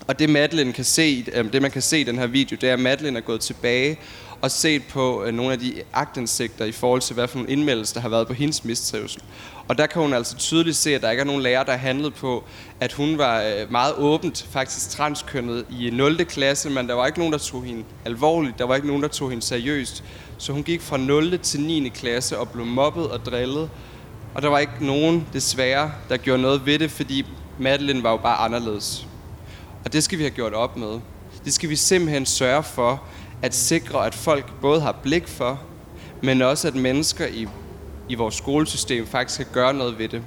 Og 0.07 0.19
det, 0.19 0.31
Madeline 0.31 0.73
kan 0.73 0.85
se, 0.85 1.25
øh, 1.33 1.53
det 1.53 1.63
man 1.63 1.71
kan 1.71 1.83
se 1.83 2.01
i 2.01 2.05
den 2.05 2.19
her 2.19 2.27
video, 2.27 2.57
det 2.61 2.69
er, 2.69 2.73
at 2.73 2.81
Madeline 2.81 3.19
er 3.19 3.23
gået 3.23 3.41
tilbage 3.41 3.99
og 4.41 4.51
set 4.51 4.83
på 4.91 5.25
øh, 5.25 5.35
nogle 5.35 5.53
af 5.53 5.59
de 5.59 5.73
agtindsigter 5.93 6.65
i 6.65 6.73
forhold 6.73 7.01
til, 7.01 7.15
hvad 7.15 7.29
for 7.29 7.39
nogle 7.39 7.53
indmeldelser, 7.53 7.95
der 7.95 8.01
har 8.01 8.09
været 8.09 8.27
på 8.27 8.33
hendes 8.33 8.65
mistrivsel. 8.65 9.23
Og 9.69 9.79
der 9.79 9.87
kan 9.87 10.03
hun 10.03 10.13
altså 10.13 10.37
tydeligt 10.37 10.77
se, 10.77 10.95
at 10.95 11.03
der 11.03 11.11
ikke 11.11 11.21
er 11.21 11.25
nogen 11.25 11.43
lærer, 11.43 11.65
der 11.65 11.77
handlede 11.77 12.11
på, 12.11 12.45
at 12.81 12.93
hun 12.93 13.19
var 13.19 13.67
meget 13.71 13.95
åbent 13.95 14.47
faktisk 14.51 14.91
transkønnet 14.91 15.65
i 15.81 15.91
0. 15.91 16.25
klasse, 16.25 16.71
men 16.71 16.89
der 16.89 16.95
var 16.95 17.07
ikke 17.07 17.19
nogen, 17.19 17.33
der 17.33 17.39
tog 17.39 17.65
hende 17.65 17.85
alvorligt. 18.05 18.59
Der 18.59 18.65
var 18.65 18.75
ikke 18.75 18.87
nogen, 18.87 19.03
der 19.03 19.09
tog 19.09 19.31
hende 19.31 19.45
seriøst. 19.45 20.05
Så 20.39 20.53
hun 20.53 20.63
gik 20.63 20.81
fra 20.81 20.97
0. 20.97 21.39
til 21.39 21.61
9. 21.61 21.89
klasse 21.89 22.39
og 22.39 22.49
blev 22.49 22.67
mobbet 22.67 23.11
og 23.11 23.25
drillet. 23.25 23.71
Og 24.35 24.43
der 24.43 24.49
var 24.49 24.59
ikke 24.59 24.87
nogen, 24.87 25.27
desværre, 25.33 25.93
der 26.09 26.17
gjorde 26.17 26.43
noget 26.43 26.67
ved 26.67 26.79
det, 26.79 26.91
fordi 26.91 27.27
Madeline 27.59 28.03
var 28.03 28.11
jo 28.11 28.17
bare 28.17 28.37
anderledes. 28.37 29.07
Og 29.85 29.93
det 29.93 30.05
skal 30.05 30.19
vi 30.19 30.23
have 30.23 30.35
gjort 30.35 30.55
op 30.55 30.77
med. 30.77 31.01
Det 31.45 31.53
skal 31.53 31.69
vi 31.69 31.77
simpelthen 31.77 32.27
sørge 32.27 32.63
for, 32.63 33.03
at 33.43 33.55
sikre, 33.55 34.07
at 34.07 34.15
folk 34.15 34.61
både 34.61 34.81
har 34.81 34.93
blik 34.93 35.29
for, 35.29 35.61
men 36.23 36.43
også 36.43 36.69
at 36.69 36.75
mennesker 36.75 37.27
i, 37.27 37.47
i 38.09 38.15
vores 38.15 38.35
skolesystem 38.35 39.07
faktisk 39.07 39.39
kan 39.39 39.47
gøre 39.53 39.75
noget 39.75 39.99
ved 39.99 40.09
det. 40.09 40.23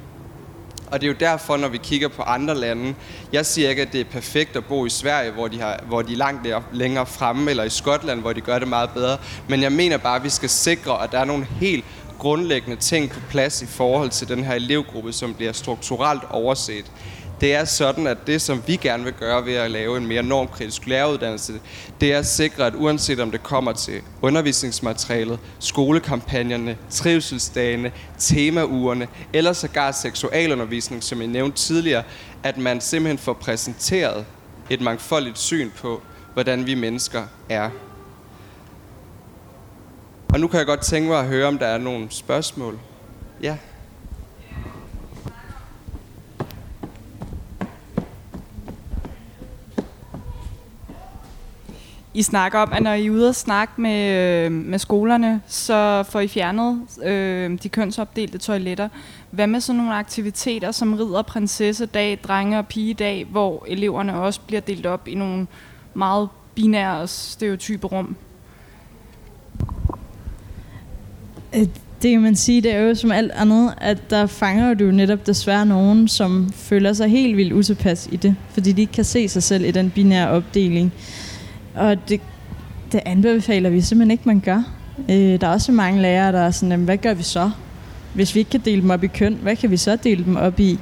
Og 0.91 1.01
det 1.01 1.07
er 1.07 1.11
jo 1.11 1.17
derfor, 1.19 1.57
når 1.57 1.67
vi 1.67 1.77
kigger 1.77 2.07
på 2.07 2.21
andre 2.21 2.55
lande, 2.55 2.95
jeg 3.33 3.45
siger 3.45 3.69
ikke, 3.69 3.81
at 3.81 3.93
det 3.93 4.01
er 4.01 4.05
perfekt 4.05 4.55
at 4.55 4.65
bo 4.65 4.85
i 4.85 4.89
Sverige, 4.89 5.31
hvor 5.31 5.47
de, 5.47 5.59
har, 5.59 5.79
hvor 5.87 6.01
de 6.01 6.13
er 6.13 6.17
langt 6.17 6.47
længere 6.71 7.05
fremme, 7.05 7.49
eller 7.49 7.63
i 7.63 7.69
Skotland, 7.69 8.21
hvor 8.21 8.33
de 8.33 8.41
gør 8.41 8.59
det 8.59 8.67
meget 8.67 8.89
bedre. 8.89 9.17
Men 9.47 9.61
jeg 9.61 9.71
mener 9.71 9.97
bare, 9.97 10.15
at 10.15 10.23
vi 10.23 10.29
skal 10.29 10.49
sikre, 10.49 11.03
at 11.03 11.11
der 11.11 11.19
er 11.19 11.25
nogle 11.25 11.47
helt 11.59 11.85
grundlæggende 12.19 12.75
ting 12.75 13.09
på 13.09 13.19
plads 13.29 13.61
i 13.61 13.65
forhold 13.65 14.09
til 14.09 14.27
den 14.27 14.43
her 14.43 14.53
elevgruppe, 14.53 15.13
som 15.13 15.33
bliver 15.33 15.51
strukturelt 15.51 16.23
overset. 16.29 16.91
Det 17.41 17.53
er 17.53 17.65
sådan, 17.65 18.07
at 18.07 18.17
det, 18.27 18.41
som 18.41 18.63
vi 18.67 18.75
gerne 18.75 19.03
vil 19.03 19.13
gøre 19.13 19.45
ved 19.45 19.53
at 19.53 19.71
lave 19.71 19.97
en 19.97 20.07
mere 20.07 20.23
normkritisk 20.23 20.87
læreruddannelse, 20.87 21.53
det 22.01 22.13
er 22.13 22.19
at 22.19 22.25
sikre, 22.25 22.65
at 22.65 22.75
uanset 22.75 23.19
om 23.19 23.31
det 23.31 23.43
kommer 23.43 23.71
til 23.71 24.01
undervisningsmaterialet, 24.21 25.39
skolekampagnerne, 25.59 26.77
trivselsdagene, 26.89 27.91
temaugerne, 28.17 29.07
eller 29.33 29.53
sågar 29.53 29.91
seksualundervisning, 29.91 31.03
som 31.03 31.19
jeg 31.19 31.27
nævnte 31.27 31.57
tidligere, 31.57 32.03
at 32.43 32.57
man 32.57 32.81
simpelthen 32.81 33.17
får 33.17 33.33
præsenteret 33.33 34.25
et 34.69 34.81
mangfoldigt 34.81 35.37
syn 35.37 35.69
på, 35.77 36.01
hvordan 36.33 36.65
vi 36.65 36.75
mennesker 36.75 37.23
er. 37.49 37.69
Og 40.33 40.39
nu 40.39 40.47
kan 40.47 40.57
jeg 40.57 40.65
godt 40.65 40.81
tænke 40.81 41.09
mig 41.09 41.19
at 41.19 41.25
høre, 41.25 41.47
om 41.47 41.57
der 41.57 41.67
er 41.67 41.77
nogle 41.77 42.07
spørgsmål. 42.09 42.79
Ja. 43.43 43.57
I 52.13 52.21
snakker 52.21 52.59
om, 52.59 52.73
at 52.73 52.83
når 52.83 52.93
I 52.93 53.05
er 53.05 53.11
ude 53.11 53.29
og 53.29 53.35
snakke 53.35 53.81
med, 53.81 54.15
øh, 54.45 54.51
med 54.51 54.79
skolerne, 54.79 55.41
så 55.47 56.03
får 56.09 56.19
I 56.19 56.27
fjernet 56.27 56.81
øh, 57.03 57.57
de 57.63 57.69
kønsopdelte 57.69 58.37
toiletter. 58.37 58.89
Hvad 59.31 59.47
med 59.47 59.61
sådan 59.61 59.77
nogle 59.77 59.93
aktiviteter 59.93 60.71
som 60.71 60.93
ridder, 60.93 61.21
prinsessedag, 61.21 62.19
drenge- 62.23 62.57
og 62.57 62.67
pigedag, 62.67 63.25
hvor 63.31 63.65
eleverne 63.67 64.15
også 64.15 64.39
bliver 64.47 64.61
delt 64.61 64.85
op 64.85 65.07
i 65.07 65.15
nogle 65.15 65.47
meget 65.93 66.29
binære 66.55 66.99
og 66.99 67.09
stereotype 67.09 67.87
rum? 67.87 68.15
Øh, 71.55 71.67
det 72.01 72.11
kan 72.11 72.21
man 72.21 72.35
sige, 72.35 72.61
det 72.61 72.73
er 72.73 72.79
jo 72.79 72.95
som 72.95 73.11
alt 73.11 73.31
andet, 73.31 73.73
at 73.77 74.09
der 74.09 74.25
fanger 74.25 74.73
du 74.73 74.83
netop 74.83 75.27
desværre 75.27 75.65
nogen, 75.65 76.07
som 76.07 76.51
føler 76.53 76.93
sig 76.93 77.09
helt 77.09 77.37
vildt 77.37 77.53
utilpas 77.53 78.09
i 78.11 78.15
det, 78.15 78.35
fordi 78.49 78.71
de 78.71 78.81
ikke 78.81 78.93
kan 78.93 79.03
se 79.03 79.27
sig 79.27 79.43
selv 79.43 79.65
i 79.65 79.71
den 79.71 79.89
binære 79.89 80.29
opdeling. 80.29 80.93
Og 81.75 82.09
det, 82.09 82.21
det 82.91 82.99
anbefaler 83.05 83.69
vi 83.69 83.81
simpelthen 83.81 84.11
ikke, 84.11 84.23
man 84.25 84.39
gør. 84.39 84.63
Øh, 85.09 85.41
der 85.41 85.47
er 85.47 85.51
også 85.51 85.71
mange 85.71 86.01
lærere, 86.01 86.31
der 86.31 86.39
er 86.39 86.51
sådan, 86.51 86.79
hvad 86.79 86.97
gør 86.97 87.13
vi 87.13 87.23
så? 87.23 87.51
Hvis 88.13 88.35
vi 88.35 88.39
ikke 88.39 88.51
kan 88.51 88.61
dele 88.65 88.81
dem 88.81 88.89
op 88.89 89.03
i 89.03 89.07
køn, 89.07 89.37
hvad 89.41 89.55
kan 89.55 89.71
vi 89.71 89.77
så 89.77 89.95
dele 89.95 90.23
dem 90.23 90.35
op 90.35 90.59
i? 90.59 90.79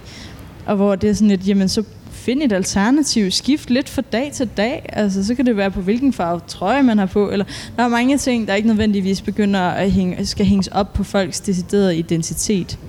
Og 0.66 0.76
hvor 0.76 0.96
det 0.96 1.10
er 1.10 1.14
sådan 1.14 1.28
lidt, 1.28 1.48
jamen 1.48 1.70
så 1.70 1.84
find 2.12 2.44
et 2.44 2.52
alternativ, 2.52 3.32
skift 3.32 3.70
lidt 3.70 3.90
fra 3.90 4.02
dag 4.02 4.32
til 4.34 4.50
dag. 4.58 4.90
Altså, 4.94 5.26
så 5.26 5.36
kan 5.36 5.46
det 5.46 5.58
være 5.58 5.72
på 5.72 5.82
hvilken 5.82 6.14
farve 6.14 6.42
trøje 6.48 6.84
man 6.84 6.98
har 6.98 7.06
på. 7.06 7.32
Eller, 7.32 7.46
der 7.78 7.84
er 7.84 7.88
mange 7.88 8.18
ting, 8.18 8.48
der 8.48 8.54
ikke 8.54 8.68
nødvendigvis 8.68 9.22
begynder 9.22 9.60
at 9.60 9.92
hænge, 9.92 10.26
skal 10.26 10.46
hænges 10.46 10.68
op 10.68 10.94
på 10.94 11.04
folks 11.04 11.40
deciderede 11.40 11.98
identitet. 11.98 12.80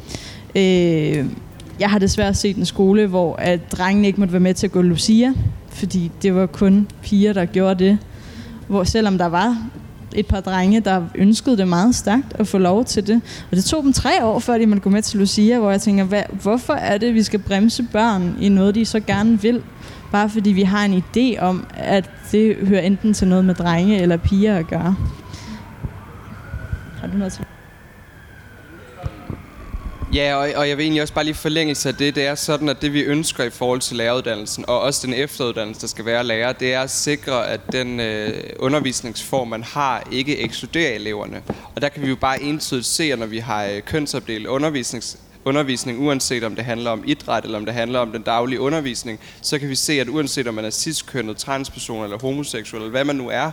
Øh, 0.54 1.26
jeg 1.80 1.90
har 1.90 1.98
desværre 1.98 2.34
set 2.34 2.56
en 2.56 2.66
skole, 2.66 3.06
hvor 3.06 3.36
at 3.36 3.72
drengene 3.72 4.06
ikke 4.06 4.20
måtte 4.20 4.32
være 4.32 4.40
med 4.40 4.54
til 4.54 4.66
at 4.66 4.72
gå 4.72 4.82
Lucia, 4.82 5.34
fordi 5.80 6.10
det 6.22 6.34
var 6.34 6.46
kun 6.46 6.88
piger, 7.02 7.32
der 7.32 7.44
gjorde 7.44 7.84
det. 7.84 7.98
Hvor 8.68 8.84
selvom 8.84 9.18
der 9.18 9.26
var 9.26 9.56
et 10.14 10.26
par 10.26 10.40
drenge, 10.40 10.80
der 10.80 11.02
ønskede 11.14 11.56
det 11.56 11.68
meget 11.68 11.94
stærkt 11.94 12.34
at 12.34 12.48
få 12.48 12.58
lov 12.58 12.84
til 12.84 13.06
det. 13.06 13.20
Og 13.50 13.56
det 13.56 13.64
tog 13.64 13.82
dem 13.82 13.92
tre 13.92 14.24
år, 14.24 14.38
før 14.38 14.58
de 14.58 14.66
måtte 14.66 14.82
gå 14.82 14.90
med 14.90 15.02
til 15.02 15.18
Lucia, 15.18 15.58
hvor 15.58 15.70
jeg 15.70 15.80
tænker, 15.80 16.04
hvad, 16.04 16.22
hvorfor 16.42 16.72
er 16.72 16.98
det, 16.98 17.14
vi 17.14 17.22
skal 17.22 17.38
bremse 17.38 17.82
børn 17.92 18.36
i 18.40 18.48
noget, 18.48 18.74
de 18.74 18.84
så 18.84 19.00
gerne 19.00 19.42
vil? 19.42 19.62
Bare 20.12 20.28
fordi 20.28 20.50
vi 20.50 20.62
har 20.62 20.84
en 20.84 21.02
idé 21.02 21.40
om, 21.40 21.66
at 21.74 22.10
det 22.32 22.56
hører 22.56 22.80
enten 22.80 23.14
til 23.14 23.28
noget 23.28 23.44
med 23.44 23.54
drenge 23.54 24.00
eller 24.00 24.16
piger 24.16 24.56
at 24.56 24.66
gøre. 24.66 24.96
Har 27.00 27.08
du 27.08 27.16
noget 27.16 27.32
til? 27.32 27.49
Ja, 30.14 30.34
og, 30.34 30.48
og 30.56 30.68
jeg 30.68 30.76
vil 30.76 30.82
egentlig 30.82 31.02
også 31.02 31.14
bare 31.14 31.24
lige 31.24 31.34
forlængelse 31.34 31.88
af 31.88 31.94
det. 31.94 32.14
Det 32.14 32.26
er 32.26 32.34
sådan, 32.34 32.68
at 32.68 32.82
det 32.82 32.92
vi 32.92 33.00
ønsker 33.00 33.44
i 33.44 33.50
forhold 33.50 33.80
til 33.80 33.96
læreruddannelsen, 33.96 34.64
og 34.68 34.80
også 34.80 35.06
den 35.06 35.14
efteruddannelse, 35.14 35.80
der 35.80 35.86
skal 35.86 36.04
være 36.04 36.24
lærer, 36.24 36.52
det 36.52 36.74
er 36.74 36.80
at 36.80 36.90
sikre, 36.90 37.48
at 37.48 37.60
den 37.72 38.00
øh, 38.00 38.42
undervisningsform, 38.58 39.48
man 39.48 39.62
har, 39.62 40.08
ikke 40.12 40.38
ekskluderer 40.38 40.94
eleverne. 40.94 41.42
Og 41.74 41.82
der 41.82 41.88
kan 41.88 42.02
vi 42.02 42.08
jo 42.08 42.16
bare 42.16 42.42
entydigt 42.42 42.86
se, 42.86 43.12
at 43.12 43.18
når 43.18 43.26
vi 43.26 43.38
har 43.38 43.64
øh, 43.64 43.82
kønsopdelt 43.82 44.46
undervisnings 44.46 45.18
undervisning, 45.44 46.00
uanset 46.00 46.44
om 46.44 46.54
det 46.54 46.64
handler 46.64 46.90
om 46.90 47.02
idræt 47.06 47.44
eller 47.44 47.58
om 47.58 47.64
det 47.64 47.74
handler 47.74 47.98
om 47.98 48.12
den 48.12 48.22
daglige 48.22 48.60
undervisning, 48.60 49.20
så 49.42 49.58
kan 49.58 49.68
vi 49.68 49.74
se, 49.74 50.00
at 50.00 50.08
uanset 50.08 50.48
om 50.48 50.54
man 50.54 50.64
er 50.64 50.70
cis-kønnet, 50.70 51.36
transperson 51.36 52.04
eller 52.04 52.18
homoseksuel, 52.18 52.82
eller 52.82 52.90
hvad 52.90 53.04
man 53.04 53.16
nu 53.16 53.28
er, 53.28 53.50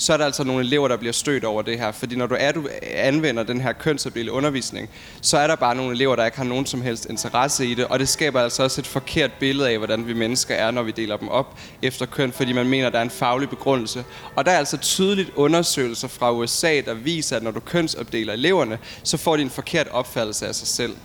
så 0.00 0.12
er 0.12 0.16
der 0.16 0.24
altså 0.24 0.44
nogle 0.44 0.64
elever, 0.64 0.88
der 0.88 0.96
bliver 0.96 1.12
stødt 1.12 1.44
over 1.44 1.62
det 1.62 1.78
her. 1.78 1.92
Fordi 1.92 2.16
når 2.16 2.26
du, 2.26 2.36
er, 2.38 2.52
du 2.52 2.68
anvender 2.82 3.42
den 3.42 3.60
her 3.60 3.72
kønsopdelte 3.72 4.32
undervisning, 4.32 4.90
så 5.20 5.38
er 5.38 5.46
der 5.46 5.56
bare 5.56 5.74
nogle 5.74 5.94
elever, 5.94 6.16
der 6.16 6.24
ikke 6.24 6.36
har 6.36 6.44
nogen 6.44 6.66
som 6.66 6.82
helst 6.82 7.06
interesse 7.10 7.66
i 7.66 7.74
det. 7.74 7.84
Og 7.84 7.98
det 7.98 8.08
skaber 8.08 8.40
altså 8.40 8.62
også 8.62 8.80
et 8.80 8.86
forkert 8.86 9.32
billede 9.32 9.70
af, 9.70 9.78
hvordan 9.78 10.06
vi 10.06 10.12
mennesker 10.12 10.54
er, 10.54 10.70
når 10.70 10.82
vi 10.82 10.90
deler 10.90 11.16
dem 11.16 11.28
op 11.28 11.58
efter 11.82 12.06
køn, 12.06 12.32
fordi 12.32 12.52
man 12.52 12.68
mener, 12.68 12.90
der 12.90 12.98
er 12.98 13.02
en 13.02 13.10
faglig 13.10 13.48
begrundelse. 13.48 14.04
Og 14.36 14.46
der 14.46 14.52
er 14.52 14.58
altså 14.58 14.76
tydeligt 14.76 15.30
undersøgelser 15.36 16.08
fra 16.08 16.32
USA, 16.32 16.80
der 16.80 16.94
viser, 16.94 17.36
at 17.36 17.42
når 17.42 17.50
du 17.50 17.60
kønsopdeler 17.60 18.32
eleverne, 18.32 18.78
så 19.02 19.16
får 19.16 19.36
de 19.36 19.42
en 19.42 19.50
forkert 19.50 19.88
opfattelse 19.88 20.46
af 20.46 20.54
sig 20.54 20.68
selv. 20.68 20.96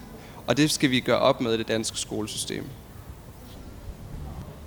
Og 0.48 0.58
det 0.58 0.72
skal 0.72 0.90
vi 0.92 1.00
gøre 1.00 1.20
op 1.20 1.42
med 1.42 1.54
i 1.54 1.58
det 1.58 1.68
danske 1.68 1.98
skolesystem 1.98 2.64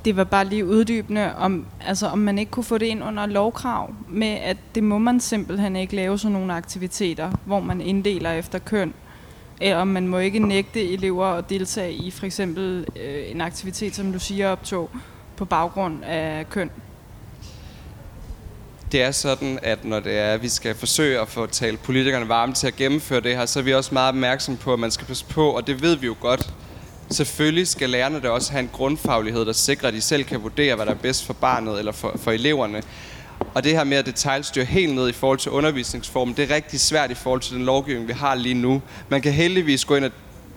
det 0.07 0.17
var 0.17 0.25
bare 0.25 0.45
lige 0.45 0.67
uddybende, 0.67 1.37
om, 1.37 1.67
altså, 1.87 2.07
om 2.07 2.19
man 2.19 2.39
ikke 2.39 2.51
kunne 2.51 2.65
få 2.65 2.79
det 2.79 2.87
ind 2.87 3.05
under 3.05 3.27
lovkrav, 3.27 3.95
med 4.09 4.29
at 4.29 4.57
det 4.75 4.83
må 4.83 4.99
man 4.99 5.21
simpelthen 5.21 5.77
ikke 5.77 5.97
lave 5.97 6.19
sådan 6.19 6.33
nogle 6.33 6.53
aktiviteter, 6.55 7.31
hvor 7.45 7.61
man 7.61 7.81
inddeler 7.81 8.33
efter 8.33 8.59
køn. 8.59 8.89
Eh, 8.89 9.69
Eller 9.69 9.77
om 9.81 9.89
man 9.89 10.09
må 10.09 10.19
ikke 10.19 10.39
nægte 10.39 10.93
elever 10.93 11.27
at 11.27 11.51
deltage 11.51 11.93
i 11.93 12.11
for 12.11 12.27
eksempel 12.27 12.87
øh, 12.97 13.31
en 13.31 13.41
aktivitet, 13.41 13.95
som 13.95 14.13
du 14.13 14.19
siger, 14.19 14.49
optog 14.49 14.91
på 15.37 15.45
baggrund 15.45 16.05
af 16.05 16.51
køn. 16.51 16.71
Det 18.93 19.03
er 19.03 19.11
sådan, 19.11 19.59
at 19.63 19.85
når 19.85 20.01
det 20.01 20.19
er, 20.19 20.33
at 20.33 20.43
vi 20.43 20.49
skal 20.49 20.75
forsøge 20.75 21.21
at 21.21 21.29
få 21.29 21.47
talt 21.47 21.83
politikerne 21.83 22.29
varme 22.29 22.53
til 22.53 22.67
at 22.67 22.77
gennemføre 22.77 23.21
det 23.21 23.37
her, 23.37 23.47
så 23.47 23.59
er 23.59 23.63
vi 23.63 23.75
også 23.75 23.95
meget 23.95 24.09
opmærksom 24.09 24.57
på, 24.57 24.73
at 24.73 24.79
man 24.79 24.91
skal 24.91 25.07
passe 25.07 25.25
på, 25.25 25.51
og 25.51 25.67
det 25.67 25.83
ved 25.83 25.97
vi 25.97 26.07
jo 26.07 26.17
godt, 26.21 26.55
Selvfølgelig 27.11 27.69
skal 27.69 27.91
lærerne 27.91 28.21
da 28.21 28.29
også 28.29 28.53
have 28.53 28.63
en 28.63 28.71
grundfaglighed, 28.73 29.45
der 29.45 29.53
sikrer, 29.53 29.89
at 29.89 29.95
de 29.95 30.01
selv 30.01 30.25
kan 30.25 30.43
vurdere, 30.43 30.75
hvad 30.75 30.87
der 30.87 30.93
er 30.93 30.97
bedst 30.97 31.27
for 31.27 31.33
barnet 31.33 31.79
eller 31.79 31.93
for, 31.93 32.15
for 32.17 32.31
eleverne. 32.33 32.83
Og 33.55 33.65
det 33.65 33.73
her 33.73 33.85
med 33.85 33.97
at 33.97 34.07
detaljstyre 34.07 34.65
helt 34.65 34.95
ned 34.95 35.09
i 35.09 35.13
forhold 35.13 35.39
til 35.39 35.51
undervisningsformen, 35.51 36.37
det 36.37 36.51
er 36.51 36.55
rigtig 36.55 36.81
svært 36.81 37.11
i 37.11 37.15
forhold 37.15 37.41
til 37.41 37.55
den 37.55 37.65
lovgivning, 37.65 38.09
vi 38.09 38.13
har 38.13 38.35
lige 38.35 38.55
nu. 38.55 38.83
Man 39.09 39.23
kan 39.23 39.33
heldigvis 39.33 39.85
gå 39.85 39.95
ind 39.97 40.05
og 40.05 40.11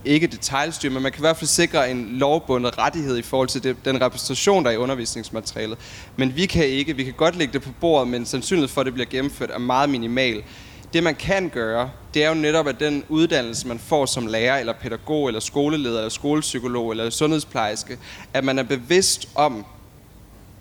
ikke 0.05 0.27
detaljstyre, 0.27 0.91
men 0.91 1.03
man 1.03 1.11
kan 1.11 1.19
i 1.19 1.23
hvert 1.23 1.37
fald 1.37 1.47
sikre 1.47 1.91
en 1.91 2.09
lovbundet 2.11 2.77
rettighed 2.77 3.17
i 3.17 3.21
forhold 3.21 3.47
til 3.47 3.63
det, 3.63 3.75
den 3.85 4.01
repræsentation, 4.01 4.63
der 4.63 4.69
er 4.69 4.73
i 4.73 4.77
undervisningsmaterialet. 4.77 5.77
Men 6.15 6.35
vi 6.35 6.45
kan 6.45 6.65
ikke. 6.65 6.95
Vi 6.95 7.03
kan 7.03 7.13
godt 7.13 7.35
lægge 7.35 7.53
det 7.53 7.61
på 7.61 7.69
bordet, 7.81 8.07
men 8.07 8.25
sandsynligheden 8.25 8.73
for, 8.73 8.81
at 8.81 8.85
det 8.85 8.93
bliver 8.93 9.09
gennemført, 9.09 9.51
er 9.51 9.57
meget 9.57 9.89
minimal. 9.89 10.43
Det 10.93 11.03
man 11.03 11.15
kan 11.15 11.49
gøre, 11.49 11.91
det 12.13 12.23
er 12.23 12.29
jo 12.29 12.33
netop, 12.33 12.67
at 12.67 12.79
den 12.79 13.03
uddannelse, 13.09 13.67
man 13.67 13.79
får 13.79 14.05
som 14.05 14.27
lærer, 14.27 14.57
eller 14.57 14.73
pædagog, 14.73 15.27
eller 15.27 15.39
skoleleder, 15.39 15.97
eller 15.97 16.09
skolepsykolog, 16.09 16.91
eller 16.91 17.09
sundhedsplejerske, 17.09 17.97
at 18.33 18.43
man 18.43 18.59
er 18.59 18.63
bevidst 18.63 19.29
om, 19.35 19.65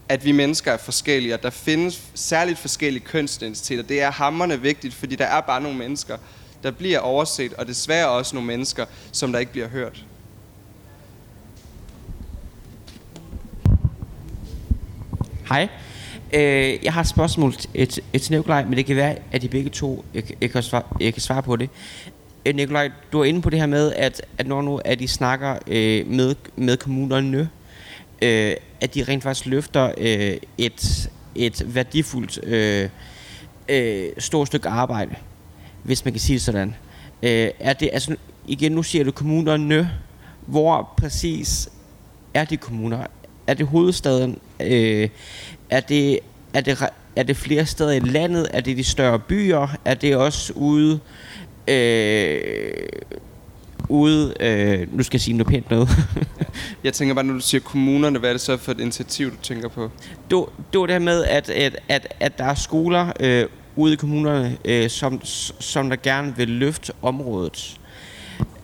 at 0.09 0.25
vi 0.25 0.33
mennesker 0.33 0.73
er 0.73 0.77
forskellige, 0.77 1.35
og 1.35 1.43
der 1.43 1.51
findes 1.51 2.03
særligt 2.15 2.59
forskellige 2.59 3.05
kønsidentiteter. 3.05 3.83
Det 3.83 4.03
er 4.03 4.11
hammerne 4.11 4.61
vigtigt, 4.63 4.95
fordi 4.95 5.17
der 5.17 5.25
er 5.25 5.41
bare 5.41 5.61
nogle 5.61 5.79
mennesker, 5.79 6.17
der 6.63 6.71
bliver 6.71 6.99
overset, 6.99 7.55
og 7.55 7.67
desværre 7.67 8.09
også 8.09 8.37
nogle 8.37 8.47
mennesker, 8.47 8.85
som 9.13 9.33
der 9.33 9.39
ikke 9.39 9.53
bliver 9.53 9.69
hørt. 9.69 10.05
Hej. 15.49 15.69
Øh, 16.35 16.85
jeg 16.85 16.93
har 16.93 17.01
et 17.01 17.09
spørgsmål 17.09 17.55
til, 17.55 17.71
et, 17.75 18.01
til 18.23 18.33
Nikolaj, 18.33 18.65
men 18.65 18.77
det 18.77 18.87
kan 18.87 18.97
være, 18.97 19.17
at 19.33 19.43
de 19.43 19.49
begge 19.49 19.71
to 19.71 20.05
jeg, 20.15 20.23
jeg, 20.41 20.51
kan, 20.51 20.63
svare, 20.63 20.83
jeg 21.01 21.13
kan 21.13 21.23
svare 21.23 21.43
på 21.43 21.57
det. 21.57 21.71
Øh, 22.47 22.55
Nikolaj, 22.55 22.91
du 23.13 23.21
er 23.21 23.25
inde 23.25 23.43
på 23.43 23.51
det 23.51 23.59
her 23.59 23.67
med, 23.67 23.93
at, 23.93 24.23
at 24.39 24.47
når 24.47 24.63
nu 24.63 24.77
at 24.77 24.99
de 24.99 25.09
snakker 25.09 25.59
øh, 25.67 26.07
med, 26.07 26.35
med 26.57 26.77
kommunerne, 26.77 27.51
øh, 28.23 28.53
at 28.81 28.95
de 28.95 29.05
rent 29.05 29.23
faktisk 29.23 29.47
løfter 29.47 29.93
øh, 29.99 30.37
et, 30.59 31.11
et 31.35 31.75
værdifuldt 31.75 32.45
øh, 32.45 32.89
øh, 33.69 34.09
stort 34.19 34.47
stykke 34.47 34.69
arbejde, 34.69 35.15
hvis 35.83 36.05
man 36.05 36.15
kan 36.15 36.21
sige 36.21 36.35
det 36.35 36.43
sådan. 36.43 36.75
Øh, 37.23 37.51
er 37.61 37.73
det, 37.73 37.91
altså, 37.93 38.17
igen, 38.47 38.73
nu 38.73 38.83
siger 38.83 39.05
du 39.05 39.11
kommunerne, 39.11 39.91
hvor 40.47 40.95
præcis 40.97 41.69
er 42.35 42.45
de 42.45 42.57
kommuner? 42.57 43.07
Er 43.47 43.55
det 43.55 43.67
hovedstaden? 43.67 44.39
Øh, 44.61 45.09
er 45.71 45.81
det, 45.81 46.21
er 46.55 46.61
det, 46.61 46.89
er 47.17 47.23
det 47.23 47.37
flere 47.37 47.67
steder 47.67 47.93
i 47.93 48.01
landet? 48.01 48.47
Er 48.53 48.61
det 48.61 48.77
de 48.77 48.85
større 48.85 49.19
byer? 49.19 49.77
Er 49.85 49.95
det 49.95 50.17
også 50.17 50.53
ude... 50.53 51.01
Øh, 51.69 52.71
ude... 53.89 54.35
Øh, 54.41 54.97
nu 54.97 55.03
skal 55.03 55.17
jeg 55.17 55.21
sige 55.21 55.37
noget 55.37 55.53
pænt 55.53 55.71
noget. 55.71 55.89
jeg 56.85 56.93
tænker 56.93 57.15
bare, 57.15 57.25
når 57.25 57.35
du 57.35 57.41
siger 57.41 57.61
kommunerne, 57.61 58.19
hvad 58.19 58.31
er 58.31 58.35
det 58.35 58.41
så 58.41 58.57
for 58.57 58.73
et 58.73 58.81
initiativ, 58.81 59.31
du 59.31 59.37
tænker 59.43 59.69
på? 59.69 59.91
Det, 60.31 60.45
det 60.73 60.81
var 60.81 60.87
det 60.87 61.03
med, 61.03 61.25
at, 61.25 61.51
at, 61.51 61.77
at, 61.89 62.15
at 62.21 62.39
der 62.39 62.45
er 62.45 62.55
skoler 62.55 63.13
øh, 63.21 63.47
ude 63.77 63.93
i 63.93 63.97
kommunerne, 63.97 64.59
øh, 64.65 64.91
som, 64.91 65.21
som 65.61 65.89
der 65.89 65.97
gerne 65.97 66.37
vil 66.37 66.49
løfte 66.49 66.93
området. 67.03 67.81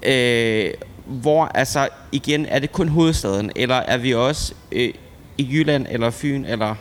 Øh, 0.03 0.71
hvor 1.07 1.45
altså 1.45 1.89
igen, 2.13 2.47
er 2.47 2.59
det 2.59 2.73
kun 2.73 2.89
hovedstaden, 2.89 3.53
eller 3.57 3.75
er 3.75 3.97
vi 3.97 4.15
også 4.15 4.55
øh, 4.73 4.95
i 5.39 5.49
Jylland 5.53 5.87
eller 5.91 6.11
Fyn 6.11 6.45
eller. 6.45 6.75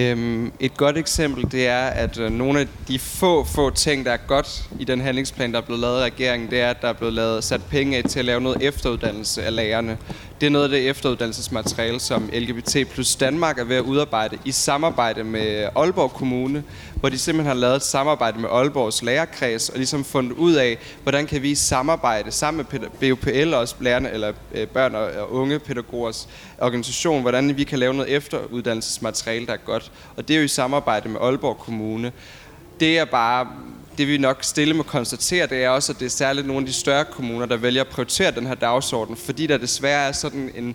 Øhm, 0.00 0.52
et 0.60 0.76
godt 0.76 0.98
eksempel, 0.98 1.52
det 1.52 1.66
er, 1.66 1.86
at 1.86 2.18
øh, 2.18 2.30
nogle 2.32 2.60
af 2.60 2.66
de 2.88 2.98
få, 2.98 3.44
få 3.44 3.70
ting, 3.70 4.04
der 4.04 4.12
er 4.12 4.16
godt 4.16 4.68
i 4.78 4.84
den 4.84 5.00
handlingsplan, 5.00 5.52
der 5.52 5.58
er 5.58 5.62
blevet 5.62 5.80
lavet 5.80 6.00
af 6.00 6.04
regeringen, 6.04 6.50
det 6.50 6.60
er, 6.60 6.70
at 6.70 6.82
der 6.82 6.88
er 6.88 6.92
blevet 6.92 7.14
lavet, 7.14 7.44
sat 7.44 7.62
penge 7.70 7.96
af 7.96 8.04
til 8.04 8.18
at 8.18 8.24
lave 8.24 8.40
noget 8.40 8.62
efteruddannelse 8.62 9.42
af 9.42 9.56
lærerne. 9.56 9.98
Det 10.40 10.46
er 10.46 10.50
noget 10.50 10.64
af 10.64 10.70
det 10.70 10.88
efteruddannelsesmateriale, 10.88 12.00
som 12.00 12.30
LGBT 12.32 12.88
plus 12.90 13.16
Danmark 13.16 13.58
er 13.58 13.64
ved 13.64 13.76
at 13.76 13.82
udarbejde 13.82 14.38
i 14.44 14.52
samarbejde 14.52 15.24
med 15.24 15.68
Aalborg 15.76 16.12
Kommune, 16.12 16.64
hvor 16.94 17.08
de 17.08 17.18
simpelthen 17.18 17.56
har 17.56 17.60
lavet 17.60 17.76
et 17.76 17.82
samarbejde 17.82 18.38
med 18.38 18.48
Aalborgs 18.52 19.02
lærerkreds, 19.02 19.68
og 19.68 19.76
ligesom 19.76 20.04
fundet 20.04 20.32
ud 20.32 20.54
af, 20.54 20.78
hvordan 21.02 21.26
kan 21.26 21.42
vi 21.42 21.54
samarbejde 21.54 22.30
sammen 22.30 22.66
med 22.72 22.80
BUPL, 22.90 23.54
også 23.54 23.74
lærerne, 23.80 24.10
eller 24.10 24.32
øh, 24.54 24.66
børn 24.66 24.94
og 24.94 25.32
unge 25.32 25.58
pædagogers 25.58 26.28
organisation, 26.58 27.22
hvordan 27.22 27.56
vi 27.56 27.64
kan 27.64 27.78
lave 27.78 27.94
noget 27.94 28.12
efteruddannelsesmateriale, 28.12 29.46
der 29.46 29.52
er 29.52 29.64
godt. 29.64 29.92
Og 30.16 30.28
det 30.28 30.34
er 30.34 30.38
jo 30.38 30.44
i 30.44 30.48
samarbejde 30.48 31.08
med 31.08 31.20
Aalborg 31.20 31.58
Kommune. 31.58 32.12
Det 32.80 32.98
er 32.98 33.04
bare 33.04 33.46
det 34.00 34.08
vi 34.08 34.18
nok 34.18 34.38
stille 34.42 34.74
må 34.74 34.82
konstatere, 34.82 35.46
det 35.46 35.64
er 35.64 35.68
også, 35.68 35.92
at 35.92 35.98
det 35.98 36.06
er 36.06 36.10
særligt 36.10 36.46
nogle 36.46 36.60
af 36.60 36.66
de 36.66 36.72
større 36.72 37.04
kommuner, 37.04 37.46
der 37.46 37.56
vælger 37.56 37.80
at 37.80 37.88
prioritere 37.88 38.30
den 38.30 38.46
her 38.46 38.54
dagsorden, 38.54 39.16
fordi 39.16 39.46
der 39.46 39.58
desværre 39.58 40.08
er 40.08 40.12
sådan 40.12 40.50
en, 40.56 40.74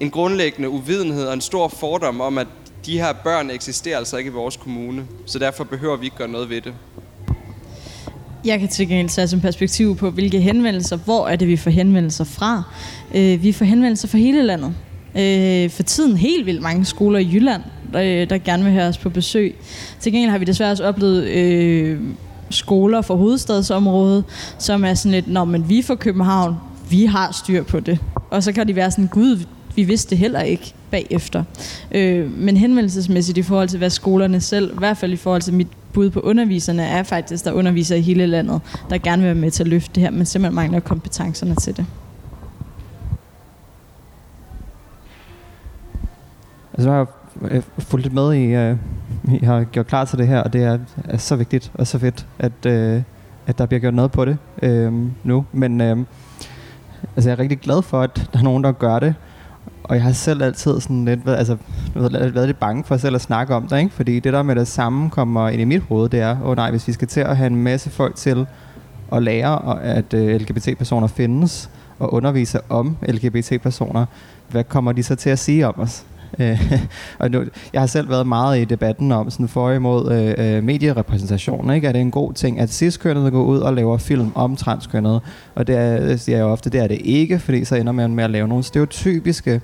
en 0.00 0.10
grundlæggende 0.10 0.68
uvidenhed 0.68 1.26
og 1.26 1.34
en 1.34 1.40
stor 1.40 1.68
fordom 1.68 2.20
om, 2.20 2.38
at 2.38 2.46
de 2.86 2.98
her 2.98 3.12
børn 3.12 3.50
eksisterer 3.50 3.98
altså 3.98 4.16
ikke 4.16 4.28
i 4.28 4.32
vores 4.32 4.56
kommune, 4.56 5.06
så 5.26 5.38
derfor 5.38 5.64
behøver 5.64 5.96
vi 5.96 6.06
ikke 6.06 6.16
gøre 6.16 6.28
noget 6.28 6.50
ved 6.50 6.60
det. 6.60 6.74
Jeg 8.44 8.60
kan 8.60 8.68
til 8.68 8.88
gengæld 8.88 9.08
sætte 9.08 9.28
som 9.28 9.40
perspektiv 9.40 9.96
på, 9.96 10.10
hvilke 10.10 10.40
henvendelser, 10.40 10.96
hvor 10.96 11.28
er 11.28 11.36
det, 11.36 11.48
vi 11.48 11.56
får 11.56 11.70
henvendelser 11.70 12.24
fra. 12.24 12.62
Øh, 13.14 13.42
vi 13.42 13.52
får 13.52 13.64
henvendelser 13.64 14.08
fra 14.08 14.18
hele 14.18 14.42
landet. 14.42 14.74
Øh, 15.18 15.70
for 15.70 15.82
tiden 15.82 16.16
helt 16.16 16.46
vildt 16.46 16.62
mange 16.62 16.84
skoler 16.84 17.18
i 17.18 17.28
Jylland, 17.32 17.62
der, 17.92 18.02
øh, 18.02 18.30
der 18.30 18.38
gerne 18.38 18.64
vil 18.64 18.72
have 18.72 18.88
os 18.88 18.98
på 18.98 19.10
besøg. 19.10 19.56
Til 20.00 20.12
gengæld 20.12 20.30
har 20.30 20.38
vi 20.38 20.44
desværre 20.44 20.70
også 20.70 20.84
oplevet 20.84 21.24
øh, 21.24 22.00
skoler 22.50 23.02
for 23.02 23.16
hovedstadsområdet, 23.16 24.24
som 24.58 24.84
er 24.84 24.94
sådan 24.94 25.12
lidt, 25.12 25.28
når 25.28 25.44
men 25.44 25.68
vi 25.68 25.82
fra 25.82 25.94
København, 25.94 26.56
vi 26.90 27.04
har 27.04 27.32
styr 27.32 27.62
på 27.62 27.80
det. 27.80 27.98
Og 28.30 28.42
så 28.42 28.52
kan 28.52 28.68
de 28.68 28.76
være 28.76 28.90
sådan, 28.90 29.06
gud, 29.06 29.44
vi 29.74 29.84
vidste 29.84 30.10
det 30.10 30.18
heller 30.18 30.40
ikke 30.40 30.74
bagefter. 30.90 31.44
Øh, 31.92 32.38
men 32.38 32.56
henvendelsesmæssigt 32.56 33.38
i 33.38 33.42
forhold 33.42 33.68
til, 33.68 33.78
hvad 33.78 33.90
skolerne 33.90 34.40
selv, 34.40 34.72
i 34.72 34.78
hvert 34.78 34.96
fald 34.96 35.12
i 35.12 35.16
forhold 35.16 35.42
til 35.42 35.54
mit 35.54 35.68
bud 35.92 36.10
på 36.10 36.20
underviserne, 36.20 36.82
er 36.82 37.02
faktisk, 37.02 37.44
der 37.44 37.52
underviser 37.52 37.96
i 37.96 38.00
hele 38.00 38.26
landet, 38.26 38.60
der 38.90 38.98
gerne 38.98 39.22
vil 39.22 39.26
være 39.26 39.34
med 39.34 39.50
til 39.50 39.62
at 39.62 39.68
løfte 39.68 39.94
det 39.94 40.02
her, 40.02 40.10
men 40.10 40.26
simpelthen 40.26 40.54
mangler 40.54 40.80
kompetencerne 40.80 41.54
til 41.54 41.76
det. 41.76 41.86
Altså, 46.72 46.88
nu 46.88 46.94
har 46.94 47.25
Øh, 47.42 47.62
fulgt 47.78 48.04
lidt 48.04 48.14
med 48.14 48.34
i, 48.34 48.44
øh, 48.44 48.76
I 49.40 49.44
har 49.44 49.64
gjort 49.64 49.86
klar 49.86 50.04
til 50.04 50.18
det 50.18 50.26
her, 50.26 50.40
og 50.40 50.52
det 50.52 50.62
er, 50.62 50.78
er 51.04 51.16
så 51.16 51.36
vigtigt 51.36 51.70
og 51.74 51.86
så 51.86 51.98
fedt, 51.98 52.26
at, 52.38 52.66
øh, 52.66 53.02
at 53.46 53.58
der 53.58 53.66
bliver 53.66 53.80
gjort 53.80 53.94
noget 53.94 54.12
på 54.12 54.24
det 54.24 54.38
øh, 54.62 54.92
nu. 55.24 55.44
Men 55.52 55.80
øh, 55.80 55.96
altså, 57.16 57.30
jeg 57.30 57.36
er 57.36 57.38
rigtig 57.38 57.58
glad 57.58 57.82
for, 57.82 58.00
at 58.00 58.28
der 58.32 58.38
er 58.38 58.42
nogen, 58.42 58.64
der 58.64 58.72
gør 58.72 58.98
det. 58.98 59.14
Og 59.84 59.94
jeg 59.94 60.04
har 60.04 60.12
selv 60.12 60.42
altid 60.42 60.80
sådan 60.80 61.04
lidt, 61.04 61.28
altså, 61.28 61.56
været, 61.94 62.34
været 62.34 62.46
lidt 62.46 62.58
bange 62.58 62.84
for 62.84 62.96
selv 62.96 63.14
at 63.14 63.20
snakke 63.20 63.54
om 63.54 63.68
det, 63.68 63.78
ikke? 63.78 63.94
fordi 63.94 64.20
det 64.20 64.32
der 64.32 64.42
med 64.42 64.56
det 64.56 64.68
samme 64.68 65.10
kommer 65.10 65.48
ind 65.48 65.60
i 65.60 65.64
mit 65.64 65.82
hoved, 65.82 66.08
det 66.08 66.20
er, 66.20 66.36
åh 66.42 66.48
oh, 66.48 66.56
nej, 66.56 66.70
hvis 66.70 66.88
vi 66.88 66.92
skal 66.92 67.08
til 67.08 67.20
at 67.20 67.36
have 67.36 67.46
en 67.46 67.56
masse 67.56 67.90
folk 67.90 68.14
til 68.16 68.46
at 69.12 69.22
lære, 69.22 69.82
at 69.82 70.14
øh, 70.14 70.34
uh, 70.34 70.40
LGBT-personer 70.40 71.06
findes, 71.06 71.70
og 71.98 72.14
undervise 72.14 72.60
om 72.68 72.96
LGBT-personer, 73.08 74.06
hvad 74.48 74.64
kommer 74.64 74.92
de 74.92 75.02
så 75.02 75.14
til 75.14 75.30
at 75.30 75.38
sige 75.38 75.66
om 75.66 75.74
os? 75.80 76.04
Øh, 76.38 76.72
og 77.18 77.30
nu, 77.30 77.44
jeg 77.72 77.80
har 77.80 77.86
selv 77.86 78.08
været 78.08 78.26
meget 78.26 78.60
i 78.60 78.64
debatten 78.64 79.12
om 79.12 79.30
sådan 79.30 79.48
for 79.48 79.70
imod 79.70 80.12
øh, 80.12 80.56
øh, 80.56 80.64
medierepræsentation. 80.64 81.74
Ikke? 81.74 81.88
Er 81.88 81.92
det 81.92 82.00
en 82.00 82.10
god 82.10 82.32
ting, 82.32 82.60
at 82.60 82.70
cis-kønnet 82.70 83.32
går 83.32 83.44
ud 83.44 83.58
og 83.58 83.74
laver 83.74 83.98
film 83.98 84.32
om 84.34 84.56
transkønnet? 84.56 85.20
Og 85.54 85.66
det, 85.66 85.76
er, 85.76 86.10
øh, 86.10 86.18
siger 86.18 86.38
jeg 86.38 86.46
ofte, 86.46 86.70
det 86.70 86.80
er 86.80 86.86
det 86.86 87.00
ikke, 87.04 87.38
fordi 87.38 87.64
så 87.64 87.76
ender 87.76 87.92
man 87.92 88.14
med 88.14 88.24
at 88.24 88.30
lave 88.30 88.48
nogle 88.48 88.64
stereotypiske 88.64 89.60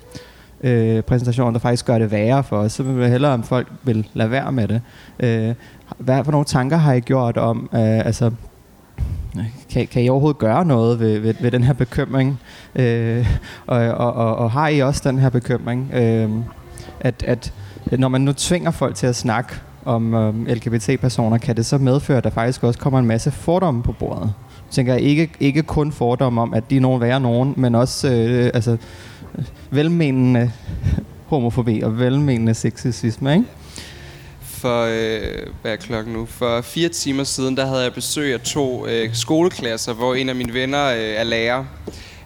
øh, 0.62 1.02
præsentationer, 1.02 1.50
der 1.50 1.58
faktisk 1.58 1.86
gør 1.86 1.98
det 1.98 2.10
værre 2.10 2.44
for 2.44 2.56
os. 2.56 2.72
Så 2.72 2.82
vil 2.82 3.02
jeg 3.02 3.10
hellere, 3.10 3.32
om 3.32 3.42
folk 3.42 3.72
vil 3.82 4.08
lade 4.14 4.30
være 4.30 4.52
med 4.52 4.68
det. 4.68 4.80
Øh, 5.20 5.54
hvad 5.98 6.24
for 6.24 6.32
nogle 6.32 6.44
tanker 6.44 6.76
har 6.76 6.92
I 6.92 7.00
gjort 7.00 7.36
om, 7.36 7.70
øh, 7.74 8.06
altså 8.06 8.30
kan, 9.70 9.86
kan 9.86 10.02
I 10.02 10.08
overhovedet 10.08 10.38
gøre 10.38 10.64
noget 10.64 11.00
ved, 11.00 11.18
ved, 11.18 11.34
ved 11.40 11.50
den 11.50 11.64
her 11.64 11.72
bekymring? 11.72 12.40
Øh, 12.74 13.26
og, 13.66 13.78
og, 13.78 14.12
og, 14.12 14.36
og 14.36 14.50
har 14.50 14.68
I 14.68 14.80
også 14.80 15.02
den 15.04 15.18
her 15.18 15.28
bekymring, 15.28 15.90
øh, 15.94 16.30
at, 17.02 17.22
at 17.26 17.52
når 17.98 18.08
man 18.08 18.20
nu 18.20 18.32
tvinger 18.32 18.70
folk 18.70 18.94
til 18.94 19.06
at 19.06 19.16
snakke 19.16 19.54
om 19.84 20.14
øh, 20.14 20.46
LGBT-personer, 20.46 21.38
kan 21.38 21.56
det 21.56 21.66
så 21.66 21.78
medføre, 21.78 22.18
at 22.18 22.24
der 22.24 22.30
faktisk 22.30 22.62
også 22.62 22.78
kommer 22.78 22.98
en 22.98 23.06
masse 23.06 23.30
fordomme 23.30 23.82
på 23.82 23.92
bordet? 23.92 24.32
Jeg 24.66 24.74
tænker 24.74 24.94
ikke, 24.94 25.30
ikke 25.40 25.62
kun 25.62 25.92
fordomme 25.92 26.40
om, 26.40 26.54
at 26.54 26.70
de 26.70 26.76
er 26.76 26.80
nogen 26.80 27.00
værre 27.00 27.20
nogen, 27.20 27.54
men 27.56 27.74
også 27.74 28.08
øh, 28.08 28.50
altså, 28.54 28.76
velmenende 29.70 30.52
homofobi 31.26 31.80
og 31.80 31.98
velmenende 31.98 32.54
sexisme, 32.54 33.34
ikke? 33.34 33.46
for, 34.62 34.82
øh, 34.82 35.46
hvad 35.62 35.72
er 35.72 35.76
klokken 35.76 36.12
nu? 36.12 36.26
For 36.26 36.60
fire 36.60 36.88
timer 36.88 37.24
siden, 37.24 37.56
der 37.56 37.66
havde 37.66 37.82
jeg 37.82 37.92
besøg 37.92 38.34
af 38.34 38.40
to 38.40 38.86
øh, 38.86 39.14
skoleklasser, 39.14 39.92
hvor 39.92 40.14
en 40.14 40.28
af 40.28 40.34
mine 40.34 40.54
venner 40.54 40.86
øh, 40.86 40.98
er 40.98 41.24
lærer. 41.24 41.64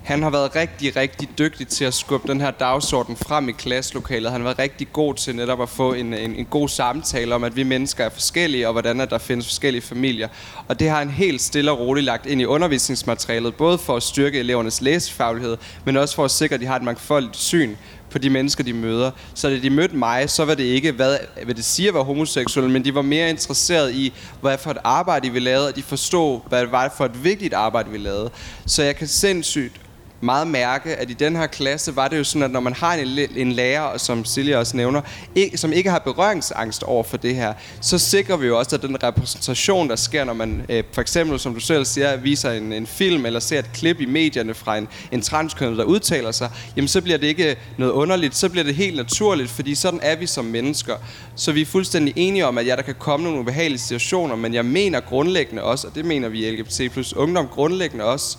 Han 0.06 0.22
har 0.22 0.30
været 0.30 0.56
rigtig, 0.56 0.96
rigtig 0.96 1.28
dygtig 1.38 1.68
til 1.68 1.84
at 1.84 1.94
skubbe 1.94 2.28
den 2.28 2.40
her 2.40 2.50
dagsorden 2.50 3.16
frem 3.16 3.48
i 3.48 3.52
klasselokalet. 3.52 4.32
Han 4.32 4.40
har 4.40 4.44
været 4.44 4.58
rigtig 4.58 4.92
god 4.92 5.14
til 5.14 5.36
netop 5.36 5.62
at 5.62 5.68
få 5.68 5.92
en, 5.92 6.14
en, 6.14 6.34
en 6.34 6.44
god 6.44 6.68
samtale 6.68 7.34
om, 7.34 7.44
at 7.44 7.56
vi 7.56 7.62
mennesker 7.62 8.04
er 8.04 8.08
forskellige, 8.08 8.66
og 8.66 8.72
hvordan 8.72 9.00
at 9.00 9.10
der 9.10 9.18
findes 9.18 9.46
forskellige 9.46 9.82
familier. 9.82 10.28
Og 10.68 10.80
det 10.80 10.88
har 10.88 10.98
han 10.98 11.10
helt 11.10 11.42
stille 11.42 11.70
og 11.70 11.78
roligt 11.78 12.04
lagt 12.04 12.26
ind 12.26 12.40
i 12.40 12.44
undervisningsmaterialet, 12.44 13.54
både 13.54 13.78
for 13.78 13.96
at 13.96 14.02
styrke 14.02 14.38
elevernes 14.38 14.80
læsefaglighed, 14.80 15.56
men 15.84 15.96
også 15.96 16.14
for 16.14 16.24
at 16.24 16.30
sikre, 16.30 16.54
at 16.54 16.60
de 16.60 16.66
har 16.66 16.76
et 16.76 16.82
mangfoldigt 16.82 17.36
syn 17.36 17.76
på 18.10 18.18
de 18.18 18.30
mennesker, 18.30 18.64
de 18.64 18.72
møder. 18.72 19.10
Så 19.34 19.48
da 19.48 19.58
de 19.58 19.70
mødte 19.70 19.96
mig, 19.96 20.30
så 20.30 20.44
var 20.44 20.54
det 20.54 20.64
ikke, 20.64 20.92
hvad, 20.92 21.18
hvad 21.44 21.54
det 21.54 21.64
siger 21.64 21.92
var 21.92 22.02
homoseksuel, 22.02 22.70
men 22.70 22.84
de 22.84 22.94
var 22.94 23.02
mere 23.02 23.30
interesseret 23.30 23.94
i, 23.94 24.12
hvad 24.40 24.58
for 24.58 24.70
et 24.70 24.78
arbejde 24.84 25.30
vi 25.30 25.38
lavede, 25.38 25.68
og 25.68 25.76
de 25.76 25.82
forstod, 25.82 26.40
hvad 26.48 26.60
det 26.60 26.72
var 26.72 26.94
for 26.96 27.04
et 27.04 27.24
vigtigt 27.24 27.54
arbejde, 27.54 27.90
vi 27.90 27.98
lavede. 27.98 28.30
Så 28.66 28.82
jeg 28.82 28.96
kan 28.96 29.06
sindssygt 29.06 29.80
meget 30.20 30.46
mærke, 30.46 30.96
at 30.96 31.10
i 31.10 31.12
den 31.12 31.36
her 31.36 31.46
klasse 31.46 31.96
var 31.96 32.08
det 32.08 32.18
jo 32.18 32.24
sådan, 32.24 32.42
at 32.42 32.50
når 32.50 32.60
man 32.60 32.72
har 32.72 32.94
en, 32.94 33.18
en 33.36 33.52
lærer, 33.52 33.98
som 33.98 34.24
Silja 34.24 34.58
også 34.58 34.76
nævner, 34.76 35.00
ikke, 35.34 35.58
som 35.58 35.72
ikke 35.72 35.90
har 35.90 35.98
berøringsangst 35.98 36.82
over 36.82 37.02
for 37.02 37.16
det 37.16 37.34
her, 37.34 37.52
så 37.80 37.98
sikrer 37.98 38.36
vi 38.36 38.46
jo 38.46 38.58
også, 38.58 38.76
at 38.76 38.82
den 38.82 39.02
repræsentation, 39.02 39.88
der 39.88 39.96
sker, 39.96 40.24
når 40.24 40.32
man 40.32 40.66
øh, 40.68 40.84
for 40.92 41.00
eksempel, 41.00 41.40
som 41.40 41.54
du 41.54 41.60
selv 41.60 41.84
siger, 41.84 42.16
viser 42.16 42.52
en, 42.52 42.72
en 42.72 42.86
film 42.86 43.26
eller 43.26 43.40
ser 43.40 43.58
et 43.58 43.72
klip 43.74 44.00
i 44.00 44.06
medierne 44.06 44.54
fra 44.54 44.76
en, 44.76 44.88
en 45.12 45.22
transkønnet, 45.22 45.78
der 45.78 45.84
udtaler 45.84 46.30
sig, 46.30 46.50
jamen 46.76 46.88
så 46.88 47.00
bliver 47.00 47.18
det 47.18 47.26
ikke 47.26 47.56
noget 47.78 47.92
underligt, 47.92 48.36
så 48.36 48.48
bliver 48.48 48.64
det 48.64 48.74
helt 48.74 48.96
naturligt, 48.96 49.50
fordi 49.50 49.74
sådan 49.74 50.00
er 50.02 50.16
vi 50.16 50.26
som 50.26 50.44
mennesker. 50.44 50.94
Så 51.36 51.52
vi 51.52 51.60
er 51.60 51.66
fuldstændig 51.66 52.14
enige 52.16 52.46
om, 52.46 52.58
at 52.58 52.66
ja, 52.66 52.76
der 52.76 52.82
kan 52.82 52.94
komme 52.98 53.24
nogle 53.24 53.40
ubehagelige 53.40 53.78
situationer, 53.78 54.36
men 54.36 54.54
jeg 54.54 54.64
mener 54.64 55.00
grundlæggende 55.00 55.62
også, 55.62 55.86
og 55.86 55.94
det 55.94 56.04
mener 56.04 56.28
vi 56.28 56.46
i 56.46 56.50
LGBT 56.50 56.92
plus 56.92 57.12
ungdom 57.12 57.48
grundlæggende 57.48 58.04
også, 58.04 58.38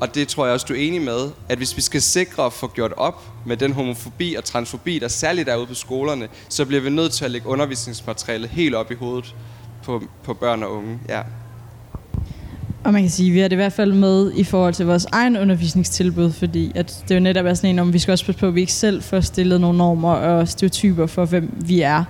og 0.00 0.14
det 0.14 0.28
tror 0.28 0.44
jeg 0.44 0.54
også, 0.54 0.66
du 0.68 0.72
er 0.72 0.78
enig 0.78 1.02
med, 1.02 1.30
at 1.48 1.58
hvis 1.58 1.76
vi 1.76 1.82
skal 1.82 2.02
sikre 2.02 2.46
at 2.46 2.52
få 2.52 2.68
gjort 2.68 2.92
op 2.96 3.22
med 3.46 3.56
den 3.56 3.72
homofobi 3.72 4.34
og 4.34 4.44
transfobi, 4.44 4.98
der 4.98 5.08
særligt 5.08 5.48
er 5.48 5.56
ude 5.56 5.66
på 5.66 5.74
skolerne, 5.74 6.28
så 6.48 6.64
bliver 6.64 6.80
vi 6.82 6.90
nødt 6.90 7.12
til 7.12 7.24
at 7.24 7.30
lægge 7.30 7.48
undervisningsmaterialet 7.48 8.50
helt 8.50 8.74
op 8.74 8.90
i 8.90 8.94
hovedet 8.94 9.34
på, 9.82 10.02
på 10.24 10.34
børn 10.34 10.62
og 10.62 10.72
unge. 10.72 10.98
Ja. 11.08 11.22
Og 12.84 12.92
man 12.92 13.02
kan 13.02 13.10
sige, 13.10 13.28
at 13.28 13.34
vi 13.34 13.40
har 13.40 13.48
det 13.48 13.54
i 13.54 13.56
hvert 13.56 13.72
fald 13.72 13.92
med 13.92 14.32
i 14.36 14.44
forhold 14.44 14.74
til 14.74 14.86
vores 14.86 15.06
egen 15.12 15.36
undervisningstilbud, 15.36 16.32
fordi 16.32 16.72
at 16.74 17.04
det 17.08 17.14
jo 17.14 17.20
netop 17.20 17.46
er 17.46 17.54
sådan 17.54 17.70
en 17.70 17.78
om, 17.78 17.92
vi 17.92 17.98
skal 17.98 18.12
også 18.12 18.26
passe 18.26 18.40
på, 18.40 18.46
at 18.46 18.54
vi 18.54 18.60
ikke 18.60 18.72
selv 18.72 19.02
får 19.02 19.20
stillet 19.20 19.60
nogle 19.60 19.78
normer 19.78 20.12
og 20.12 20.48
stereotyper 20.48 21.06
for, 21.06 21.24
hvem 21.24 21.54
vi 21.66 21.80
er. 21.80 22.04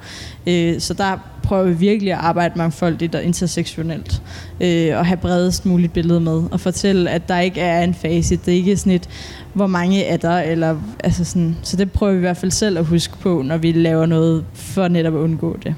Øh, 0.47 0.81
så 0.81 0.95
der 0.95 1.19
prøver 1.43 1.65
vi 1.65 1.75
virkelig 1.75 2.13
at 2.13 2.19
arbejde 2.19 2.59
mangfoldigt 2.59 3.15
og 3.15 3.23
intersektionelt, 3.23 4.23
øh, 4.61 4.99
og 4.99 5.07
have 5.07 5.17
bredest 5.17 5.67
muligt 5.67 5.93
billede 5.93 6.21
med, 6.21 6.43
og 6.51 6.61
fortælle, 6.61 7.11
at 7.11 7.29
der 7.29 7.39
ikke 7.39 7.61
er 7.61 7.85
en 7.85 7.95
fase, 7.95 8.37
Det 8.37 8.49
er 8.49 8.57
ikke 8.57 8.77
sådan 8.77 8.93
et, 8.93 9.09
hvor 9.53 9.67
mange 9.67 10.05
er 10.05 10.17
der, 10.17 10.39
eller, 10.39 10.77
altså 11.05 11.25
sådan, 11.25 11.57
så 11.63 11.77
det 11.77 11.93
prøver 11.93 12.13
vi 12.13 12.19
i 12.19 12.21
hvert 12.21 12.37
fald 12.37 12.51
selv 12.51 12.79
at 12.79 12.85
huske 12.85 13.19
på, 13.19 13.43
når 13.43 13.57
vi 13.57 13.73
laver 13.73 14.07
noget, 14.07 14.45
for 14.55 14.89
netop 14.89 15.15
at 15.15 15.19
undgå 15.19 15.59
det. 15.63 15.75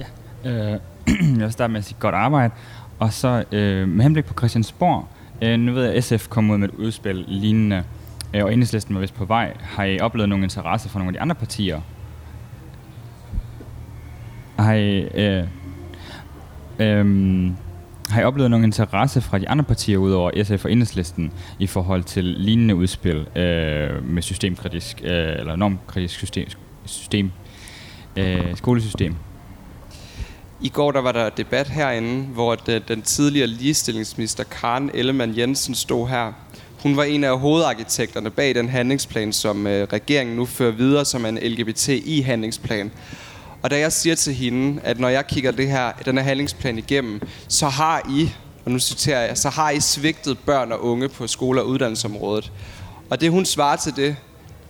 Ja, 0.00 0.50
øh, 0.50 0.78
jeg 1.38 1.44
vil 1.44 1.52
starte 1.52 1.72
med 1.72 1.78
at 1.78 1.84
sige 1.84 1.96
godt 2.00 2.14
arbejde, 2.14 2.54
og 2.98 3.12
så 3.12 3.44
øh, 3.52 3.88
med 3.88 4.02
henblik 4.02 4.24
på 4.24 4.34
Christiansborg, 4.34 5.08
øh, 5.42 5.58
nu 5.58 5.72
ved 5.72 5.84
jeg, 5.84 5.94
at 5.94 6.04
SF 6.04 6.28
kommer 6.28 6.54
ud 6.54 6.58
med 6.58 6.68
et 6.68 6.74
udspil 6.74 7.24
lignende, 7.28 7.84
øh, 8.34 8.44
og 8.44 8.52
enhedslisten 8.52 8.94
var 8.94 9.00
vist 9.00 9.14
på 9.14 9.24
vej. 9.24 9.56
Har 9.60 9.84
I 9.84 10.00
oplevet 10.00 10.28
nogen 10.28 10.44
interesse 10.44 10.88
fra 10.88 10.98
nogle 10.98 11.08
af 11.08 11.12
de 11.12 11.20
andre 11.20 11.34
partier 11.34 11.80
har 14.58 14.74
I, 14.74 15.00
øh, 15.00 15.44
øh, 16.78 17.50
har 18.10 18.20
I 18.20 18.24
oplevet 18.24 18.50
nogen 18.50 18.64
interesse 18.64 19.20
fra 19.20 19.38
de 19.38 19.48
andre 19.48 19.64
partier 19.64 19.98
udover 19.98 20.44
SF 20.44 20.64
og 20.64 20.72
Enhedslisten 20.72 21.32
i 21.58 21.66
forhold 21.66 22.04
til 22.04 22.24
lignende 22.24 22.74
udspil 22.74 23.16
øh, 23.16 24.08
med 24.08 24.22
systemkritisk 24.22 25.00
øh, 25.04 25.38
eller 25.38 25.56
normkritisk 25.56 26.14
system, 26.14 26.48
system 26.84 27.32
øh, 28.16 28.56
skolesystem? 28.56 29.16
I 30.64 30.68
går 30.68 30.92
der 30.92 31.00
var 31.00 31.12
der 31.12 31.30
debat 31.30 31.68
herinde, 31.68 32.26
hvor 32.26 32.54
den, 32.54 32.74
øh, 32.74 32.88
den 32.88 33.02
tidligere 33.02 33.46
ligestillingsminister 33.46 34.44
Karen 34.44 34.90
Ellemann 34.94 35.38
Jensen 35.38 35.74
stod 35.74 36.08
her. 36.08 36.32
Hun 36.82 36.96
var 36.96 37.04
en 37.04 37.24
af 37.24 37.38
hovedarkitekterne 37.38 38.30
bag 38.30 38.54
den 38.54 38.68
handlingsplan, 38.68 39.32
som 39.32 39.66
øh, 39.66 39.88
regeringen 39.92 40.36
nu 40.36 40.46
fører 40.46 40.72
videre 40.72 41.04
som 41.04 41.26
en 41.26 41.38
LGBTI-handlingsplan. 41.38 42.90
Og 43.62 43.70
da 43.70 43.78
jeg 43.78 43.92
siger 43.92 44.14
til 44.14 44.34
hende, 44.34 44.80
at 44.82 45.00
når 45.00 45.08
jeg 45.08 45.26
kigger 45.26 45.50
det 45.50 45.70
her, 45.70 45.92
den 46.04 46.18
her 46.18 46.24
handlingsplan 46.24 46.78
igennem, 46.78 47.20
så 47.48 47.68
har 47.68 48.10
I, 48.10 48.30
og 48.64 48.70
nu 48.70 48.78
citerer 48.78 49.26
jeg, 49.26 49.38
så 49.38 49.48
har 49.48 49.70
I 49.70 49.80
svigtet 49.80 50.38
børn 50.38 50.72
og 50.72 50.84
unge 50.84 51.08
på 51.08 51.26
skole- 51.26 51.60
og 51.60 51.66
uddannelsesområdet. 51.66 52.52
Og 53.10 53.20
det 53.20 53.30
hun 53.30 53.44
svarer 53.44 53.76
til 53.76 53.96
det, 53.96 54.16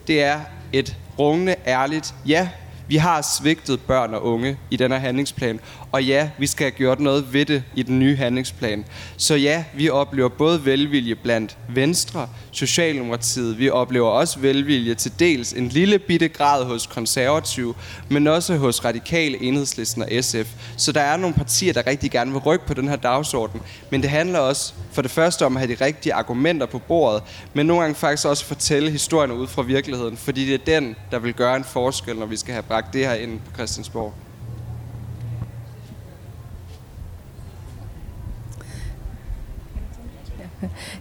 det 0.07 0.22
er 0.22 0.40
et 0.72 0.97
rungende 1.18 1.55
ærligt 1.66 2.14
ja, 2.26 2.49
vi 2.88 2.97
har 2.97 3.22
svigtet 3.22 3.80
børn 3.80 4.14
og 4.14 4.24
unge 4.24 4.59
i 4.70 4.76
den 4.76 4.90
her 4.90 4.99
handlingsplan, 4.99 5.61
og 5.95 6.05
ja, 6.05 6.30
vi 6.38 6.47
skal 6.47 6.64
have 6.64 6.70
gjort 6.70 7.01
noget 7.01 7.32
ved 7.32 7.45
det 7.45 7.62
i 7.74 7.82
den 7.82 7.99
nye 7.99 8.16
handlingsplan. 8.16 8.84
Så 9.16 9.34
ja, 9.34 9.64
vi 9.74 9.90
oplever 9.90 10.28
både 10.28 10.64
velvilje 10.64 11.14
blandt 11.14 11.57
Venstre, 11.68 12.28
Socialdemokratiet, 12.51 13.59
vi 13.59 13.70
oplever 13.70 14.09
også 14.09 14.38
velvilje 14.38 14.95
til 14.95 15.12
dels 15.18 15.53
en 15.53 15.68
lille 15.68 15.99
bitte 15.99 16.28
grad 16.28 16.64
hos 16.64 16.86
konservative, 16.86 17.74
men 18.09 18.26
også 18.26 18.57
hos 18.57 18.84
radikale 18.84 19.42
enhedslisten 19.42 20.03
og 20.03 20.09
SF. 20.20 20.55
Så 20.76 20.92
der 20.92 21.01
er 21.01 21.16
nogle 21.16 21.34
partier, 21.34 21.72
der 21.72 21.86
rigtig 21.86 22.11
gerne 22.11 22.32
vil 22.32 22.40
rykke 22.40 22.66
på 22.66 22.74
den 22.74 22.88
her 22.88 22.97
dagsorden, 22.97 23.61
men 23.90 24.03
det 24.03 24.11
handler 24.11 24.38
også 24.38 24.74
for 24.92 25.03
det 25.03 25.11
første 25.11 25.47
om 25.47 25.57
at 25.57 25.61
have 25.61 25.76
de 25.76 25.84
rigtige 25.84 26.14
argumenter 26.14 26.66
på 26.66 26.78
bordet, 26.78 27.22
men 27.53 27.66
nogle 27.66 27.82
gange 27.82 27.95
faktisk 27.95 28.26
også 28.26 28.45
fortælle 28.45 28.90
historierne 28.90 29.34
ud 29.34 29.47
fra 29.47 29.62
virkeligheden, 29.62 30.16
fordi 30.16 30.47
det 30.47 30.55
er 30.55 30.80
den, 30.80 30.97
der 31.11 31.18
vil 31.18 31.34
gøre 31.34 31.57
en 31.57 31.64
forskel, 31.64 32.16
når 32.16 32.26
vi 32.26 32.36
skal 32.36 32.53
have 32.53 32.62
bragt 32.62 32.92
det 32.92 33.07
her 33.07 33.14
ind 33.14 33.40
på 33.40 33.55
Christiansborg. 33.55 34.24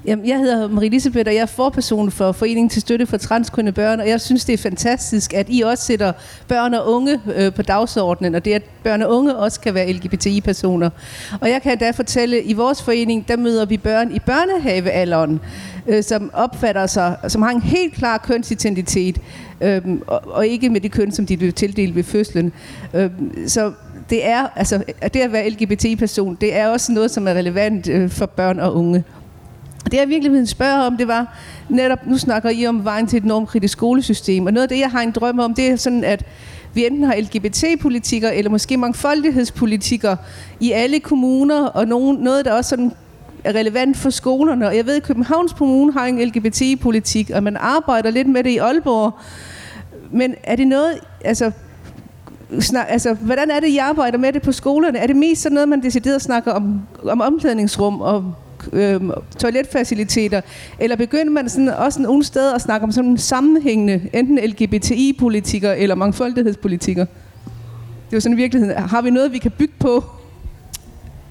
Jamen, 0.05 0.27
jeg 0.27 0.37
hedder 0.37 0.67
Marie 0.67 0.87
Elisabeth, 0.87 1.27
og 1.27 1.35
jeg 1.35 1.41
er 1.41 1.45
forperson 1.45 2.11
for 2.11 2.31
Foreningen 2.31 2.69
til 2.69 2.81
Støtte 2.81 3.05
for 3.05 3.17
Transkønne 3.17 3.71
Børn, 3.71 3.99
og 3.99 4.09
jeg 4.09 4.21
synes, 4.21 4.45
det 4.45 4.53
er 4.53 4.57
fantastisk, 4.57 5.33
at 5.33 5.47
I 5.49 5.61
også 5.61 5.85
sætter 5.85 6.11
børn 6.47 6.73
og 6.73 6.91
unge 6.91 7.19
øh, 7.35 7.53
på 7.53 7.61
dagsordenen, 7.61 8.35
og 8.35 8.45
det 8.45 8.53
at 8.53 8.63
børn 8.83 9.01
og 9.01 9.17
unge 9.17 9.35
også 9.35 9.59
kan 9.59 9.73
være 9.73 9.91
LGBTI-personer. 9.93 10.89
Og 11.41 11.49
jeg 11.49 11.61
kan 11.61 11.77
da 11.77 11.91
fortælle, 11.91 12.37
at 12.37 12.43
i 12.45 12.53
vores 12.53 12.81
forening, 12.81 13.27
der 13.27 13.37
møder 13.37 13.65
vi 13.65 13.77
børn 13.77 14.15
i 14.15 14.19
børnehavealderen, 14.19 15.39
øh, 15.87 16.03
som 16.03 16.29
opfatter 16.33 16.87
sig, 16.87 17.17
som 17.27 17.41
har 17.41 17.51
en 17.51 17.61
helt 17.61 17.93
klar 17.93 18.17
kønsidentitet, 18.17 19.21
øh, 19.61 19.81
og, 20.07 20.21
og 20.25 20.47
ikke 20.47 20.69
med 20.69 20.81
det 20.81 20.91
køn, 20.91 21.11
som 21.11 21.25
de 21.25 21.37
blev 21.37 21.53
tildelt 21.53 21.95
ved 21.95 22.03
fødslen. 22.03 22.53
Øh, 22.93 23.09
så 23.47 23.71
det 24.09 24.27
er, 24.27 24.47
altså, 24.55 24.83
det 25.13 25.19
at 25.19 25.31
være 25.31 25.49
LGBT-person, 25.49 26.37
det 26.41 26.55
er 26.55 26.67
også 26.67 26.91
noget, 26.91 27.11
som 27.11 27.27
er 27.27 27.33
relevant 27.33 27.89
øh, 27.89 28.09
for 28.09 28.25
børn 28.25 28.59
og 28.59 28.75
unge. 28.75 29.03
Det 29.85 29.93
jeg 29.93 30.09
virkelig 30.09 30.31
ville 30.31 30.47
spørge 30.47 30.85
om, 30.85 30.97
det 30.97 31.07
var 31.07 31.37
netop, 31.69 32.07
nu 32.07 32.17
snakker 32.17 32.49
I 32.49 32.67
om 32.67 32.85
vejen 32.85 33.07
til 33.07 33.17
et 33.17 33.25
normkritisk 33.25 33.71
skolesystem, 33.71 34.45
og 34.45 34.53
noget 34.53 34.63
af 34.63 34.69
det, 34.69 34.79
jeg 34.79 34.91
har 34.91 35.01
en 35.01 35.11
drøm 35.11 35.39
om, 35.39 35.53
det 35.53 35.67
er 35.67 35.75
sådan, 35.75 36.03
at 36.03 36.25
vi 36.73 36.85
enten 36.85 37.03
har 37.03 37.15
LGBT-politikker, 37.15 38.29
eller 38.29 38.51
måske 38.51 38.77
mangfoldighedspolitikker 38.77 40.15
i 40.59 40.71
alle 40.71 40.99
kommuner, 40.99 41.65
og 41.65 41.87
nogen, 41.87 42.17
noget, 42.17 42.45
der 42.45 42.53
også 42.53 42.69
sådan 42.69 42.91
er 43.43 43.55
relevant 43.55 43.97
for 43.97 44.09
skolerne. 44.09 44.67
Og 44.67 44.77
jeg 44.77 44.85
ved, 44.85 44.95
at 44.95 45.03
Københavns 45.03 45.53
Kommune 45.53 45.93
har 45.93 46.05
en 46.05 46.25
LGBT-politik, 46.25 47.29
og 47.29 47.43
man 47.43 47.57
arbejder 47.57 48.09
lidt 48.09 48.27
med 48.27 48.43
det 48.43 48.49
i 48.49 48.57
Aalborg. 48.57 49.13
Men 50.11 50.35
er 50.43 50.55
det 50.55 50.67
noget, 50.67 50.99
altså, 51.25 51.51
snak, 52.59 52.85
altså, 52.89 53.13
hvordan 53.13 53.51
er 53.51 53.59
det, 53.59 53.67
I 53.67 53.77
arbejder 53.77 54.17
med 54.17 54.33
det 54.33 54.41
på 54.41 54.51
skolerne? 54.51 54.97
Er 54.97 55.07
det 55.07 55.15
mest 55.15 55.41
sådan 55.41 55.53
noget, 55.53 55.69
man 55.69 55.83
decideret 55.83 56.21
snakker 56.21 56.51
om, 56.51 56.81
om 57.03 57.21
omklædningsrum 57.21 58.01
og 58.01 58.33
øh, 58.73 59.01
toiletfaciliteter? 59.39 60.41
Eller 60.79 60.95
begynder 60.95 61.31
man 61.31 61.49
sådan, 61.49 61.67
også 61.67 62.01
nogle 62.01 62.23
steder 62.23 62.55
at 62.55 62.61
snakke 62.61 62.83
om 62.83 62.91
sådan 62.91 63.17
sammenhængende, 63.17 64.09
enten 64.13 64.39
LGBTI-politikker 64.49 65.71
eller 65.71 65.95
mangfoldighedspolitikker? 65.95 67.05
Det 68.05 68.13
er 68.13 68.17
jo 68.17 68.19
sådan 68.19 68.37
i 68.37 68.41
virkeligheden, 68.41 68.77
har 68.77 69.01
vi 69.01 69.09
noget, 69.09 69.31
vi 69.31 69.37
kan 69.37 69.51
bygge 69.51 69.73
på? 69.79 70.03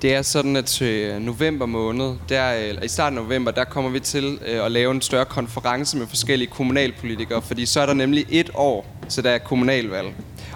Det 0.03 0.15
er 0.15 0.23
sådan, 0.23 0.57
at 0.57 0.65
til 0.65 1.23
november 1.23 1.67
måned, 1.67 2.13
der, 2.29 2.51
eller 2.51 2.83
i 2.83 2.89
starten 2.89 3.19
af 3.19 3.25
november, 3.25 3.51
der 3.51 3.65
kommer 3.65 3.91
vi 3.91 4.01
til 4.01 4.39
øh, 4.49 4.65
at 4.65 4.73
lave 4.73 4.91
en 4.91 5.01
større 5.01 5.25
konference 5.25 5.97
med 5.97 6.07
forskellige 6.07 6.51
kommunalpolitikere, 6.51 7.43
fordi 7.43 7.67
så 7.67 7.81
er 7.81 7.87
der 7.87 7.95
nemlig 7.95 8.27
et 8.31 8.51
år, 8.55 8.87
så 9.09 9.23
der 9.23 9.31
er 9.31 9.39
kommunalvalg. 9.39 10.09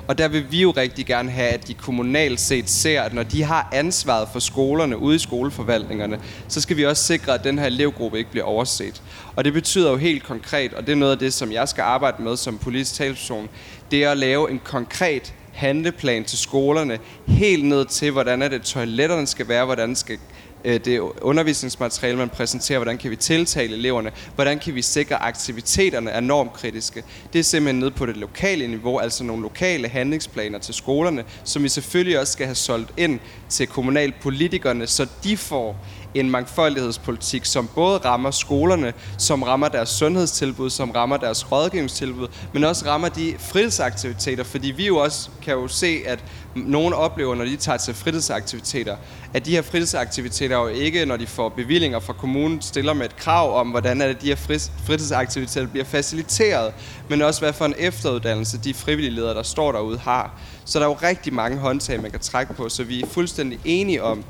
Og 0.06 0.18
der 0.18 0.28
vil 0.28 0.46
vi 0.50 0.62
jo 0.62 0.70
rigtig 0.70 1.06
gerne 1.06 1.30
have, 1.30 1.48
at 1.48 1.68
de 1.68 1.74
kommunalt 1.74 2.40
set 2.40 2.70
ser, 2.70 3.02
at 3.02 3.14
når 3.14 3.22
de 3.22 3.42
har 3.42 3.68
ansvaret 3.72 4.28
for 4.32 4.38
skolerne 4.38 4.98
ude 4.98 5.16
i 5.16 5.18
skoleforvaltningerne, 5.18 6.20
så 6.48 6.60
skal 6.60 6.76
vi 6.76 6.84
også 6.84 7.02
sikre, 7.02 7.34
at 7.34 7.44
den 7.44 7.58
her 7.58 7.66
elevgruppe 7.66 8.18
ikke 8.18 8.30
bliver 8.30 8.44
overset. 8.44 9.02
Og 9.36 9.44
det 9.44 9.52
betyder 9.52 9.90
jo 9.90 9.96
helt 9.96 10.22
konkret, 10.22 10.74
og 10.74 10.86
det 10.86 10.92
er 10.92 10.96
noget 10.96 11.12
af 11.12 11.18
det, 11.18 11.32
som 11.32 11.52
jeg 11.52 11.68
skal 11.68 11.82
arbejde 11.82 12.22
med 12.22 12.36
som 12.36 12.58
politisk 12.58 12.94
talsperson, 12.94 13.48
det 13.90 14.04
er 14.04 14.10
at 14.10 14.18
lave 14.18 14.50
en 14.50 14.60
konkret 14.64 15.34
handleplan 15.52 16.24
til 16.24 16.38
skolerne, 16.38 16.98
helt 17.26 17.64
ned 17.64 17.84
til, 17.84 18.10
hvordan 18.10 18.42
er 18.42 18.48
det 18.48 18.62
toiletterne 18.62 19.26
skal 19.26 19.48
være, 19.48 19.64
hvordan 19.64 19.96
skal 19.96 20.18
øh, 20.66 20.80
det 20.84 20.98
undervisningsmateriale, 21.20 22.18
man 22.18 22.28
præsenterer, 22.28 22.78
hvordan 22.78 22.98
kan 22.98 23.10
vi 23.10 23.16
tiltale 23.16 23.76
eleverne, 23.76 24.12
hvordan 24.34 24.58
kan 24.58 24.74
vi 24.74 24.82
sikre, 24.82 25.14
at 25.14 25.22
aktiviteterne 25.22 26.10
er 26.10 26.20
normkritiske. 26.20 27.04
Det 27.32 27.38
er 27.38 27.42
simpelthen 27.42 27.80
ned 27.80 27.90
på 27.90 28.06
det 28.06 28.16
lokale 28.16 28.66
niveau, 28.66 28.98
altså 28.98 29.24
nogle 29.24 29.42
lokale 29.42 29.88
handlingsplaner 29.88 30.58
til 30.58 30.74
skolerne, 30.74 31.24
som 31.44 31.62
vi 31.62 31.68
selvfølgelig 31.68 32.20
også 32.20 32.32
skal 32.32 32.46
have 32.46 32.54
solgt 32.54 32.92
ind 32.96 33.20
til 33.48 33.66
kommunalpolitikerne, 33.66 34.86
så 34.86 35.06
de 35.24 35.36
får 35.36 35.76
en 36.20 36.30
mangfoldighedspolitik, 36.30 37.44
som 37.44 37.68
både 37.74 37.98
rammer 37.98 38.30
skolerne, 38.30 38.92
som 39.18 39.42
rammer 39.42 39.68
deres 39.68 39.88
sundhedstilbud, 39.88 40.70
som 40.70 40.90
rammer 40.90 41.16
deres 41.16 41.52
rådgivningstilbud, 41.52 42.28
men 42.52 42.64
også 42.64 42.86
rammer 42.86 43.08
de 43.08 43.34
fritidsaktiviteter, 43.38 44.44
fordi 44.44 44.70
vi 44.70 44.86
jo 44.86 44.96
også 44.96 45.30
kan 45.42 45.54
jo 45.54 45.68
se, 45.68 46.02
at 46.06 46.24
nogen 46.54 46.92
oplever, 46.92 47.34
når 47.34 47.44
de 47.44 47.56
tager 47.56 47.78
til 47.78 47.94
fritidsaktiviteter, 47.94 48.96
at 49.34 49.46
de 49.46 49.50
her 49.50 49.62
fritidsaktiviteter 49.62 50.56
jo 50.56 50.66
ikke, 50.66 51.06
når 51.06 51.16
de 51.16 51.26
får 51.26 51.48
bevillinger 51.48 52.00
fra 52.00 52.12
kommunen, 52.12 52.62
stiller 52.62 52.92
med 52.92 53.06
et 53.06 53.16
krav 53.16 53.60
om, 53.60 53.68
hvordan 53.68 54.00
er 54.00 54.06
det, 54.06 54.22
de 54.22 54.26
her 54.26 54.60
fritidsaktiviteter 54.86 55.66
bliver 55.66 55.84
faciliteret, 55.84 56.74
men 57.08 57.22
også 57.22 57.40
hvad 57.40 57.52
for 57.52 57.64
en 57.64 57.74
efteruddannelse 57.78 58.58
de 58.58 58.74
frivillige 58.74 59.14
ledere, 59.14 59.34
der 59.34 59.42
står 59.42 59.72
derude, 59.72 59.98
har. 59.98 60.40
Så 60.64 60.78
der 60.78 60.84
er 60.84 60.88
jo 60.88 60.96
rigtig 61.02 61.34
mange 61.34 61.58
håndtag, 61.58 62.02
man 62.02 62.10
kan 62.10 62.20
trække 62.20 62.54
på, 62.54 62.68
så 62.68 62.84
vi 62.84 63.02
er 63.02 63.06
fuldstændig 63.06 63.58
enige 63.64 64.02
om, 64.02 64.24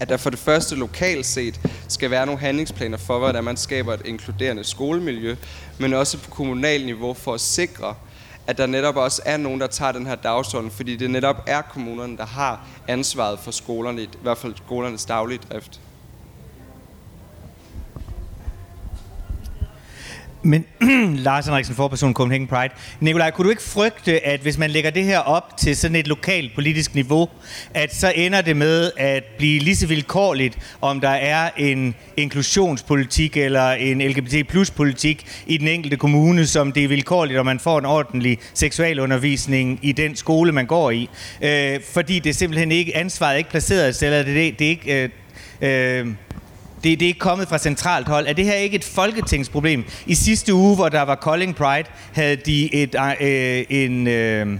at 0.00 0.08
der 0.08 0.16
for 0.16 0.30
det 0.30 0.38
første 0.38 0.74
lokalt 0.74 1.26
set 1.26 1.60
skal 1.88 2.10
være 2.10 2.26
nogle 2.26 2.40
handlingsplaner 2.40 2.98
for, 2.98 3.18
hvordan 3.18 3.44
man 3.44 3.56
skaber 3.56 3.94
et 3.94 4.02
inkluderende 4.04 4.64
skolemiljø, 4.64 5.36
men 5.78 5.94
også 5.94 6.18
på 6.18 6.30
kommunal 6.30 6.84
niveau 6.84 7.14
for 7.14 7.34
at 7.34 7.40
sikre, 7.40 7.94
at 8.46 8.58
der 8.58 8.66
netop 8.66 8.96
også 8.96 9.22
er 9.24 9.36
nogen, 9.36 9.60
der 9.60 9.66
tager 9.66 9.92
den 9.92 10.06
her 10.06 10.14
dagsorden, 10.14 10.70
fordi 10.70 10.96
det 10.96 11.10
netop 11.10 11.42
er 11.46 11.62
kommunerne, 11.62 12.16
der 12.16 12.26
har 12.26 12.66
ansvaret 12.88 13.38
for 13.38 13.50
skolerne, 13.50 14.02
i 14.02 14.08
hvert 14.22 14.38
fald 14.38 14.54
skolernes 14.56 15.04
daglige 15.04 15.40
drift. 15.50 15.80
Men 20.42 20.64
Lars 21.26 21.46
Henriksen, 21.46 21.74
forperson 21.74 22.14
Copenhagen 22.14 22.46
Pride. 22.46 22.74
Nikolaj, 23.00 23.30
kunne 23.30 23.44
du 23.44 23.50
ikke 23.50 23.62
frygte, 23.62 24.26
at 24.26 24.40
hvis 24.40 24.58
man 24.58 24.70
lægger 24.70 24.90
det 24.90 25.04
her 25.04 25.18
op 25.18 25.56
til 25.56 25.76
sådan 25.76 25.96
et 25.96 26.06
lokalt 26.06 26.54
politisk 26.54 26.94
niveau, 26.94 27.28
at 27.74 27.94
så 27.94 28.12
ender 28.16 28.40
det 28.40 28.56
med 28.56 28.90
at 28.96 29.24
blive 29.38 29.58
lige 29.58 29.76
så 29.76 29.86
vilkårligt, 29.86 30.58
om 30.80 31.00
der 31.00 31.08
er 31.08 31.50
en 31.56 31.94
inklusionspolitik 32.16 33.36
eller 33.36 33.70
en 33.70 34.02
LGBT 34.02 34.48
plus 34.48 34.70
politik 34.70 35.42
i 35.46 35.56
den 35.56 35.68
enkelte 35.68 35.96
kommune, 35.96 36.46
som 36.46 36.72
det 36.72 36.84
er 36.84 36.88
vilkårligt, 36.88 37.38
om 37.38 37.46
man 37.46 37.60
får 37.60 37.78
en 37.78 37.86
ordentlig 37.86 38.38
seksualundervisning 38.54 39.78
i 39.82 39.92
den 39.92 40.16
skole, 40.16 40.52
man 40.52 40.66
går 40.66 40.90
i. 40.90 41.08
Øh, 41.42 41.80
fordi 41.92 42.18
det 42.18 42.30
er 42.30 42.34
simpelthen 42.34 42.72
ikke, 42.72 42.96
ansvaret 42.96 43.32
er 43.32 43.38
ikke 43.38 43.50
placeret, 43.50 44.02
eller 44.02 44.22
det, 44.22 44.34
det, 44.34 44.58
det 44.58 44.66
er 44.66 44.70
ikke... 44.70 45.02
Øh, 45.02 46.00
øh, 46.00 46.06
det, 46.84 47.00
det 47.00 47.02
er 47.02 47.08
ikke 47.08 47.18
kommet 47.18 47.48
fra 47.48 47.58
centralt 47.58 48.08
hold. 48.08 48.26
Er 48.26 48.32
det 48.32 48.44
her 48.44 48.54
ikke 48.54 48.76
et 48.76 48.84
folketingsproblem? 48.84 49.84
I 50.06 50.14
sidste 50.14 50.54
uge, 50.54 50.76
hvor 50.76 50.88
der 50.88 51.02
var 51.02 51.14
Calling 51.24 51.56
Pride, 51.56 51.88
havde 52.12 52.36
de 52.36 52.74
et, 52.74 52.96
øh, 53.20 53.64
en... 53.68 54.06
Øh, 54.06 54.58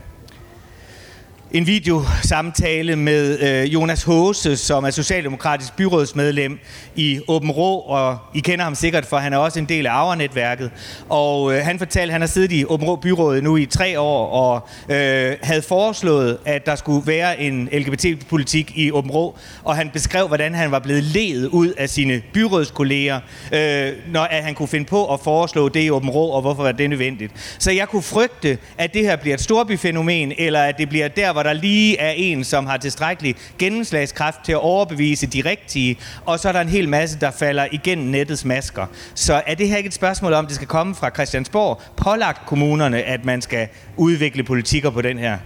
en 1.53 1.67
videosamtale 1.67 2.97
med 2.97 3.39
øh, 3.41 3.75
Jonas 3.75 4.03
Håse, 4.03 4.57
som 4.57 4.85
er 4.85 4.91
socialdemokratisk 4.91 5.77
byrådsmedlem 5.77 6.59
i 6.97 7.21
Åben 7.29 7.51
Rå, 7.51 7.79
og 7.79 8.19
I 8.35 8.41
kender 8.41 8.65
ham 8.65 8.75
sikkert, 8.75 9.07
for 9.07 9.17
han 9.17 9.33
er 9.33 9.37
også 9.37 9.59
en 9.59 9.65
del 9.65 9.87
af 9.87 9.93
Auer-netværket. 9.93 10.71
Og 11.09 11.55
øh, 11.55 11.65
han 11.65 11.79
fortalte, 11.79 12.03
at 12.03 12.13
han 12.13 12.21
har 12.21 12.29
siddet 12.29 12.53
i 12.53 12.65
Åben 12.65 12.87
Rå 12.87 12.97
byrådet 12.97 13.45
nu 13.45 13.57
i 13.57 13.67
tre 13.67 14.01
år, 14.01 14.27
og 14.27 14.69
øh, 14.97 15.37
havde 15.43 15.63
foreslået, 15.63 16.39
at 16.45 16.67
der 16.67 16.75
skulle 16.75 17.07
være 17.07 17.41
en 17.41 17.69
LGBT-politik 17.73 18.73
i 18.75 18.93
Åben 18.93 19.11
Rå, 19.11 19.37
og 19.65 19.77
han 19.77 19.91
beskrev, 19.93 20.27
hvordan 20.27 20.55
han 20.55 20.71
var 20.71 20.79
blevet 20.79 21.03
ledet 21.03 21.49
ud 21.49 21.69
af 21.69 21.89
sine 21.89 22.23
byrådskolleger, 22.33 23.21
øh, 23.53 23.93
når 24.13 24.23
at 24.23 24.45
han 24.45 24.55
kunne 24.55 24.69
finde 24.69 24.87
på 24.87 25.15
at 25.15 25.21
foreslå 25.21 25.69
det 25.69 25.81
i 25.81 25.91
Åben 25.91 26.11
Rå, 26.11 26.31
og 26.31 26.41
hvorfor 26.41 26.63
var 26.63 26.73
det 26.73 26.91
nødvendigt. 26.91 27.33
Så 27.59 27.71
jeg 27.71 27.89
kunne 27.89 28.03
frygte, 28.03 28.59
at 28.79 28.95
det 28.95 29.03
her 29.03 29.17
bliver 29.17 29.35
et 29.35 29.41
storbyfænomen, 29.41 30.33
eller 30.39 30.63
at 30.63 30.79
det 30.79 30.89
bliver 30.89 31.09
der, 31.09 31.33
hvor 31.41 31.45
der 31.45 31.53
lige 31.53 31.99
er 31.99 32.11
en, 32.11 32.45
som 32.45 32.67
har 32.67 32.77
tilstrækkelig 32.77 33.37
gennemslagskraft 33.59 34.45
til 34.45 34.53
at 34.53 34.59
overbevise 34.59 35.27
de 35.27 35.43
rigtige, 35.45 35.99
og 36.27 36.39
så 36.39 36.49
er 36.49 36.53
der 36.53 36.61
en 36.61 36.69
hel 36.69 36.89
masse, 36.89 37.19
der 37.21 37.31
falder 37.31 37.67
igennem 37.73 38.07
nettets 38.07 38.45
masker. 38.45 38.87
Så 39.15 39.43
er 39.47 39.55
det 39.55 39.69
her 39.69 39.77
ikke 39.77 39.87
et 39.87 39.95
spørgsmål 39.95 40.33
om, 40.33 40.47
det 40.47 40.55
skal 40.55 40.67
komme 40.67 40.95
fra 40.95 41.11
Christiansborg, 41.11 41.83
pålagt 41.97 42.47
kommunerne, 42.47 43.03
at 43.03 43.25
man 43.25 43.43
skal 43.43 43.69
udvikle 43.97 44.43
politikker 44.43 44.91
på 44.91 45.03
den 45.03 45.19
her? 45.19 45.39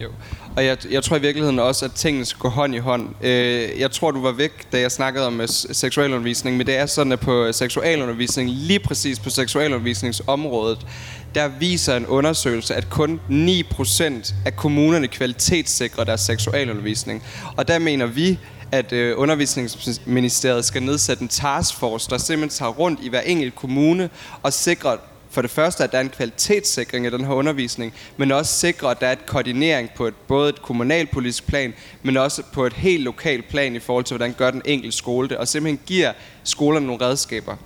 Jo, 0.00 0.10
og 0.56 0.64
jeg, 0.64 0.76
jeg 0.90 1.02
tror 1.02 1.16
i 1.16 1.20
virkeligheden 1.20 1.58
også, 1.58 1.84
at 1.84 1.92
tingene 1.92 2.24
skal 2.24 2.38
gå 2.38 2.48
hånd 2.48 2.74
i 2.74 2.78
hånd. 2.78 3.24
Øh, 3.24 3.80
jeg 3.80 3.90
tror, 3.90 4.10
du 4.10 4.22
var 4.22 4.32
væk, 4.32 4.72
da 4.72 4.80
jeg 4.80 4.92
snakkede 4.92 5.26
om 5.26 5.40
øh, 5.40 5.48
seksualundervisning, 5.48 6.56
men 6.56 6.66
det 6.66 6.76
er 6.76 6.86
sådan, 6.86 7.12
at 7.12 7.20
på 7.20 7.44
øh, 7.44 7.54
seksualundervisning, 7.54 8.50
lige 8.50 8.80
præcis 8.80 9.18
på 9.18 9.30
seksualundervisningsområdet, 9.30 10.86
der 11.34 11.48
viser 11.48 11.96
en 11.96 12.06
undersøgelse, 12.06 12.74
at 12.74 12.90
kun 12.90 13.20
9% 13.30 14.34
af 14.46 14.56
kommunerne 14.56 15.08
kvalitetssikrer 15.08 16.04
deres 16.04 16.20
seksualundervisning. 16.20 17.22
Og 17.56 17.68
der 17.68 17.78
mener 17.78 18.06
vi, 18.06 18.38
at 18.72 18.92
øh, 18.92 19.18
undervisningsministeriet 19.18 20.64
skal 20.64 20.82
nedsætte 20.82 21.22
en 21.22 21.28
taskforce, 21.28 22.10
der 22.10 22.18
simpelthen 22.18 22.58
tager 22.58 22.72
rundt 22.72 23.00
i 23.02 23.08
hver 23.08 23.20
enkelt 23.20 23.54
kommune 23.54 24.10
og 24.42 24.52
sikrer 24.52 24.96
for 25.30 25.42
det 25.42 25.50
første, 25.50 25.84
at 25.84 25.92
der 25.92 25.98
er 25.98 26.02
en 26.02 26.08
kvalitetssikring 26.08 27.06
af 27.06 27.10
den 27.10 27.24
her 27.24 27.32
undervisning, 27.32 27.94
men 28.16 28.32
også 28.32 28.52
sikre, 28.52 28.90
at 28.90 29.00
der 29.00 29.06
er 29.06 29.12
et 29.12 29.26
koordinering 29.26 29.90
på 29.96 30.06
et, 30.06 30.14
både 30.14 30.48
et 30.48 30.62
kommunalpolitisk 30.62 31.46
plan, 31.46 31.74
men 32.02 32.16
også 32.16 32.42
på 32.52 32.66
et 32.66 32.72
helt 32.72 33.02
lokalt 33.04 33.48
plan 33.48 33.76
i 33.76 33.78
forhold 33.78 34.04
til, 34.04 34.16
hvordan 34.16 34.34
gør 34.38 34.50
den 34.50 34.62
enkelte 34.64 34.96
skole 34.96 35.28
det, 35.28 35.36
og 35.36 35.48
simpelthen 35.48 35.80
giver 35.86 36.12
skolerne 36.44 36.86
nogle 36.86 37.04
redskaber. 37.04 37.56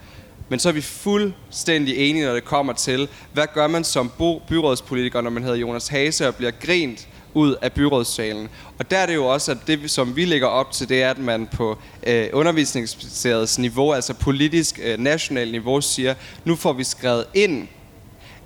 Men 0.48 0.58
så 0.58 0.68
er 0.68 0.72
vi 0.72 0.80
fuldstændig 0.80 1.96
enige, 2.10 2.24
når 2.26 2.34
det 2.34 2.44
kommer 2.44 2.72
til, 2.72 3.08
hvad 3.32 3.46
gør 3.54 3.66
man 3.66 3.84
som 3.84 4.12
byrådspolitiker, 4.48 5.20
når 5.20 5.30
man 5.30 5.42
hedder 5.42 5.56
Jonas 5.56 5.88
Hase 5.88 6.28
og 6.28 6.34
bliver 6.34 6.52
grint 6.66 7.08
ud 7.34 7.56
af 7.62 7.72
byrådssalen. 7.72 8.48
Og 8.78 8.90
der 8.90 8.98
er 8.98 9.06
det 9.06 9.14
jo 9.14 9.26
også, 9.26 9.50
at 9.52 9.58
det 9.66 9.90
som 9.90 10.16
vi 10.16 10.24
lægger 10.24 10.46
op 10.46 10.72
til, 10.72 10.88
det 10.88 11.02
er, 11.02 11.10
at 11.10 11.18
man 11.18 11.46
på 11.46 11.78
øh, 12.06 12.28
undervisningsministeriets 12.32 13.58
niveau, 13.58 13.92
altså 13.92 14.14
politisk 14.14 14.80
øh, 14.82 14.98
national 14.98 15.50
niveau, 15.50 15.80
siger, 15.80 16.14
nu 16.44 16.56
får 16.56 16.72
vi 16.72 16.84
skrevet 16.84 17.24
ind 17.34 17.68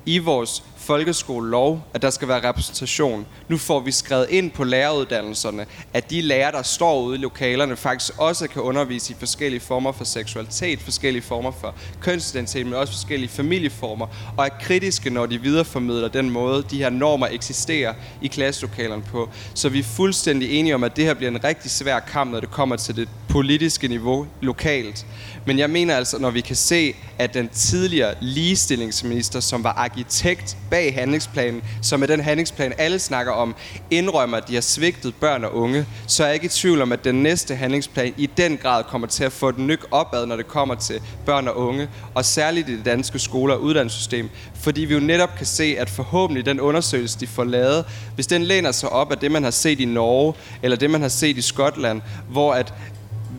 i 0.07 0.19
vores 0.19 0.63
folkeskolelov, 0.87 1.83
at 1.95 2.03
der 2.03 2.11
skal 2.11 2.29
være 2.29 2.49
repræsentation. 2.49 3.27
Nu 3.49 3.59
får 3.59 3.81
vi 3.81 3.93
skrevet 3.93 4.27
ind 4.31 4.51
på 4.51 4.65
læreruddannelserne, 4.65 5.67
at 5.95 6.11
de 6.11 6.21
lærere, 6.21 6.53
der 6.53 6.63
står 6.63 7.01
ude 7.01 7.17
i 7.17 7.21
lokalerne, 7.21 7.77
faktisk 7.77 8.13
også 8.19 8.49
kan 8.49 8.63
undervise 8.63 9.13
i 9.13 9.17
forskellige 9.19 9.61
former 9.61 9.93
for 9.93 10.05
seksualitet, 10.05 10.81
forskellige 10.81 11.23
former 11.23 11.51
for 11.61 11.75
kønsidentitet, 12.01 12.67
men 12.67 12.75
også 12.75 12.93
forskellige 12.93 13.29
familieformer, 13.29 14.07
og 14.37 14.45
er 14.47 14.51
kritiske, 14.61 15.11
når 15.11 15.27
de 15.27 15.41
videreformidler 15.41 16.09
den 16.09 16.31
måde, 16.31 16.65
de 16.71 16.79
her 16.79 16.91
normer 16.91 17.27
eksisterer 17.27 17.95
i 18.23 18.27
klasselokalerne 18.27 19.03
på. 19.03 19.29
Så 19.55 19.69
vi 19.69 19.79
er 19.79 19.83
fuldstændig 19.83 20.51
enige 20.51 20.75
om, 20.75 20.85
at 20.85 20.97
det 20.97 21.05
her 21.05 21.15
bliver 21.15 21.31
en 21.31 21.45
rigtig 21.45 21.71
svær 21.71 22.01
kamp, 22.01 22.33
når 22.33 22.41
det 22.41 22.51
kommer 22.51 22.77
til 22.77 22.97
det 22.97 23.09
politiske 23.29 23.89
niveau 23.89 24.27
lokalt. 24.41 25.07
Men 25.47 25.59
jeg 25.59 25.71
mener 25.71 25.97
altså, 25.97 26.19
når 26.19 26.31
vi 26.31 26.41
kan 26.41 26.57
se, 26.57 26.95
at 27.19 27.35
den 27.35 27.49
tidligere 27.49 28.15
ligestillingsminister, 28.21 29.41
som 29.41 29.65
var 29.65 29.73
arkitekt 29.73 30.57
bag 30.71 30.76
handlingsplanen, 30.77 31.63
som 31.83 32.03
er 32.03 32.07
den 32.07 32.21
handlingsplan, 32.21 32.73
alle 32.79 32.99
snakker 32.99 33.33
om, 33.33 33.55
indrømmer, 33.91 34.37
at 34.37 34.49
de 34.49 34.55
har 34.55 34.61
svigtet 34.61 35.15
børn 35.15 35.45
og 35.45 35.57
unge, 35.57 35.87
så 36.07 36.23
er 36.23 36.27
jeg 36.27 36.35
ikke 36.35 36.47
i 36.47 36.49
tvivl 36.49 36.83
om, 36.83 36.93
at 36.93 37.05
den 37.05 37.23
næste 37.23 37.55
handlingsplan 37.55 38.15
i 38.17 38.27
den 38.37 38.57
grad 38.57 38.85
kommer 38.85 39.07
til 39.09 39.25
at 39.25 39.33
få 39.33 39.51
den 39.51 39.67
nyk 39.67 39.87
opad, 39.91 40.27
når 40.27 40.37
det 40.37 40.49
kommer 40.49 40.75
til 40.75 41.01
børn 41.27 41.49
og 41.49 41.57
unge, 41.57 41.89
og 42.15 42.25
særligt 42.25 42.69
i 42.69 42.77
det 42.77 42.85
danske 42.85 43.19
skole- 43.19 43.55
og 43.55 43.63
uddannelsessystem, 43.63 44.31
fordi 44.55 44.81
vi 44.81 44.95
jo 44.95 45.01
netop 45.01 45.31
kan 45.37 45.47
se, 45.47 45.77
at 45.79 45.91
forhåbentlig 45.91 46.47
den 46.47 46.61
undersøgelse, 46.61 47.21
de 47.21 47.27
får 47.27 47.45
lavet, 47.45 47.85
hvis 48.15 48.27
den 48.27 48.43
læner 48.43 48.73
sig 48.73 48.89
op 48.89 49.13
af 49.13 49.19
det, 49.19 49.31
man 49.31 49.45
har 49.45 49.51
set 49.51 49.81
i 49.81 49.85
Norge, 49.85 50.35
eller 50.63 50.77
det, 50.77 50.91
man 50.91 51.01
har 51.01 51.09
set 51.09 51.37
i 51.37 51.43
Skotland, 51.43 52.03
hvor 52.31 52.55
at 52.55 52.75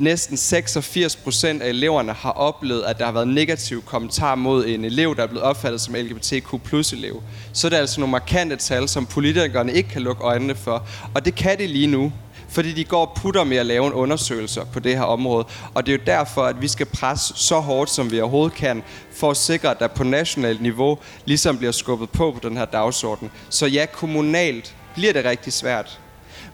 næsten 0.01 0.37
86 0.37 1.15
procent 1.15 1.61
af 1.61 1.69
eleverne 1.69 2.13
har 2.13 2.31
oplevet, 2.31 2.83
at 2.83 2.99
der 2.99 3.05
har 3.05 3.11
været 3.11 3.27
negativ 3.27 3.83
kommentar 3.83 4.35
mod 4.35 4.65
en 4.65 4.85
elev, 4.85 5.15
der 5.15 5.23
er 5.23 5.27
blevet 5.27 5.43
opfattet 5.43 5.81
som 5.81 5.93
LGBTQ 5.93 6.61
plus 6.63 6.93
elev. 6.93 7.23
Så 7.53 7.67
er 7.67 7.69
det 7.69 7.77
altså 7.77 7.99
nogle 7.99 8.11
markante 8.11 8.55
tal, 8.55 8.89
som 8.89 9.05
politikerne 9.05 9.73
ikke 9.73 9.89
kan 9.89 10.01
lukke 10.01 10.23
øjnene 10.23 10.55
for. 10.55 10.87
Og 11.15 11.25
det 11.25 11.35
kan 11.35 11.59
de 11.59 11.67
lige 11.67 11.87
nu 11.87 12.11
fordi 12.49 12.73
de 12.73 12.83
går 12.83 13.05
og 13.05 13.13
putter 13.15 13.43
med 13.43 13.57
at 13.57 13.65
lave 13.65 13.87
en 13.87 13.93
undersøgelse 13.93 14.61
på 14.73 14.79
det 14.79 14.95
her 14.95 15.03
område. 15.03 15.45
Og 15.73 15.85
det 15.85 15.93
er 15.93 15.97
jo 15.97 16.03
derfor, 16.05 16.43
at 16.43 16.61
vi 16.61 16.67
skal 16.67 16.85
presse 16.85 17.33
så 17.35 17.59
hårdt, 17.59 17.89
som 17.89 18.11
vi 18.11 18.19
overhovedet 18.19 18.57
kan, 18.57 18.83
for 19.11 19.31
at 19.31 19.37
sikre, 19.37 19.71
at 19.71 19.79
der 19.79 19.87
på 19.87 20.03
nationalt 20.03 20.61
niveau 20.61 20.97
ligesom 21.25 21.57
bliver 21.57 21.71
skubbet 21.71 22.09
på 22.09 22.31
på 22.31 22.49
den 22.49 22.57
her 22.57 22.65
dagsorden. 22.65 23.31
Så 23.49 23.65
ja, 23.65 23.85
kommunalt 23.93 24.75
bliver 24.95 25.13
det 25.13 25.25
rigtig 25.25 25.53
svært. 25.53 25.99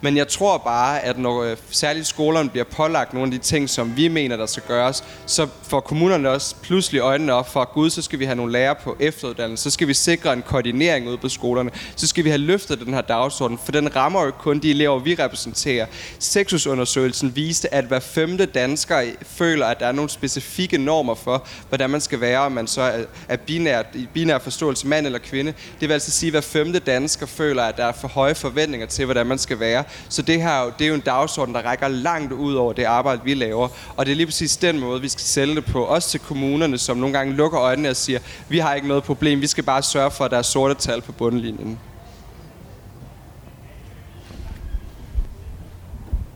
Men 0.03 0.17
jeg 0.17 0.27
tror 0.27 0.57
bare, 0.57 0.99
at 0.99 1.17
når 1.17 1.43
øh, 1.43 1.57
særligt 1.71 2.07
skolerne 2.07 2.49
bliver 2.49 2.63
pålagt 2.63 3.13
nogle 3.13 3.27
af 3.27 3.31
de 3.31 3.37
ting, 3.37 3.69
som 3.69 3.97
vi 3.97 4.07
mener, 4.07 4.37
der 4.37 4.45
skal 4.45 4.63
gøres, 4.67 5.03
så 5.25 5.47
får 5.67 5.79
kommunerne 5.79 6.29
også 6.29 6.55
pludselig 6.61 6.99
øjnene 6.99 7.33
op 7.33 7.49
for, 7.49 7.61
at 7.61 7.71
gud, 7.71 7.89
så 7.89 8.01
skal 8.01 8.19
vi 8.19 8.25
have 8.25 8.35
nogle 8.35 8.51
lærere 8.51 8.75
på 8.75 8.97
efteruddannelse, 8.99 9.63
så 9.63 9.69
skal 9.69 9.87
vi 9.87 9.93
sikre 9.93 10.33
en 10.33 10.41
koordinering 10.41 11.07
ude 11.07 11.17
på 11.17 11.29
skolerne, 11.29 11.71
så 11.95 12.07
skal 12.07 12.23
vi 12.23 12.29
have 12.29 12.37
løftet 12.37 12.79
den 12.79 12.93
her 12.93 13.01
dagsorden, 13.01 13.59
for 13.65 13.71
den 13.71 13.95
rammer 13.95 14.25
jo 14.25 14.31
kun 14.31 14.59
de 14.59 14.69
elever, 14.71 14.99
vi 14.99 15.15
repræsenterer. 15.15 15.85
Sexusundersøgelsen 16.19 17.35
viste, 17.35 17.73
at 17.73 17.85
hver 17.85 17.99
femte 17.99 18.45
dansker 18.45 19.03
føler, 19.21 19.65
at 19.65 19.79
der 19.79 19.87
er 19.87 19.91
nogle 19.91 20.09
specifikke 20.09 20.77
normer 20.77 21.15
for, 21.15 21.47
hvordan 21.69 21.89
man 21.89 22.01
skal 22.01 22.21
være, 22.21 22.39
om 22.39 22.51
man 22.51 22.67
så 22.67 22.81
er, 22.81 23.03
er 23.27 23.83
i 23.93 24.07
binær 24.13 24.39
forståelse 24.39 24.87
mand 24.87 25.05
eller 25.05 25.19
kvinde. 25.19 25.53
Det 25.79 25.89
vil 25.89 25.93
altså 25.93 26.11
sige, 26.11 26.27
at 26.27 26.33
hver 26.33 26.41
femte 26.41 26.79
dansker 26.79 27.25
føler, 27.25 27.63
at 27.63 27.77
der 27.77 27.85
er 27.85 27.93
for 27.93 28.07
høje 28.07 28.35
forventninger 28.35 28.87
til, 28.87 29.05
hvordan 29.05 29.27
man 29.27 29.37
skal 29.37 29.59
være. 29.59 29.83
Så 30.09 30.21
det 30.21 30.41
her 30.41 30.71
det 30.79 30.85
er 30.85 30.89
jo 30.89 30.95
en 30.95 31.01
dagsorden, 31.01 31.55
der 31.55 31.61
rækker 31.61 31.87
langt 31.87 32.31
ud 32.31 32.53
over 32.53 32.73
det 32.73 32.83
arbejde, 32.83 33.21
vi 33.23 33.33
laver. 33.33 33.67
Og 33.95 34.05
det 34.05 34.11
er 34.11 34.15
lige 34.15 34.27
præcis 34.27 34.57
den 34.57 34.79
måde, 34.79 35.01
vi 35.01 35.09
skal 35.09 35.21
sælge 35.21 35.55
det 35.55 35.65
på. 35.65 35.83
Også 35.83 36.09
til 36.09 36.19
kommunerne, 36.19 36.77
som 36.77 36.97
nogle 36.97 37.17
gange 37.17 37.33
lukker 37.33 37.59
øjnene 37.61 37.89
og 37.89 37.95
siger, 37.95 38.19
vi 38.49 38.59
har 38.59 38.73
ikke 38.73 38.87
noget 38.87 39.03
problem, 39.03 39.41
vi 39.41 39.47
skal 39.47 39.63
bare 39.63 39.81
sørge 39.81 40.11
for, 40.11 40.25
at 40.25 40.31
der 40.31 40.37
er 40.37 40.41
sorte 40.41 40.73
tal 40.73 41.01
på 41.01 41.11
bundlinjen. 41.11 41.79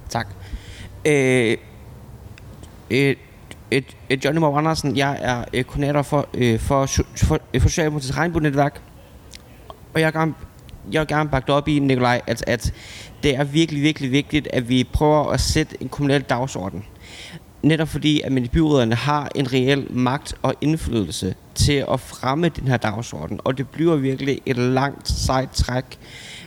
Tak. 0.10 0.28
Øh, 1.06 1.58
øh, 2.92 3.16
øh, 3.72 3.84
øh 4.10 4.26
Johnny 4.26 4.40
Moore 4.40 4.58
Andersen, 4.58 4.98
jeg 4.98 5.18
er 5.22 5.44
øh, 5.54 5.64
koordinator 5.64 6.02
for, 6.02 6.28
øh, 6.34 6.60
for, 6.60 6.86
for, 6.86 7.04
for, 7.16 7.40
for 7.60 7.68
Socialdemokratiets 7.68 8.18
regnbuenetværk. 8.18 8.82
Og 9.94 10.02
jeg 10.02 10.08
er 10.08 10.12
jeg 10.92 11.00
vil 11.00 11.08
gerne 11.08 11.30
bakke 11.30 11.54
op 11.54 11.68
i, 11.68 11.80
Nikolaj, 11.80 12.22
at, 12.28 12.44
at 12.48 12.74
det 13.24 13.36
er 13.36 13.44
virkelig, 13.44 13.82
virkelig 13.82 14.12
vigtigt, 14.12 14.48
at 14.54 14.70
vi 14.70 14.84
prøver 14.84 15.32
at 15.32 15.42
sætte 15.42 15.76
en 15.82 15.90
kommunal 15.90 16.22
dagsorden. 16.22 16.86
Netop 17.62 17.88
fordi, 17.88 18.22
at 18.22 18.32
man 18.32 18.44
i 18.44 18.48
byråderne 18.48 18.96
har 18.96 19.30
en 19.36 19.54
reel 19.54 19.88
magt 19.90 20.36
og 20.42 20.56
indflydelse 20.62 21.36
til 21.56 21.86
at 21.92 22.00
fremme 22.00 22.50
den 22.50 22.68
her 22.68 22.78
dagsorden. 22.78 23.40
Og 23.44 23.58
det 23.58 23.70
bliver 23.70 23.96
virkelig 23.96 24.42
et 24.46 24.58
langt 24.58 25.10
sejt 25.10 25.52
træk 25.52 25.86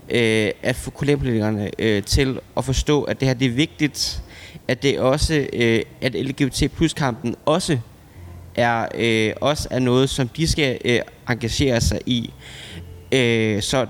øh, 0.08 0.50
at 0.62 0.76
få 0.76 0.90
kommunalpolitikerne 0.90 1.70
øh, 1.78 2.02
til 2.02 2.40
at 2.56 2.64
forstå, 2.64 3.02
at 3.02 3.20
det 3.20 3.28
her 3.28 3.34
det 3.34 3.46
er 3.46 3.50
vigtigt, 3.50 4.22
at 4.68 4.82
det 4.82 4.98
også, 4.98 5.46
øh, 5.52 5.82
at 6.00 6.14
LGBT 6.14 6.72
plus 6.76 6.92
kampen 6.92 7.34
også 7.46 7.78
er, 8.54 8.88
øh, 8.94 9.32
også 9.40 9.68
er 9.70 9.78
noget, 9.78 10.10
som 10.10 10.28
de 10.28 10.48
skal 10.48 10.78
øh, 10.84 11.00
engagere 11.28 11.80
sig 11.80 12.00
i. 12.06 12.32
Øh, 13.12 13.62
så 13.62 13.86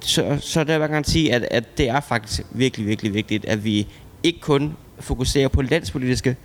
så, 0.00 0.38
så 0.40 0.64
der 0.64 0.72
vil 0.72 0.80
jeg 0.80 0.90
gerne 0.90 1.04
sige, 1.04 1.34
at, 1.34 1.48
at 1.50 1.78
det 1.78 1.88
er 1.88 2.00
faktisk 2.00 2.42
virkelig, 2.50 2.86
virkelig 2.86 3.14
vigtigt, 3.14 3.44
at 3.44 3.64
vi 3.64 3.86
ikke 4.22 4.40
kun 4.40 4.76
fokuserer 5.00 5.48
på 5.48 5.62
landspolitiske, 5.62 6.36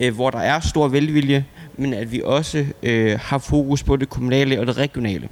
øh, 0.00 0.14
hvor 0.14 0.30
der 0.30 0.38
er 0.38 0.60
stor 0.60 0.88
velvilje, 0.88 1.44
men 1.76 1.94
at 1.94 2.12
vi 2.12 2.22
også 2.24 2.66
øh, 2.82 3.18
har 3.22 3.38
fokus 3.38 3.82
på 3.82 3.96
det 3.96 4.08
kommunale 4.08 4.60
og 4.60 4.66
det 4.66 4.76
regionale. 4.76 5.28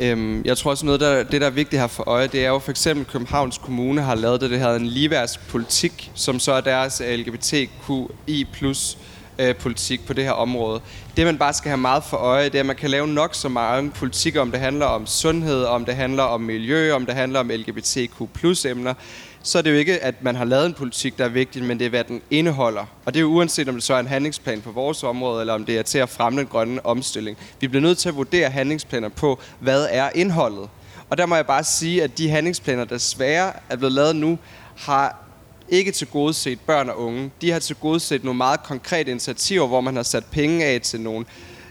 Øhm, 0.00 0.42
jeg 0.44 0.56
tror 0.56 0.70
også 0.70 0.86
noget, 0.86 1.00
der, 1.00 1.22
det 1.22 1.40
der 1.40 1.46
er 1.46 1.50
vigtigt 1.50 1.80
her 1.80 1.86
for 1.86 2.08
øje, 2.08 2.26
det 2.26 2.44
er 2.44 2.48
jo 2.48 2.58
for 2.58 2.70
eksempel 2.70 3.06
Københavns 3.06 3.58
Kommune 3.58 4.02
har 4.02 4.14
lavet 4.14 4.40
det, 4.40 4.50
det 4.50 4.58
hedder 4.58 4.76
en 4.76 4.86
ligeværdspolitik, 4.86 6.10
som 6.14 6.38
så 6.38 6.52
er 6.52 6.60
deres 6.60 7.02
LGBTQI 7.16 8.44
plus 8.52 8.98
øh, 9.40 9.56
politik 9.56 10.06
på 10.06 10.12
det 10.12 10.24
her 10.24 10.32
område. 10.32 10.80
Det 11.16 11.26
man 11.26 11.38
bare 11.38 11.52
skal 11.52 11.68
have 11.68 11.78
meget 11.78 12.04
for 12.04 12.16
øje, 12.16 12.44
det 12.44 12.54
er, 12.54 12.60
at 12.60 12.66
man 12.66 12.76
kan 12.76 12.90
lave 12.90 13.06
nok 13.06 13.34
så 13.34 13.48
meget 13.48 13.92
politik, 13.92 14.36
om 14.36 14.50
det 14.50 14.60
handler 14.60 14.86
om 14.86 15.06
sundhed, 15.06 15.64
om 15.64 15.84
det 15.84 15.94
handler 15.94 16.22
om 16.22 16.40
miljø, 16.40 16.92
om 16.92 17.06
det 17.06 17.14
handler 17.14 17.40
om 17.40 17.48
LGBTQ 17.48 18.32
plus 18.34 18.64
emner. 18.64 18.94
Så 19.42 19.58
er 19.58 19.62
det 19.62 19.70
jo 19.70 19.76
ikke, 19.76 20.04
at 20.04 20.22
man 20.22 20.36
har 20.36 20.44
lavet 20.44 20.66
en 20.66 20.74
politik, 20.74 21.18
der 21.18 21.24
er 21.24 21.28
vigtig, 21.28 21.64
men 21.64 21.78
det 21.78 21.84
er, 21.84 21.90
hvad 21.90 22.04
den 22.04 22.22
indeholder. 22.30 22.86
Og 23.04 23.14
det 23.14 23.20
er 23.20 23.22
jo 23.22 23.28
uanset, 23.28 23.68
om 23.68 23.74
det 23.74 23.84
så 23.84 23.94
er 23.94 24.00
en 24.00 24.06
handlingsplan 24.06 24.60
på 24.60 24.70
vores 24.70 25.02
område, 25.02 25.40
eller 25.40 25.54
om 25.54 25.64
det 25.64 25.78
er 25.78 25.82
til 25.82 25.98
at 25.98 26.08
fremme 26.08 26.38
den 26.38 26.46
grønne 26.46 26.86
omstilling. 26.86 27.38
Vi 27.60 27.68
bliver 27.68 27.82
nødt 27.82 27.98
til 27.98 28.08
at 28.08 28.16
vurdere 28.16 28.50
handlingsplaner 28.50 29.08
på, 29.08 29.38
hvad 29.60 29.86
er 29.90 30.10
indholdet. 30.14 30.68
Og 31.10 31.18
der 31.18 31.26
må 31.26 31.34
jeg 31.36 31.46
bare 31.46 31.64
sige, 31.64 32.02
at 32.02 32.18
de 32.18 32.30
handlingsplaner, 32.30 32.84
der 32.84 32.94
desværre 32.94 33.52
er 33.68 33.76
blevet 33.76 33.92
lavet 33.92 34.16
nu, 34.16 34.38
har 34.76 35.29
ikke 35.70 35.92
til 35.92 36.06
gode 36.06 36.34
set 36.34 36.60
børn 36.60 36.88
og 36.88 36.98
unge. 36.98 37.30
De 37.40 37.50
har 37.50 37.58
til 37.58 37.76
gode 37.76 38.00
set 38.00 38.24
nogle 38.24 38.38
meget 38.38 38.62
konkrete 38.62 39.10
initiativer, 39.10 39.66
hvor 39.66 39.80
man 39.80 39.96
har 39.96 40.02
sat 40.02 40.24
penge 40.24 40.64
af 40.64 40.80
til 40.80 41.00
nogle 41.00 41.26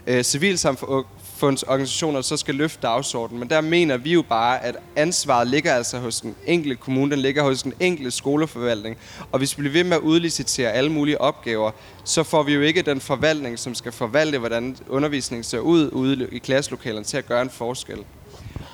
øh, 0.06 0.24
civilsamfundsorganisationer, 0.24 2.18
der 2.18 2.22
så 2.22 2.36
skal 2.36 2.54
løfte 2.54 2.78
dagsordenen. 2.82 3.40
Men 3.40 3.50
der 3.50 3.60
mener 3.60 3.96
vi 3.96 4.12
jo 4.12 4.22
bare, 4.22 4.64
at 4.64 4.76
ansvaret 4.96 5.48
ligger 5.48 5.74
altså 5.74 5.98
hos 5.98 6.20
den 6.20 6.34
enkelte 6.46 6.76
kommune, 6.76 7.10
den 7.10 7.18
ligger 7.18 7.42
hos 7.42 7.62
den 7.62 7.72
enkelte 7.80 8.10
skoleforvaltning. 8.10 8.96
Og 9.32 9.38
hvis 9.38 9.58
vi 9.58 9.60
bliver 9.60 9.72
ved 9.72 9.84
med 9.84 9.96
at 9.96 10.02
udlicitere 10.02 10.72
alle 10.72 10.92
mulige 10.92 11.20
opgaver, 11.20 11.70
så 12.04 12.22
får 12.22 12.42
vi 12.42 12.54
jo 12.54 12.60
ikke 12.60 12.82
den 12.82 13.00
forvaltning, 13.00 13.58
som 13.58 13.74
skal 13.74 13.92
forvalte, 13.92 14.38
hvordan 14.38 14.76
undervisningen 14.88 15.44
ser 15.44 15.58
ud 15.58 15.90
ude 15.92 16.28
i 16.32 16.38
klasselokalerne 16.38 17.04
til 17.04 17.16
at 17.16 17.26
gøre 17.26 17.42
en 17.42 17.50
forskel. 17.50 17.98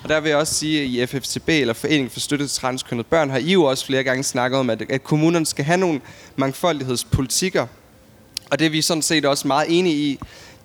Og 0.03 0.09
der 0.09 0.19
vil 0.19 0.29
jeg 0.29 0.37
også 0.37 0.53
sige, 0.53 0.81
at 0.81 1.13
i 1.13 1.19
FFCB, 1.19 1.49
eller 1.49 1.73
Foreningen 1.73 2.09
for 2.09 2.19
Støtte 2.19 2.47
til 2.47 2.59
Transkønnet 2.59 3.05
Børn, 3.05 3.29
har 3.29 3.37
I 3.37 3.53
jo 3.53 3.63
også 3.63 3.85
flere 3.85 4.03
gange 4.03 4.23
snakket 4.23 4.59
om, 4.59 4.69
at, 4.69 4.83
at 4.89 5.03
kommunerne 5.03 5.45
skal 5.45 5.65
have 5.65 5.77
nogle 5.77 6.01
mangfoldighedspolitikker. 6.35 7.67
Og 8.51 8.59
det 8.59 8.65
er 8.65 8.69
vi 8.69 8.81
sådan 8.81 9.01
set 9.01 9.25
også 9.25 9.47
meget 9.47 9.79
enige 9.79 9.95
i. 9.95 10.19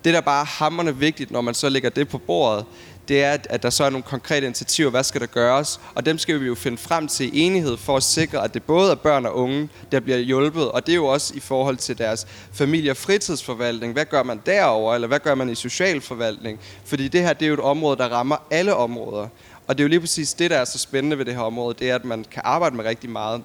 Det, 0.05 0.13
der 0.13 0.21
bare 0.21 0.41
er 0.41 0.45
hammerne 0.45 0.97
vigtigt, 0.97 1.31
når 1.31 1.41
man 1.41 1.53
så 1.53 1.69
lægger 1.69 1.89
det 1.89 2.07
på 2.07 2.17
bordet, 2.17 2.65
det 3.07 3.23
er, 3.23 3.37
at 3.49 3.63
der 3.63 3.69
så 3.69 3.83
er 3.83 3.89
nogle 3.89 4.03
konkrete 4.03 4.45
initiativer, 4.45 4.89
hvad 4.89 5.03
skal 5.03 5.21
der 5.21 5.27
gøres, 5.27 5.79
og 5.95 6.05
dem 6.05 6.17
skal 6.17 6.41
vi 6.41 6.45
jo 6.45 6.55
finde 6.55 6.77
frem 6.77 7.07
til 7.07 7.29
enighed 7.33 7.77
for 7.77 7.97
at 7.97 8.03
sikre, 8.03 8.43
at 8.43 8.53
det 8.53 8.63
både 8.63 8.91
er 8.91 8.95
børn 8.95 9.25
og 9.25 9.35
unge, 9.35 9.69
der 9.91 9.99
bliver 9.99 10.17
hjulpet, 10.17 10.71
og 10.71 10.85
det 10.85 10.91
er 10.91 10.95
jo 10.95 11.05
også 11.05 11.33
i 11.35 11.39
forhold 11.39 11.77
til 11.77 11.97
deres 11.97 12.27
familie- 12.53 12.91
og 12.91 12.97
fritidsforvaltning. 12.97 13.93
Hvad 13.93 14.05
gør 14.05 14.23
man 14.23 14.41
derover 14.45 14.95
eller 14.95 15.07
hvad 15.07 15.19
gør 15.19 15.35
man 15.35 15.49
i 15.49 15.55
socialforvaltning? 15.55 16.59
Fordi 16.85 17.07
det 17.07 17.21
her, 17.21 17.33
det 17.33 17.45
er 17.45 17.47
jo 17.47 17.53
et 17.53 17.59
område, 17.59 17.97
der 17.97 18.07
rammer 18.07 18.37
alle 18.51 18.75
områder. 18.75 19.27
Og 19.67 19.77
det 19.77 19.83
er 19.83 19.83
jo 19.83 19.89
lige 19.89 19.99
præcis 19.99 20.33
det, 20.33 20.51
der 20.51 20.57
er 20.57 20.65
så 20.65 20.77
spændende 20.77 21.17
ved 21.17 21.25
det 21.25 21.35
her 21.35 21.41
område, 21.41 21.75
det 21.79 21.89
er, 21.89 21.95
at 21.95 22.05
man 22.05 22.25
kan 22.31 22.41
arbejde 22.45 22.75
med 22.75 22.85
rigtig 22.85 23.09
meget. 23.09 23.43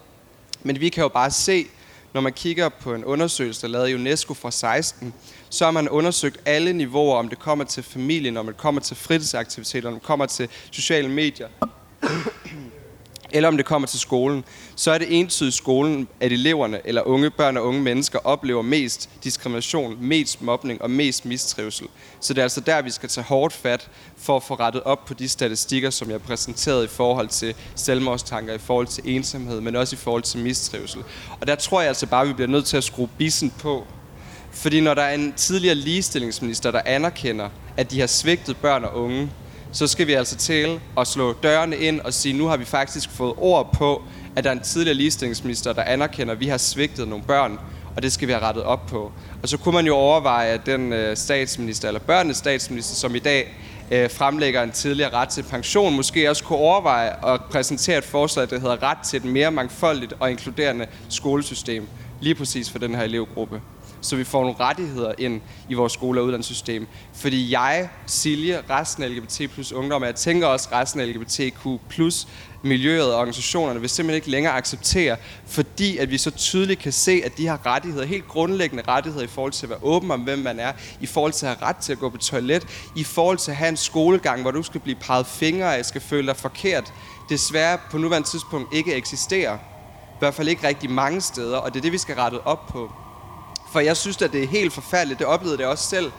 Men 0.63 0.81
vi 0.81 0.89
kan 0.89 1.03
jo 1.03 1.09
bare 1.09 1.31
se, 1.31 1.67
når 2.15 2.21
man 2.21 2.33
kigger 2.33 2.69
på 2.69 2.95
en 2.95 3.05
undersøgelse, 3.05 3.63
der 3.63 3.69
lavede 3.69 3.95
UNESCO 3.95 4.35
fra 4.35 4.51
16, 4.51 5.15
så 5.51 5.65
har 5.65 5.71
man 5.71 5.89
undersøgt 5.89 6.41
alle 6.47 6.73
niveauer, 6.73 7.17
om 7.17 7.29
det 7.29 7.39
kommer 7.39 7.65
til 7.65 7.83
familien, 7.83 8.37
om 8.37 8.47
det 8.47 8.57
kommer 8.57 8.81
til 8.81 8.97
fritidsaktiviteter, 8.97 9.89
om 9.89 9.95
det 9.95 10.03
kommer 10.03 10.27
til 10.27 10.49
sociale 10.71 11.09
medier, 11.09 11.49
eller 13.31 13.49
om 13.49 13.57
det 13.57 13.67
kommer 13.67 13.89
til 13.89 14.01
skolen, 14.01 14.45
så 14.77 14.91
er 14.91 14.99
det 14.99 15.21
entydigt 15.21 15.55
skolen, 15.55 16.09
at 16.21 16.33
eleverne 16.33 16.81
eller 16.85 17.03
unge 17.03 17.31
børn 17.31 17.57
og 17.57 17.65
unge 17.65 17.83
mennesker 17.83 18.19
oplever 18.19 18.63
mest 18.63 19.11
diskrimination, 19.25 19.97
mest 20.01 20.43
mobning 20.43 20.83
og 20.83 20.91
mest 20.91 21.25
mistrivsel. 21.25 21.87
Så 22.21 22.35
det 22.35 22.39
er 22.39 22.43
altså 22.43 22.61
der, 22.61 22.83
vi 22.83 22.91
skal 22.91 23.09
tage 23.09 23.25
hårdt 23.25 23.55
fat 23.55 23.91
for 24.17 24.37
at 24.37 24.43
få 24.43 24.55
rettet 24.55 24.83
op 24.83 25.05
på 25.05 25.15
de 25.15 25.29
statistikker, 25.29 25.91
som 25.91 26.11
jeg 26.11 26.23
præsenterede 26.23 26.85
i 26.85 26.89
forhold 26.89 27.29
til 27.29 27.55
selvmordstanker, 27.75 28.55
i 28.55 28.59
forhold 28.59 28.87
til 28.87 29.03
ensomhed, 29.07 29.61
men 29.61 29.77
også 29.77 29.97
i 29.97 29.99
forhold 29.99 30.23
til 30.23 30.41
mistrivsel. 30.41 31.03
Og 31.41 31.47
der 31.47 31.55
tror 31.55 31.81
jeg 31.81 31.89
altså 31.89 32.07
bare, 32.07 32.23
at 32.23 32.29
vi 32.29 32.33
bliver 32.33 32.49
nødt 32.49 32.67
til 32.67 32.77
at 32.77 32.85
skrue 32.85 33.09
bissen 33.19 33.53
på, 33.59 33.87
fordi 34.51 34.81
når 34.81 34.95
der 34.95 35.03
er 35.03 35.15
en 35.15 35.33
tidligere 35.33 35.75
ligestillingsminister, 35.75 36.71
der 36.71 36.81
anerkender, 36.85 37.49
at 37.77 37.91
de 37.91 38.01
har 38.01 38.07
svigtet 38.07 38.57
børn 38.57 38.85
og 38.85 38.97
unge, 38.97 39.31
så 39.73 39.87
skal 39.87 40.07
vi 40.07 40.13
altså 40.13 40.37
til 40.37 40.81
at 40.99 41.07
slå 41.07 41.33
dørene 41.33 41.77
ind 41.77 42.01
og 42.01 42.15
sige, 42.15 42.39
nu 42.39 42.47
har 42.47 42.57
vi 42.57 42.65
faktisk 42.65 43.11
fået 43.11 43.35
ord 43.37 43.75
på, 43.75 44.03
at 44.37 44.45
der 44.45 44.51
er 44.51 44.55
en 44.55 44.61
tidligere 44.61 44.97
ligestillingsminister, 44.97 45.73
der 45.73 45.83
anerkender, 45.83 46.33
at 46.33 46.41
vi 46.41 46.49
har 46.49 46.59
svigtet 46.59 47.09
nogle 47.09 47.25
børn. 47.25 47.59
og 47.97 48.03
det 48.03 48.13
skal 48.13 48.29
vi 48.29 48.33
have 48.33 48.45
rettet 48.45 48.65
op 48.65 48.87
på. 48.87 49.13
Og 49.43 49.49
så 49.49 49.57
kunne 49.57 49.75
man 49.75 49.87
jo 49.87 49.95
overveje, 49.95 50.49
at 50.49 50.67
den 50.67 50.93
øh, 50.93 51.17
statsminister, 51.17 51.89
eller 51.89 52.01
børnenes 52.01 52.37
statsminister, 52.37 52.95
som 52.95 53.15
i 53.15 53.19
dag 53.19 53.55
øh, 53.91 54.11
fremlægger 54.11 54.63
en 54.63 54.71
tidligere 54.71 55.13
ret 55.13 55.29
til 55.29 55.43
pension, 55.43 55.97
måske 55.97 56.31
også 56.31 56.45
kunne 56.45 56.59
overveje 56.59 57.35
at 57.35 57.41
præsentere 57.51 57.99
et 57.99 58.05
forslag, 58.05 58.51
der 58.51 58.59
hedder 58.59 58.83
ret 58.83 58.99
til 58.99 59.17
et 59.17 59.25
mere 59.25 59.51
mangfoldigt 59.51 60.15
og 60.21 60.31
inkluderende 60.31 60.87
skolesystem, 61.09 61.89
lige 62.21 62.35
præcis 62.35 62.71
for 62.71 62.79
den 62.79 62.95
her 62.95 63.03
elevgruppe 63.03 63.61
så 64.01 64.17
vi 64.17 64.25
får 64.25 64.41
nogle 64.41 64.57
rettigheder 64.61 65.13
ind 65.19 65.41
i 65.69 65.75
vores 65.75 65.93
skole- 65.93 66.21
og 66.21 66.25
uddannelsessystem. 66.27 66.87
Fordi 67.15 67.53
jeg, 67.53 67.89
Silje, 68.07 68.63
resten 68.71 69.03
af 69.03 69.17
LGBT 69.17 69.51
plus 69.51 69.73
ungdom, 69.73 70.03
og 70.03 70.07
jeg 70.07 70.15
tænker 70.15 70.47
også 70.47 70.69
resten 70.73 71.01
af 71.01 71.09
LGBTQ 71.09 71.67
plus 71.89 72.29
miljøet 72.63 73.13
og 73.13 73.19
organisationerne 73.19 73.81
vil 73.81 73.89
simpelthen 73.89 74.17
ikke 74.17 74.31
længere 74.31 74.53
acceptere, 74.53 75.17
fordi 75.47 75.97
at 75.97 76.11
vi 76.11 76.19
så 76.19 76.31
tydeligt 76.31 76.81
kan 76.81 76.93
se, 76.93 77.23
at 77.25 77.39
de 77.39 77.47
har 77.47 77.67
rettigheder, 77.67 78.07
helt 78.07 78.29
grundlæggende 78.29 78.83
rettigheder 78.89 79.25
i 79.25 79.29
forhold 79.29 79.53
til 79.53 79.67
at 79.67 79.71
være 79.71 79.79
åben 79.83 80.11
om, 80.11 80.21
hvem 80.21 80.39
man 80.39 80.61
er, 80.61 80.73
i 81.01 81.07
forhold 81.07 81.33
til 81.33 81.47
at 81.47 81.57
have 81.57 81.69
ret 81.69 81.77
til 81.77 81.93
at 81.93 81.99
gå 81.99 82.09
på 82.09 82.17
toilet, 82.17 82.67
i 82.97 83.05
forhold 83.05 83.39
til 83.39 83.51
at 83.51 83.57
have 83.57 83.69
en 83.69 83.77
skolegang, 83.77 84.43
hvor 84.43 84.51
du 84.51 84.63
skal 84.63 84.81
blive 84.81 84.97
peget 85.01 85.27
fingre 85.27 85.77
af, 85.77 85.85
skal 85.85 86.01
føle 86.01 86.27
dig 86.27 86.37
forkert, 86.37 86.93
desværre 87.29 87.79
på 87.91 87.99
nuværende 87.99 88.29
tidspunkt 88.29 88.75
ikke 88.75 88.95
eksisterer. 88.95 89.55
I 89.55 90.19
hvert 90.19 90.35
fald 90.35 90.49
ikke 90.49 90.69
rigtig 90.69 90.91
mange 90.91 91.21
steder, 91.21 91.57
og 91.57 91.75
det 91.75 91.81
er 91.81 91.83
det, 91.83 91.93
vi 91.93 91.99
skal 91.99 92.15
rette 92.15 92.47
op 92.47 92.67
på. 92.67 92.93
For 93.71 93.81
jeg 93.81 93.97
synes, 93.97 94.23
at 94.23 94.33
det 94.33 94.43
er 94.43 94.47
helt 94.47 94.73
forfærdeligt. 94.73 95.19
Det 95.19 95.27
oplevede 95.27 95.59
det 95.59 95.67
også 95.67 95.85
selv. 95.85 96.13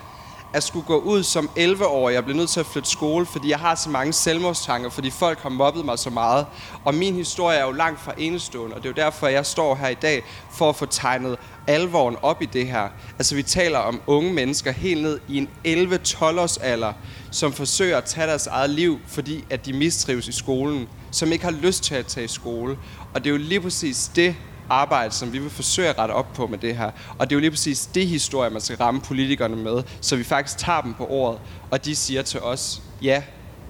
At 0.54 0.64
skulle 0.64 0.86
gå 0.86 0.98
ud 1.00 1.24
som 1.24 1.50
11-årig. 1.58 2.14
Jeg 2.14 2.24
blev 2.24 2.36
nødt 2.36 2.50
til 2.50 2.60
at 2.60 2.66
flytte 2.66 2.90
skole, 2.90 3.26
fordi 3.26 3.50
jeg 3.50 3.60
har 3.60 3.76
så 3.76 3.90
mange 3.90 4.14
selvmordstanker, 4.14 4.90
fordi 4.90 5.10
folk 5.10 5.40
har 5.40 5.50
mobbet 5.50 5.86
mig 5.86 6.00
så 6.00 6.10
meget. 6.10 6.46
Og 6.86 6.96
min 6.96 7.16
historie 7.16 7.58
er 7.58 7.66
jo 7.66 7.72
langt 7.72 8.02
fra 8.02 8.14
enestående, 8.18 8.76
og 8.76 8.84
det 8.84 8.90
er 8.90 8.94
jo 9.04 9.06
derfor, 9.06 9.28
jeg 9.28 9.46
står 9.46 9.76
her 9.76 9.88
i 9.88 9.94
dag, 9.94 10.24
for 10.52 10.70
at 10.70 10.76
få 10.76 10.86
tegnet 10.86 11.38
alvoren 11.68 12.16
op 12.22 12.42
i 12.42 12.46
det 12.46 12.68
her. 12.68 12.90
Altså, 13.18 13.36
vi 13.36 13.44
taler 13.44 13.80
om 13.80 14.02
unge 14.08 14.34
mennesker 14.34 14.72
helt 14.72 15.02
ned 15.02 15.20
i 15.28 15.38
en 15.38 15.50
11-12 15.94 16.24
års 16.24 16.58
alder, 16.58 16.94
som 17.32 17.54
forsøger 17.54 17.98
at 17.98 18.04
tage 18.04 18.28
deres 18.28 18.48
eget 18.48 18.70
liv, 18.70 19.00
fordi 19.08 19.44
at 19.50 19.66
de 19.66 19.74
mistrives 19.74 20.28
i 20.28 20.32
skolen, 20.32 20.88
som 21.12 21.32
ikke 21.32 21.46
har 21.46 21.52
lyst 21.52 21.84
til 21.84 21.96
at 21.96 22.06
tage 22.06 22.26
i 22.26 22.28
skole. 22.28 22.78
Og 23.14 23.24
det 23.24 23.30
er 23.30 23.32
jo 23.32 23.38
lige 23.38 23.62
præcis 23.62 24.12
det, 24.16 24.36
arbejde, 24.70 25.14
som 25.14 25.34
vi 25.34 25.40
vil 25.40 25.50
forsøge 25.50 25.88
at 25.88 25.98
rette 25.98 26.12
op 26.12 26.34
på 26.34 26.48
med 26.48 26.58
det 26.58 26.78
her. 26.78 26.92
Og 27.18 27.30
det 27.30 27.36
er 27.36 27.36
jo 27.36 27.40
lige 27.40 27.52
præcis 27.52 27.86
det 27.86 28.08
historie, 28.08 28.50
man 28.50 28.62
skal 28.62 28.78
ramme 28.78 29.02
politikerne 29.02 29.56
med, 29.56 29.84
så 30.02 30.16
vi 30.16 30.24
faktisk 30.24 30.58
tager 30.58 30.82
dem 30.82 30.94
på 30.94 31.06
ordet, 31.10 31.40
og 31.72 31.86
de 31.86 31.96
siger 31.96 32.22
til 32.22 32.40
os, 32.40 32.82
ja, 33.02 33.24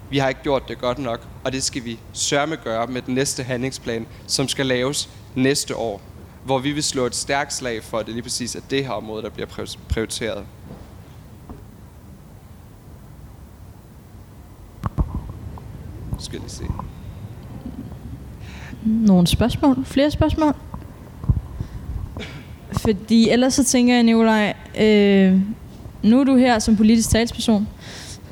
vi 0.10 0.18
har 0.18 0.30
ikke 0.30 0.42
gjort 0.44 0.68
det 0.68 0.80
godt 0.80 1.00
nok, 1.00 1.28
og 1.44 1.52
det 1.52 1.64
skal 1.64 1.86
vi 1.86 2.00
sørme 2.14 2.56
gøre 2.56 2.88
med 2.88 3.02
den 3.02 3.16
næste 3.16 3.44
handlingsplan, 3.44 4.08
som 4.28 4.48
skal 4.48 4.66
laves 4.66 5.10
næste 5.36 5.76
år, 5.76 6.02
hvor 6.46 6.60
vi 6.60 6.72
vil 6.72 6.84
slå 6.84 7.06
et 7.06 7.16
stærkt 7.16 7.54
slag 7.54 7.84
for, 7.84 8.00
at 8.00 8.06
det 8.06 8.14
lige 8.14 8.24
præcis 8.24 8.56
er 8.56 8.62
det 8.70 8.86
her 8.86 8.92
område, 8.92 9.24
der 9.24 9.30
bliver 9.30 9.68
prioriteret. 9.90 10.46
Skal 16.20 16.40
lige 16.40 16.50
se. 16.50 16.64
Nogle 18.86 19.28
spørgsmål? 19.28 19.86
Flere 19.86 20.12
spørgsmål? 20.12 20.56
Fordi 22.80 23.30
ellers 23.30 23.54
så 23.54 23.64
tænker 23.64 23.94
jeg, 23.94 24.04
Nikolaj, 24.04 24.54
øh, 24.80 25.40
nu 26.04 26.20
er 26.20 26.24
du 26.24 26.36
her 26.36 26.60
som 26.60 26.76
politisk 26.78 27.10
talsperson. 27.10 27.68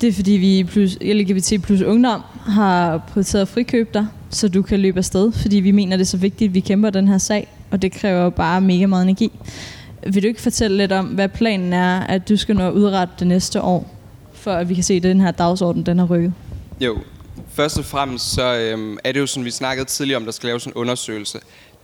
Det 0.02 0.10
er 0.10 0.14
fordi 0.14 0.32
vi 0.32 0.64
plus 0.64 0.98
LGBT 1.02 1.64
plus 1.64 1.82
ungdom 1.82 2.22
har 2.46 2.98
prioriteret 2.98 3.42
at 3.42 3.48
frikøbe 3.48 3.90
dig, 3.94 4.08
så 4.30 4.48
du 4.48 4.62
kan 4.62 4.80
løbe 4.80 4.98
afsted, 4.98 5.32
fordi 5.32 5.58
vi 5.58 5.72
mener, 5.72 5.98
det 5.98 6.04
er 6.04 6.08
så 6.08 6.18
vigtigt, 6.18 6.50
at 6.50 6.54
vi 6.54 6.60
kæmper 6.60 6.90
den 6.90 7.08
her 7.08 7.18
sag, 7.18 7.48
og 7.72 7.82
det 7.82 7.92
kræver 7.92 8.30
bare 8.30 8.62
mega 8.62 8.86
meget 8.86 9.04
energi. 9.04 9.32
Vil 10.08 10.24
du 10.24 10.28
ikke 10.28 10.42
fortælle 10.42 10.78
lidt 10.78 10.92
om, 10.92 11.06
hvad 11.06 11.30
planen 11.30 11.74
er, 11.74 12.00
at 12.00 12.30
du 12.30 12.38
skal 12.38 12.56
nå 12.56 12.68
at 12.68 12.74
udrette 12.74 13.14
det 13.20 13.28
næste 13.28 13.62
år, 13.62 13.96
for 14.34 14.52
at 14.52 14.70
vi 14.70 14.74
kan 14.74 14.84
se, 14.84 14.94
at 14.94 15.04
den 15.04 15.22
her 15.22 15.32
dagsorden 15.32 15.84
den 15.84 16.00
har 16.00 16.06
rykket? 16.06 16.34
Jo, 16.82 16.98
først 17.50 17.80
og 17.80 17.86
fremmest 17.86 18.34
så 18.34 18.58
øhm, 18.58 18.98
er 19.04 19.12
det 19.12 19.20
jo 19.20 19.26
sådan, 19.26 19.46
vi 19.46 19.52
snakkede 19.52 19.86
tidligere 19.86 20.18
om, 20.18 20.26
der 20.26 20.32
skal 20.32 20.48
laves 20.48 20.66
en 20.66 20.74
undersøgelse. 20.74 21.40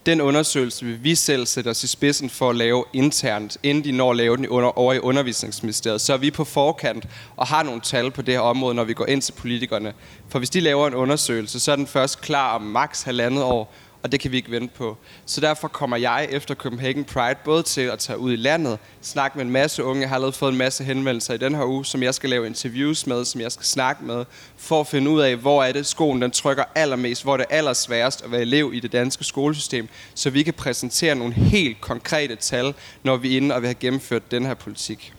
Den 0.05 0.21
undersøgelse 0.21 0.85
vil 0.85 1.03
vi 1.03 1.15
selv 1.15 1.45
sætte 1.45 1.69
os 1.69 1.83
i 1.83 1.87
spidsen 1.87 2.29
for 2.29 2.49
at 2.49 2.55
lave 2.55 2.85
internt, 2.93 3.57
inden 3.63 3.83
de 3.83 3.91
når 3.91 4.11
at 4.11 4.17
lave 4.17 4.37
den 4.37 4.47
under, 4.47 4.77
over 4.77 4.93
i 4.93 4.99
undervisningsministeriet. 4.99 6.01
Så 6.01 6.13
er 6.13 6.17
vi 6.17 6.31
på 6.31 6.43
forkant 6.43 7.07
og 7.35 7.47
har 7.47 7.63
nogle 7.63 7.81
tal 7.81 8.11
på 8.11 8.21
det 8.21 8.33
her 8.33 8.41
område, 8.41 8.75
når 8.75 8.83
vi 8.83 8.93
går 8.93 9.05
ind 9.05 9.21
til 9.21 9.31
politikerne. 9.31 9.93
For 10.29 10.39
hvis 10.39 10.49
de 10.49 10.59
laver 10.59 10.87
en 10.87 10.93
undersøgelse, 10.93 11.59
så 11.59 11.71
er 11.71 11.75
den 11.75 11.87
først 11.87 12.21
klar 12.21 12.55
om 12.55 12.61
maks 12.61 13.01
halvandet 13.01 13.43
år, 13.43 13.73
og 14.03 14.11
det 14.11 14.19
kan 14.19 14.31
vi 14.31 14.37
ikke 14.37 14.51
vente 14.51 14.73
på. 14.77 14.97
Så 15.25 15.41
derfor 15.41 15.67
kommer 15.67 15.97
jeg 15.97 16.27
efter 16.31 16.55
Copenhagen 16.55 17.03
Pride 17.03 17.35
både 17.45 17.63
til 17.63 17.81
at 17.81 17.99
tage 17.99 18.19
ud 18.19 18.33
i 18.33 18.35
landet, 18.35 18.79
snakke 19.01 19.37
med 19.37 19.45
en 19.45 19.51
masse 19.51 19.83
unge. 19.83 20.01
Jeg 20.01 20.09
har 20.09 20.15
allerede 20.15 20.33
fået 20.33 20.51
en 20.51 20.57
masse 20.57 20.83
henvendelser 20.83 21.33
i 21.33 21.37
den 21.37 21.55
her 21.55 21.65
uge, 21.65 21.85
som 21.85 22.03
jeg 22.03 22.13
skal 22.13 22.29
lave 22.29 22.47
interviews 22.47 23.07
med, 23.07 23.25
som 23.25 23.41
jeg 23.41 23.51
skal 23.51 23.65
snakke 23.65 24.05
med, 24.05 24.25
for 24.57 24.79
at 24.79 24.87
finde 24.87 25.11
ud 25.11 25.21
af, 25.21 25.35
hvor 25.35 25.63
er 25.63 25.71
det 25.71 25.85
skolen 25.85 26.21
den 26.21 26.31
trykker 26.31 26.63
allermest, 26.75 27.23
hvor 27.23 27.37
det 27.37 27.45
er 27.49 27.55
allersværest 27.55 28.23
at 28.23 28.31
være 28.31 28.41
elev 28.41 28.71
i 28.73 28.79
det 28.79 28.91
danske 28.91 29.23
skolesystem, 29.23 29.87
så 30.15 30.29
vi 30.29 30.43
kan 30.43 30.53
præsentere 30.53 31.15
nogle 31.15 31.33
helt 31.33 31.81
konkrete 31.81 32.35
tal, 32.35 32.73
når 33.03 33.17
vi 33.17 33.33
er 33.33 33.37
inde 33.37 33.55
og 33.55 33.61
vi 33.61 33.67
har 33.67 33.73
gennemført 33.73 34.31
den 34.31 34.45
her 34.45 34.53
politik. 34.53 35.13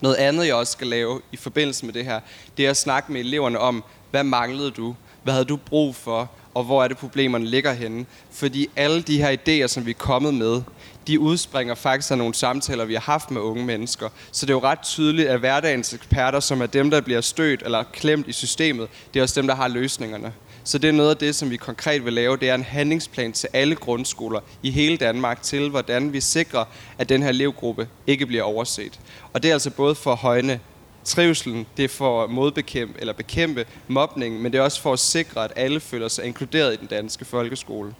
Noget 0.00 0.16
andet, 0.16 0.46
jeg 0.46 0.54
også 0.54 0.72
skal 0.72 0.86
lave 0.86 1.20
i 1.32 1.36
forbindelse 1.36 1.86
med 1.86 1.94
det 1.94 2.04
her, 2.04 2.20
det 2.56 2.66
er 2.66 2.70
at 2.70 2.76
snakke 2.76 3.12
med 3.12 3.20
eleverne 3.20 3.58
om, 3.58 3.84
hvad 4.10 4.24
manglede 4.24 4.70
du? 4.70 4.94
Hvad 5.22 5.32
havde 5.32 5.44
du 5.44 5.56
brug 5.56 5.96
for? 5.96 6.30
Og 6.58 6.64
hvor 6.64 6.84
er 6.84 6.88
det 6.88 6.98
problemerne 6.98 7.46
ligger 7.46 7.72
henne. 7.72 8.06
Fordi 8.32 8.68
alle 8.76 9.02
de 9.02 9.18
her 9.18 9.36
idéer, 9.36 9.66
som 9.66 9.86
vi 9.86 9.90
er 9.90 9.94
kommet 9.94 10.34
med, 10.34 10.62
de 11.06 11.20
udspringer 11.20 11.74
faktisk 11.74 12.10
af 12.10 12.18
nogle 12.18 12.34
samtaler, 12.34 12.84
vi 12.84 12.94
har 12.94 13.00
haft 13.00 13.30
med 13.30 13.40
unge 13.40 13.64
mennesker. 13.64 14.08
Så 14.32 14.46
det 14.46 14.52
er 14.52 14.56
jo 14.56 14.62
ret 14.62 14.82
tydeligt, 14.82 15.28
at 15.28 15.38
hverdagens 15.38 15.94
eksperter, 15.94 16.40
som 16.40 16.62
er 16.62 16.66
dem, 16.66 16.90
der 16.90 17.00
bliver 17.00 17.20
stødt 17.20 17.62
eller 17.62 17.82
klemt 17.92 18.28
i 18.28 18.32
systemet, 18.32 18.88
det 19.14 19.20
er 19.20 19.22
også 19.22 19.40
dem, 19.40 19.46
der 19.46 19.54
har 19.54 19.68
løsningerne. 19.68 20.32
Så 20.64 20.78
det 20.78 20.88
er 20.88 20.92
noget 20.92 21.10
af 21.10 21.16
det, 21.16 21.34
som 21.34 21.50
vi 21.50 21.56
konkret 21.56 22.04
vil 22.04 22.12
lave. 22.12 22.36
Det 22.36 22.50
er 22.50 22.54
en 22.54 22.64
handlingsplan 22.64 23.32
til 23.32 23.48
alle 23.52 23.74
grundskoler 23.74 24.40
i 24.62 24.70
hele 24.70 24.96
Danmark 24.96 25.42
til, 25.42 25.70
hvordan 25.70 26.12
vi 26.12 26.20
sikrer, 26.20 26.64
at 26.98 27.08
den 27.08 27.22
her 27.22 27.28
elevgruppe 27.28 27.88
ikke 28.06 28.26
bliver 28.26 28.42
overset. 28.42 29.00
Og 29.32 29.42
det 29.42 29.48
er 29.48 29.52
altså 29.52 29.70
både 29.70 29.94
for 29.94 30.12
at 30.12 30.18
højne 30.18 30.60
trivselen, 31.08 31.66
det 31.76 31.84
er 31.84 31.88
for 31.88 32.24
at 32.24 32.30
modbekæmpe 32.30 33.00
eller 33.00 33.12
bekæmpe 33.12 33.66
mobning, 33.88 34.42
men 34.42 34.52
det 34.52 34.58
er 34.58 34.62
også 34.62 34.80
for 34.80 34.92
at 34.92 34.98
sikre, 34.98 35.44
at 35.44 35.52
alle 35.56 35.80
føler 35.80 36.08
sig 36.08 36.24
inkluderet 36.24 36.74
i 36.74 36.76
den 36.76 36.86
danske 36.86 37.24
folkeskole. 37.24 37.94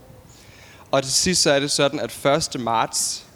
Og 0.91 1.03
til 1.03 1.13
sidst 1.13 1.43
så 1.43 1.51
er 1.51 1.61
det 1.61 1.71
sådan, 1.71 2.01
at 2.01 2.27
1. 2.55 2.61
marts 2.61 3.27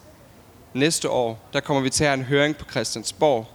næste 0.74 1.10
år, 1.10 1.48
der 1.52 1.60
kommer 1.60 1.82
vi 1.82 1.90
til 1.90 2.04
at 2.04 2.10
have 2.10 2.18
en 2.18 2.24
høring 2.24 2.56
på 2.56 2.64
Christiansborg, 2.70 3.46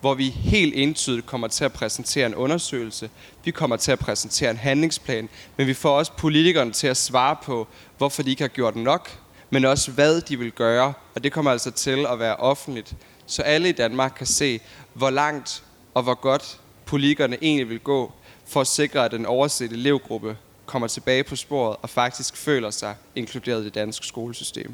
hvor 0.00 0.14
vi 0.14 0.28
helt 0.28 0.74
entydigt 0.76 1.26
kommer 1.26 1.48
til 1.48 1.64
at 1.64 1.72
præsentere 1.72 2.26
en 2.26 2.34
undersøgelse. 2.34 3.10
Vi 3.44 3.50
kommer 3.50 3.76
til 3.76 3.92
at 3.92 3.98
præsentere 3.98 4.50
en 4.50 4.56
handlingsplan, 4.56 5.28
men 5.56 5.66
vi 5.66 5.74
får 5.74 5.98
også 5.98 6.12
politikerne 6.12 6.72
til 6.72 6.86
at 6.86 6.96
svare 6.96 7.36
på, 7.42 7.68
hvorfor 7.98 8.22
de 8.22 8.30
ikke 8.30 8.42
har 8.42 8.48
gjort 8.48 8.76
nok, 8.76 9.18
men 9.50 9.64
også 9.64 9.90
hvad 9.90 10.20
de 10.20 10.38
vil 10.38 10.52
gøre. 10.52 10.92
Og 11.14 11.24
det 11.24 11.32
kommer 11.32 11.50
altså 11.50 11.70
til 11.70 12.06
at 12.06 12.18
være 12.18 12.36
offentligt, 12.36 12.94
så 13.26 13.42
alle 13.42 13.68
i 13.68 13.72
Danmark 13.72 14.12
kan 14.16 14.26
se, 14.26 14.60
hvor 14.94 15.10
langt 15.10 15.62
og 15.94 16.02
hvor 16.02 16.14
godt 16.14 16.60
politikerne 16.84 17.36
egentlig 17.42 17.68
vil 17.68 17.80
gå 17.80 18.12
for 18.46 18.60
at 18.60 18.66
sikre, 18.66 19.04
at 19.04 19.10
den 19.10 19.26
oversette 19.26 19.76
elevgruppe 19.76 20.36
kommer 20.66 20.88
tilbage 20.88 21.24
på 21.24 21.36
sporet 21.36 21.76
og 21.82 21.90
faktisk 21.90 22.36
føler 22.36 22.70
sig 22.70 22.94
inkluderet 23.14 23.62
i 23.62 23.64
det 23.64 23.74
danske 23.74 24.06
skolesystem. 24.06 24.72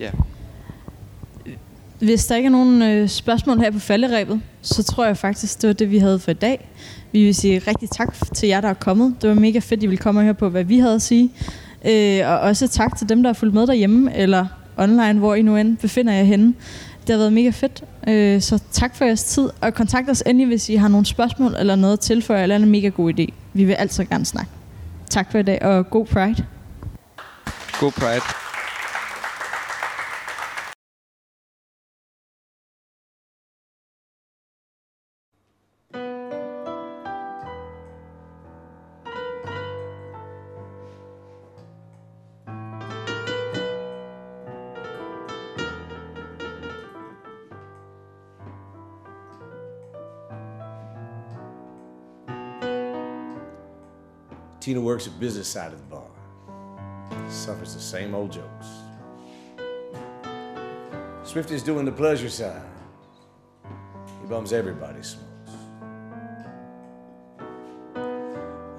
Ja. 0.00 0.10
Hvis 1.98 2.26
der 2.26 2.36
ikke 2.36 2.46
er 2.46 2.50
nogen 2.50 2.82
øh, 2.82 3.08
spørgsmål 3.08 3.58
her 3.58 3.70
på 3.70 3.78
falderæbet, 3.78 4.42
så 4.62 4.82
tror 4.82 5.06
jeg 5.06 5.16
faktisk, 5.16 5.62
det 5.62 5.68
var 5.68 5.74
det, 5.74 5.90
vi 5.90 5.98
havde 5.98 6.18
for 6.18 6.30
i 6.30 6.34
dag. 6.34 6.68
Vi 7.12 7.24
vil 7.24 7.34
sige 7.34 7.58
rigtig 7.58 7.90
tak 7.90 8.16
til 8.34 8.48
jer, 8.48 8.60
der 8.60 8.68
er 8.68 8.74
kommet. 8.74 9.16
Det 9.22 9.30
var 9.30 9.34
mega 9.34 9.58
fedt, 9.58 9.78
at 9.78 9.82
I 9.82 9.86
ville 9.86 10.02
komme 10.02 10.20
og 10.20 10.24
høre 10.24 10.34
på, 10.34 10.48
hvad 10.48 10.64
vi 10.64 10.78
havde 10.78 10.94
at 10.94 11.02
sige. 11.02 11.32
Øh, 11.84 12.28
og 12.28 12.38
også 12.38 12.68
tak 12.68 12.98
til 12.98 13.08
dem, 13.08 13.22
der 13.22 13.28
har 13.28 13.34
fulgt 13.34 13.54
med 13.54 13.66
derhjemme, 13.66 14.16
eller 14.16 14.46
online, 14.76 15.18
hvor 15.18 15.34
I 15.34 15.42
nu 15.42 15.56
end 15.56 15.76
befinder 15.76 16.12
jer 16.12 16.24
henne. 16.24 16.54
Det 17.06 17.12
har 17.12 17.18
været 17.18 17.32
mega 17.32 17.50
fedt, 17.50 17.84
øh, 18.08 18.40
så 18.40 18.62
tak 18.72 18.96
for 18.96 19.04
jeres 19.04 19.24
tid, 19.24 19.50
og 19.60 19.74
kontakt 19.74 20.10
os 20.10 20.22
endelig, 20.26 20.46
hvis 20.46 20.68
I 20.68 20.74
har 20.74 20.88
nogle 20.88 21.06
spørgsmål 21.06 21.54
eller 21.58 21.76
noget 21.76 21.92
at 21.92 22.00
tilføje, 22.00 22.42
eller 22.42 22.56
en 22.56 22.70
mega 22.70 22.88
god 22.88 23.12
idé. 23.12 23.32
Vi 23.52 23.64
vil 23.64 23.72
altid 23.72 24.04
gerne 24.04 24.24
snakke. 24.24 24.50
Tak 25.10 25.32
for 25.32 25.38
i 25.38 25.42
dag, 25.42 25.62
og 25.62 25.90
god 25.90 26.06
Pride. 26.06 26.44
God 27.80 27.92
Pride. 27.92 28.45
Tina 54.66 54.80
works 54.80 55.04
the 55.04 55.10
business 55.12 55.46
side 55.46 55.72
of 55.72 55.78
the 55.78 55.84
bar. 55.84 56.10
suffers 57.30 57.72
the 57.72 57.80
same 57.80 58.16
old 58.16 58.32
jokes. 58.32 58.66
Swifty's 61.22 61.62
doing 61.62 61.84
the 61.84 61.92
pleasure 61.92 62.28
side. 62.28 62.68
He 63.62 64.26
bums 64.28 64.52
everybody's 64.52 65.06
smokes. 65.06 65.52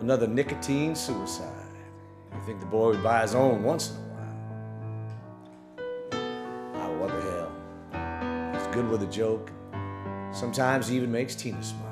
Another 0.01 0.27
nicotine 0.27 0.93
suicide. 0.93 1.77
You 2.33 2.41
think 2.45 2.59
the 2.59 2.65
boy 2.65 2.89
would 2.89 3.01
buy 3.01 3.21
his 3.21 3.33
own 3.33 3.63
once 3.63 3.91
in 3.91 3.95
a 3.95 3.99
while? 4.09 4.33
Ah, 6.75 6.91
what 6.97 7.11
the 7.11 7.21
hell? 7.31 7.49
He's 8.59 8.67
good 8.75 8.89
with 8.89 9.03
a 9.03 9.07
joke. 9.09 9.53
Sometimes 10.33 10.89
he 10.89 10.97
even 10.97 11.13
makes 11.13 11.33
Tina 11.33 11.63
smile. 11.63 11.86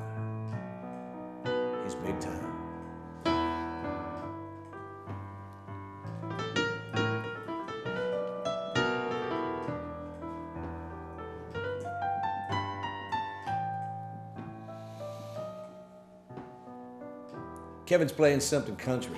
Kevin's 17.95 18.11
playing 18.11 18.41
something 18.41 18.75
country. 18.75 19.15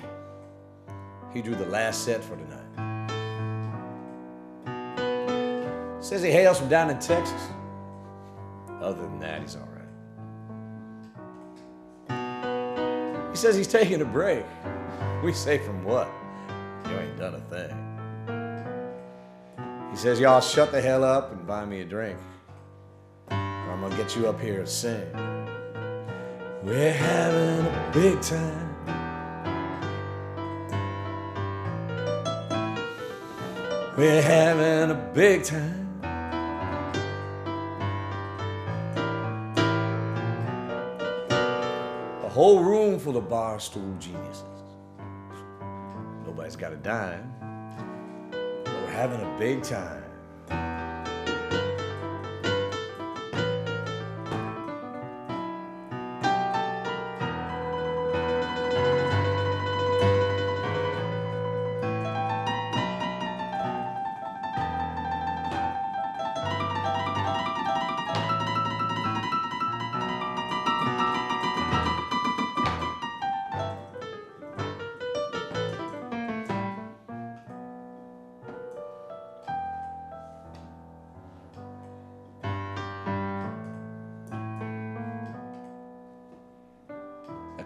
He 1.34 1.42
drew 1.42 1.56
the 1.56 1.66
last 1.66 2.04
set 2.04 2.22
for 2.22 2.36
tonight. 2.36 2.62
Says 6.00 6.22
he 6.22 6.30
hails 6.30 6.60
from 6.60 6.68
down 6.68 6.88
in 6.88 7.00
Texas. 7.00 7.42
Other 8.80 9.02
than 9.02 9.18
that, 9.18 9.42
he's 9.42 9.56
all 9.56 9.68
right. 12.08 13.30
He 13.32 13.36
says 13.36 13.56
he's 13.56 13.66
taking 13.66 14.00
a 14.00 14.04
break. 14.04 14.44
We 15.24 15.32
say, 15.32 15.58
from 15.58 15.82
what? 15.82 16.08
You 16.88 16.92
ain't 16.98 17.18
done 17.18 17.34
a 17.34 17.40
thing. 17.50 17.74
He 19.90 19.96
says, 19.96 20.20
y'all 20.20 20.40
shut 20.40 20.70
the 20.70 20.80
hell 20.80 21.02
up 21.02 21.32
and 21.32 21.44
buy 21.44 21.64
me 21.64 21.80
a 21.80 21.84
drink. 21.84 22.16
Or 23.28 23.34
I'm 23.34 23.80
gonna 23.80 23.96
get 23.96 24.14
you 24.14 24.28
up 24.28 24.40
here 24.40 24.60
to 24.60 24.66
sing. 24.68 25.10
We're 26.62 26.92
having 26.92 27.66
a 27.66 27.90
big 27.94 28.20
time. 28.20 28.67
We're 33.98 34.22
having 34.22 34.92
a 34.92 35.10
big 35.12 35.42
time. 35.42 36.00
A 42.22 42.28
whole 42.28 42.62
room 42.62 43.00
full 43.00 43.16
of 43.16 43.24
barstool 43.24 43.98
geniuses. 43.98 44.44
Nobody's 46.24 46.54
got 46.54 46.72
a 46.72 46.76
dime. 46.76 47.28
But 48.30 48.72
we're 48.72 48.90
having 48.92 49.20
a 49.20 49.36
big 49.36 49.64
time. 49.64 49.97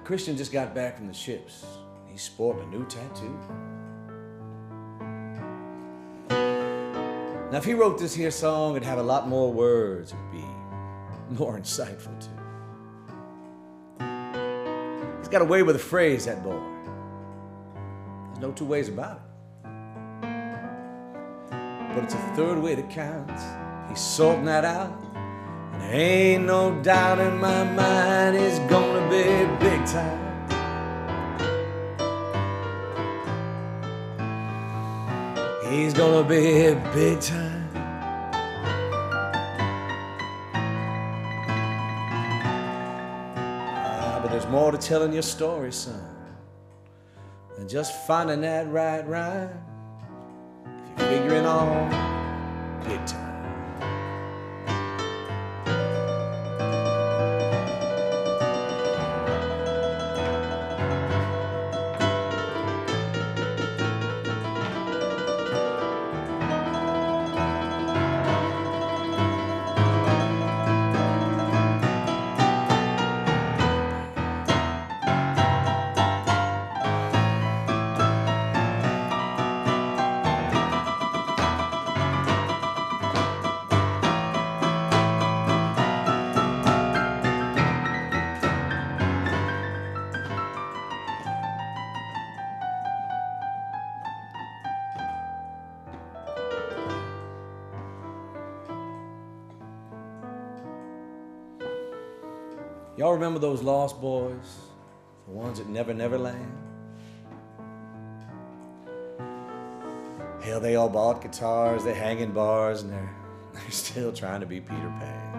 Christian 0.05 0.36
just 0.36 0.53
got 0.53 0.74
back 0.74 0.96
from 0.96 1.07
the 1.07 1.14
ships. 1.14 1.64
He's 2.07 2.22
sporting 2.22 2.64
a 2.64 2.66
new 2.66 2.84
tattoo. 2.86 3.38
Now, 7.50 7.59
if 7.59 7.64
he 7.64 7.74
wrote 7.74 7.98
this 7.98 8.14
here 8.14 8.30
song, 8.30 8.72
it'd 8.72 8.82
have 8.88 8.98
a 8.98 9.03
lot 9.03 9.28
more 9.28 9.53
words. 9.53 10.12
It'd 10.12 10.32
be 10.32 10.38
more 11.38 11.59
insightful, 11.59 12.18
too. 12.20 12.30
He's 15.18 15.28
got 15.28 15.42
a 15.42 15.44
way 15.44 15.62
with 15.62 15.76
a 15.76 15.78
phrase, 15.78 16.24
that 16.24 16.42
boy. 16.42 16.61
There's 18.28 18.40
no 18.40 18.53
two 18.53 18.64
ways 18.64 18.88
about 18.88 19.18
it. 19.18 19.22
But 21.94 22.05
it's 22.05 22.14
a 22.14 22.32
third 22.34 22.59
way 22.59 22.74
that 22.74 22.90
counts. 22.90 23.42
He's 23.88 24.00
sorting 24.00 24.46
that 24.46 24.64
out. 24.64 25.11
Ain't 25.95 26.47
no 26.47 26.80
doubt 26.82 27.18
in 27.18 27.38
my 27.38 27.64
mind 27.64 28.34
it's 28.34 28.59
gonna 28.61 29.07
be 29.11 29.45
big 29.62 29.84
time. 29.84 30.20
He's 35.68 35.93
gonna 35.93 36.26
be 36.26 36.72
big 36.95 37.20
time. 37.20 37.68
Ah, 43.76 44.18
but 44.22 44.30
there's 44.30 44.47
more 44.47 44.72
to 44.72 44.78
telling 44.78 45.12
your 45.12 45.20
story, 45.20 45.72
son, 45.72 46.03
than 47.59 47.68
just 47.68 48.07
finding 48.07 48.40
that 48.40 48.66
right 48.72 49.07
rhyme. 49.07 49.51
If 50.97 51.01
you're 51.01 51.09
figuring 51.11 51.45
on 51.45 51.90
big 52.88 53.05
time. 53.05 53.22
Y'all 102.97 103.12
remember 103.12 103.38
those 103.38 103.62
lost 103.62 104.01
boys? 104.01 104.57
The 105.26 105.32
ones 105.32 105.59
that 105.59 105.68
never, 105.68 105.95
never 105.95 106.18
land? 106.18 106.59
Hell, 110.43 110.61
they 110.61 110.76
all 110.76 110.90
bought 110.90 111.22
guitars, 111.22 111.84
they're 111.84 111.95
hanging 111.95 112.32
bars, 112.32 112.82
and 112.82 112.93
they're, 112.93 113.14
they're 113.55 113.70
still 113.70 114.12
trying 114.12 114.40
to 114.40 114.47
be 114.47 114.61
Peter 114.61 114.93
Pan. 114.99 115.32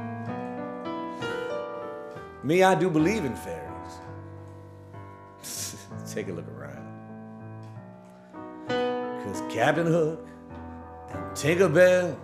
Me, 2.43 2.63
I 2.63 2.73
do 2.73 2.89
believe 2.89 3.23
in 3.23 3.35
fairies. 3.35 3.69
Take 6.11 6.29
a 6.29 6.31
look 6.31 6.47
around. 6.47 6.73
Cause 9.23 9.43
Captain 9.49 9.85
Hook 9.85 10.27
and 11.11 11.23
Tinkerbell 11.31 12.17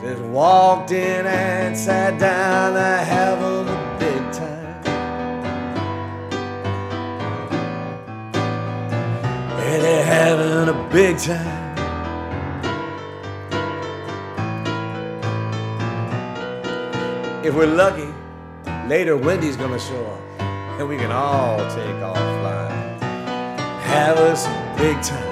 just 0.00 0.22
walked 0.22 0.92
in 0.92 1.26
and 1.26 1.76
sat 1.76 2.18
down 2.18 2.74
to 2.74 2.80
have 2.80 3.42
a 3.42 3.59
big 11.12 11.18
time. 11.18 11.76
If 17.44 17.54
we're 17.54 17.66
lucky, 17.66 18.08
later 18.86 19.16
Wendy's 19.16 19.56
gonna 19.56 19.80
show 19.80 20.06
up 20.06 20.40
and 20.78 20.88
we 20.88 20.96
can 20.96 21.10
all 21.10 21.58
take 21.70 21.96
off 22.02 22.16
flying. 22.16 23.00
Have 23.80 24.18
us 24.18 24.46
a 24.46 24.74
big 24.78 25.02
time. 25.02 25.29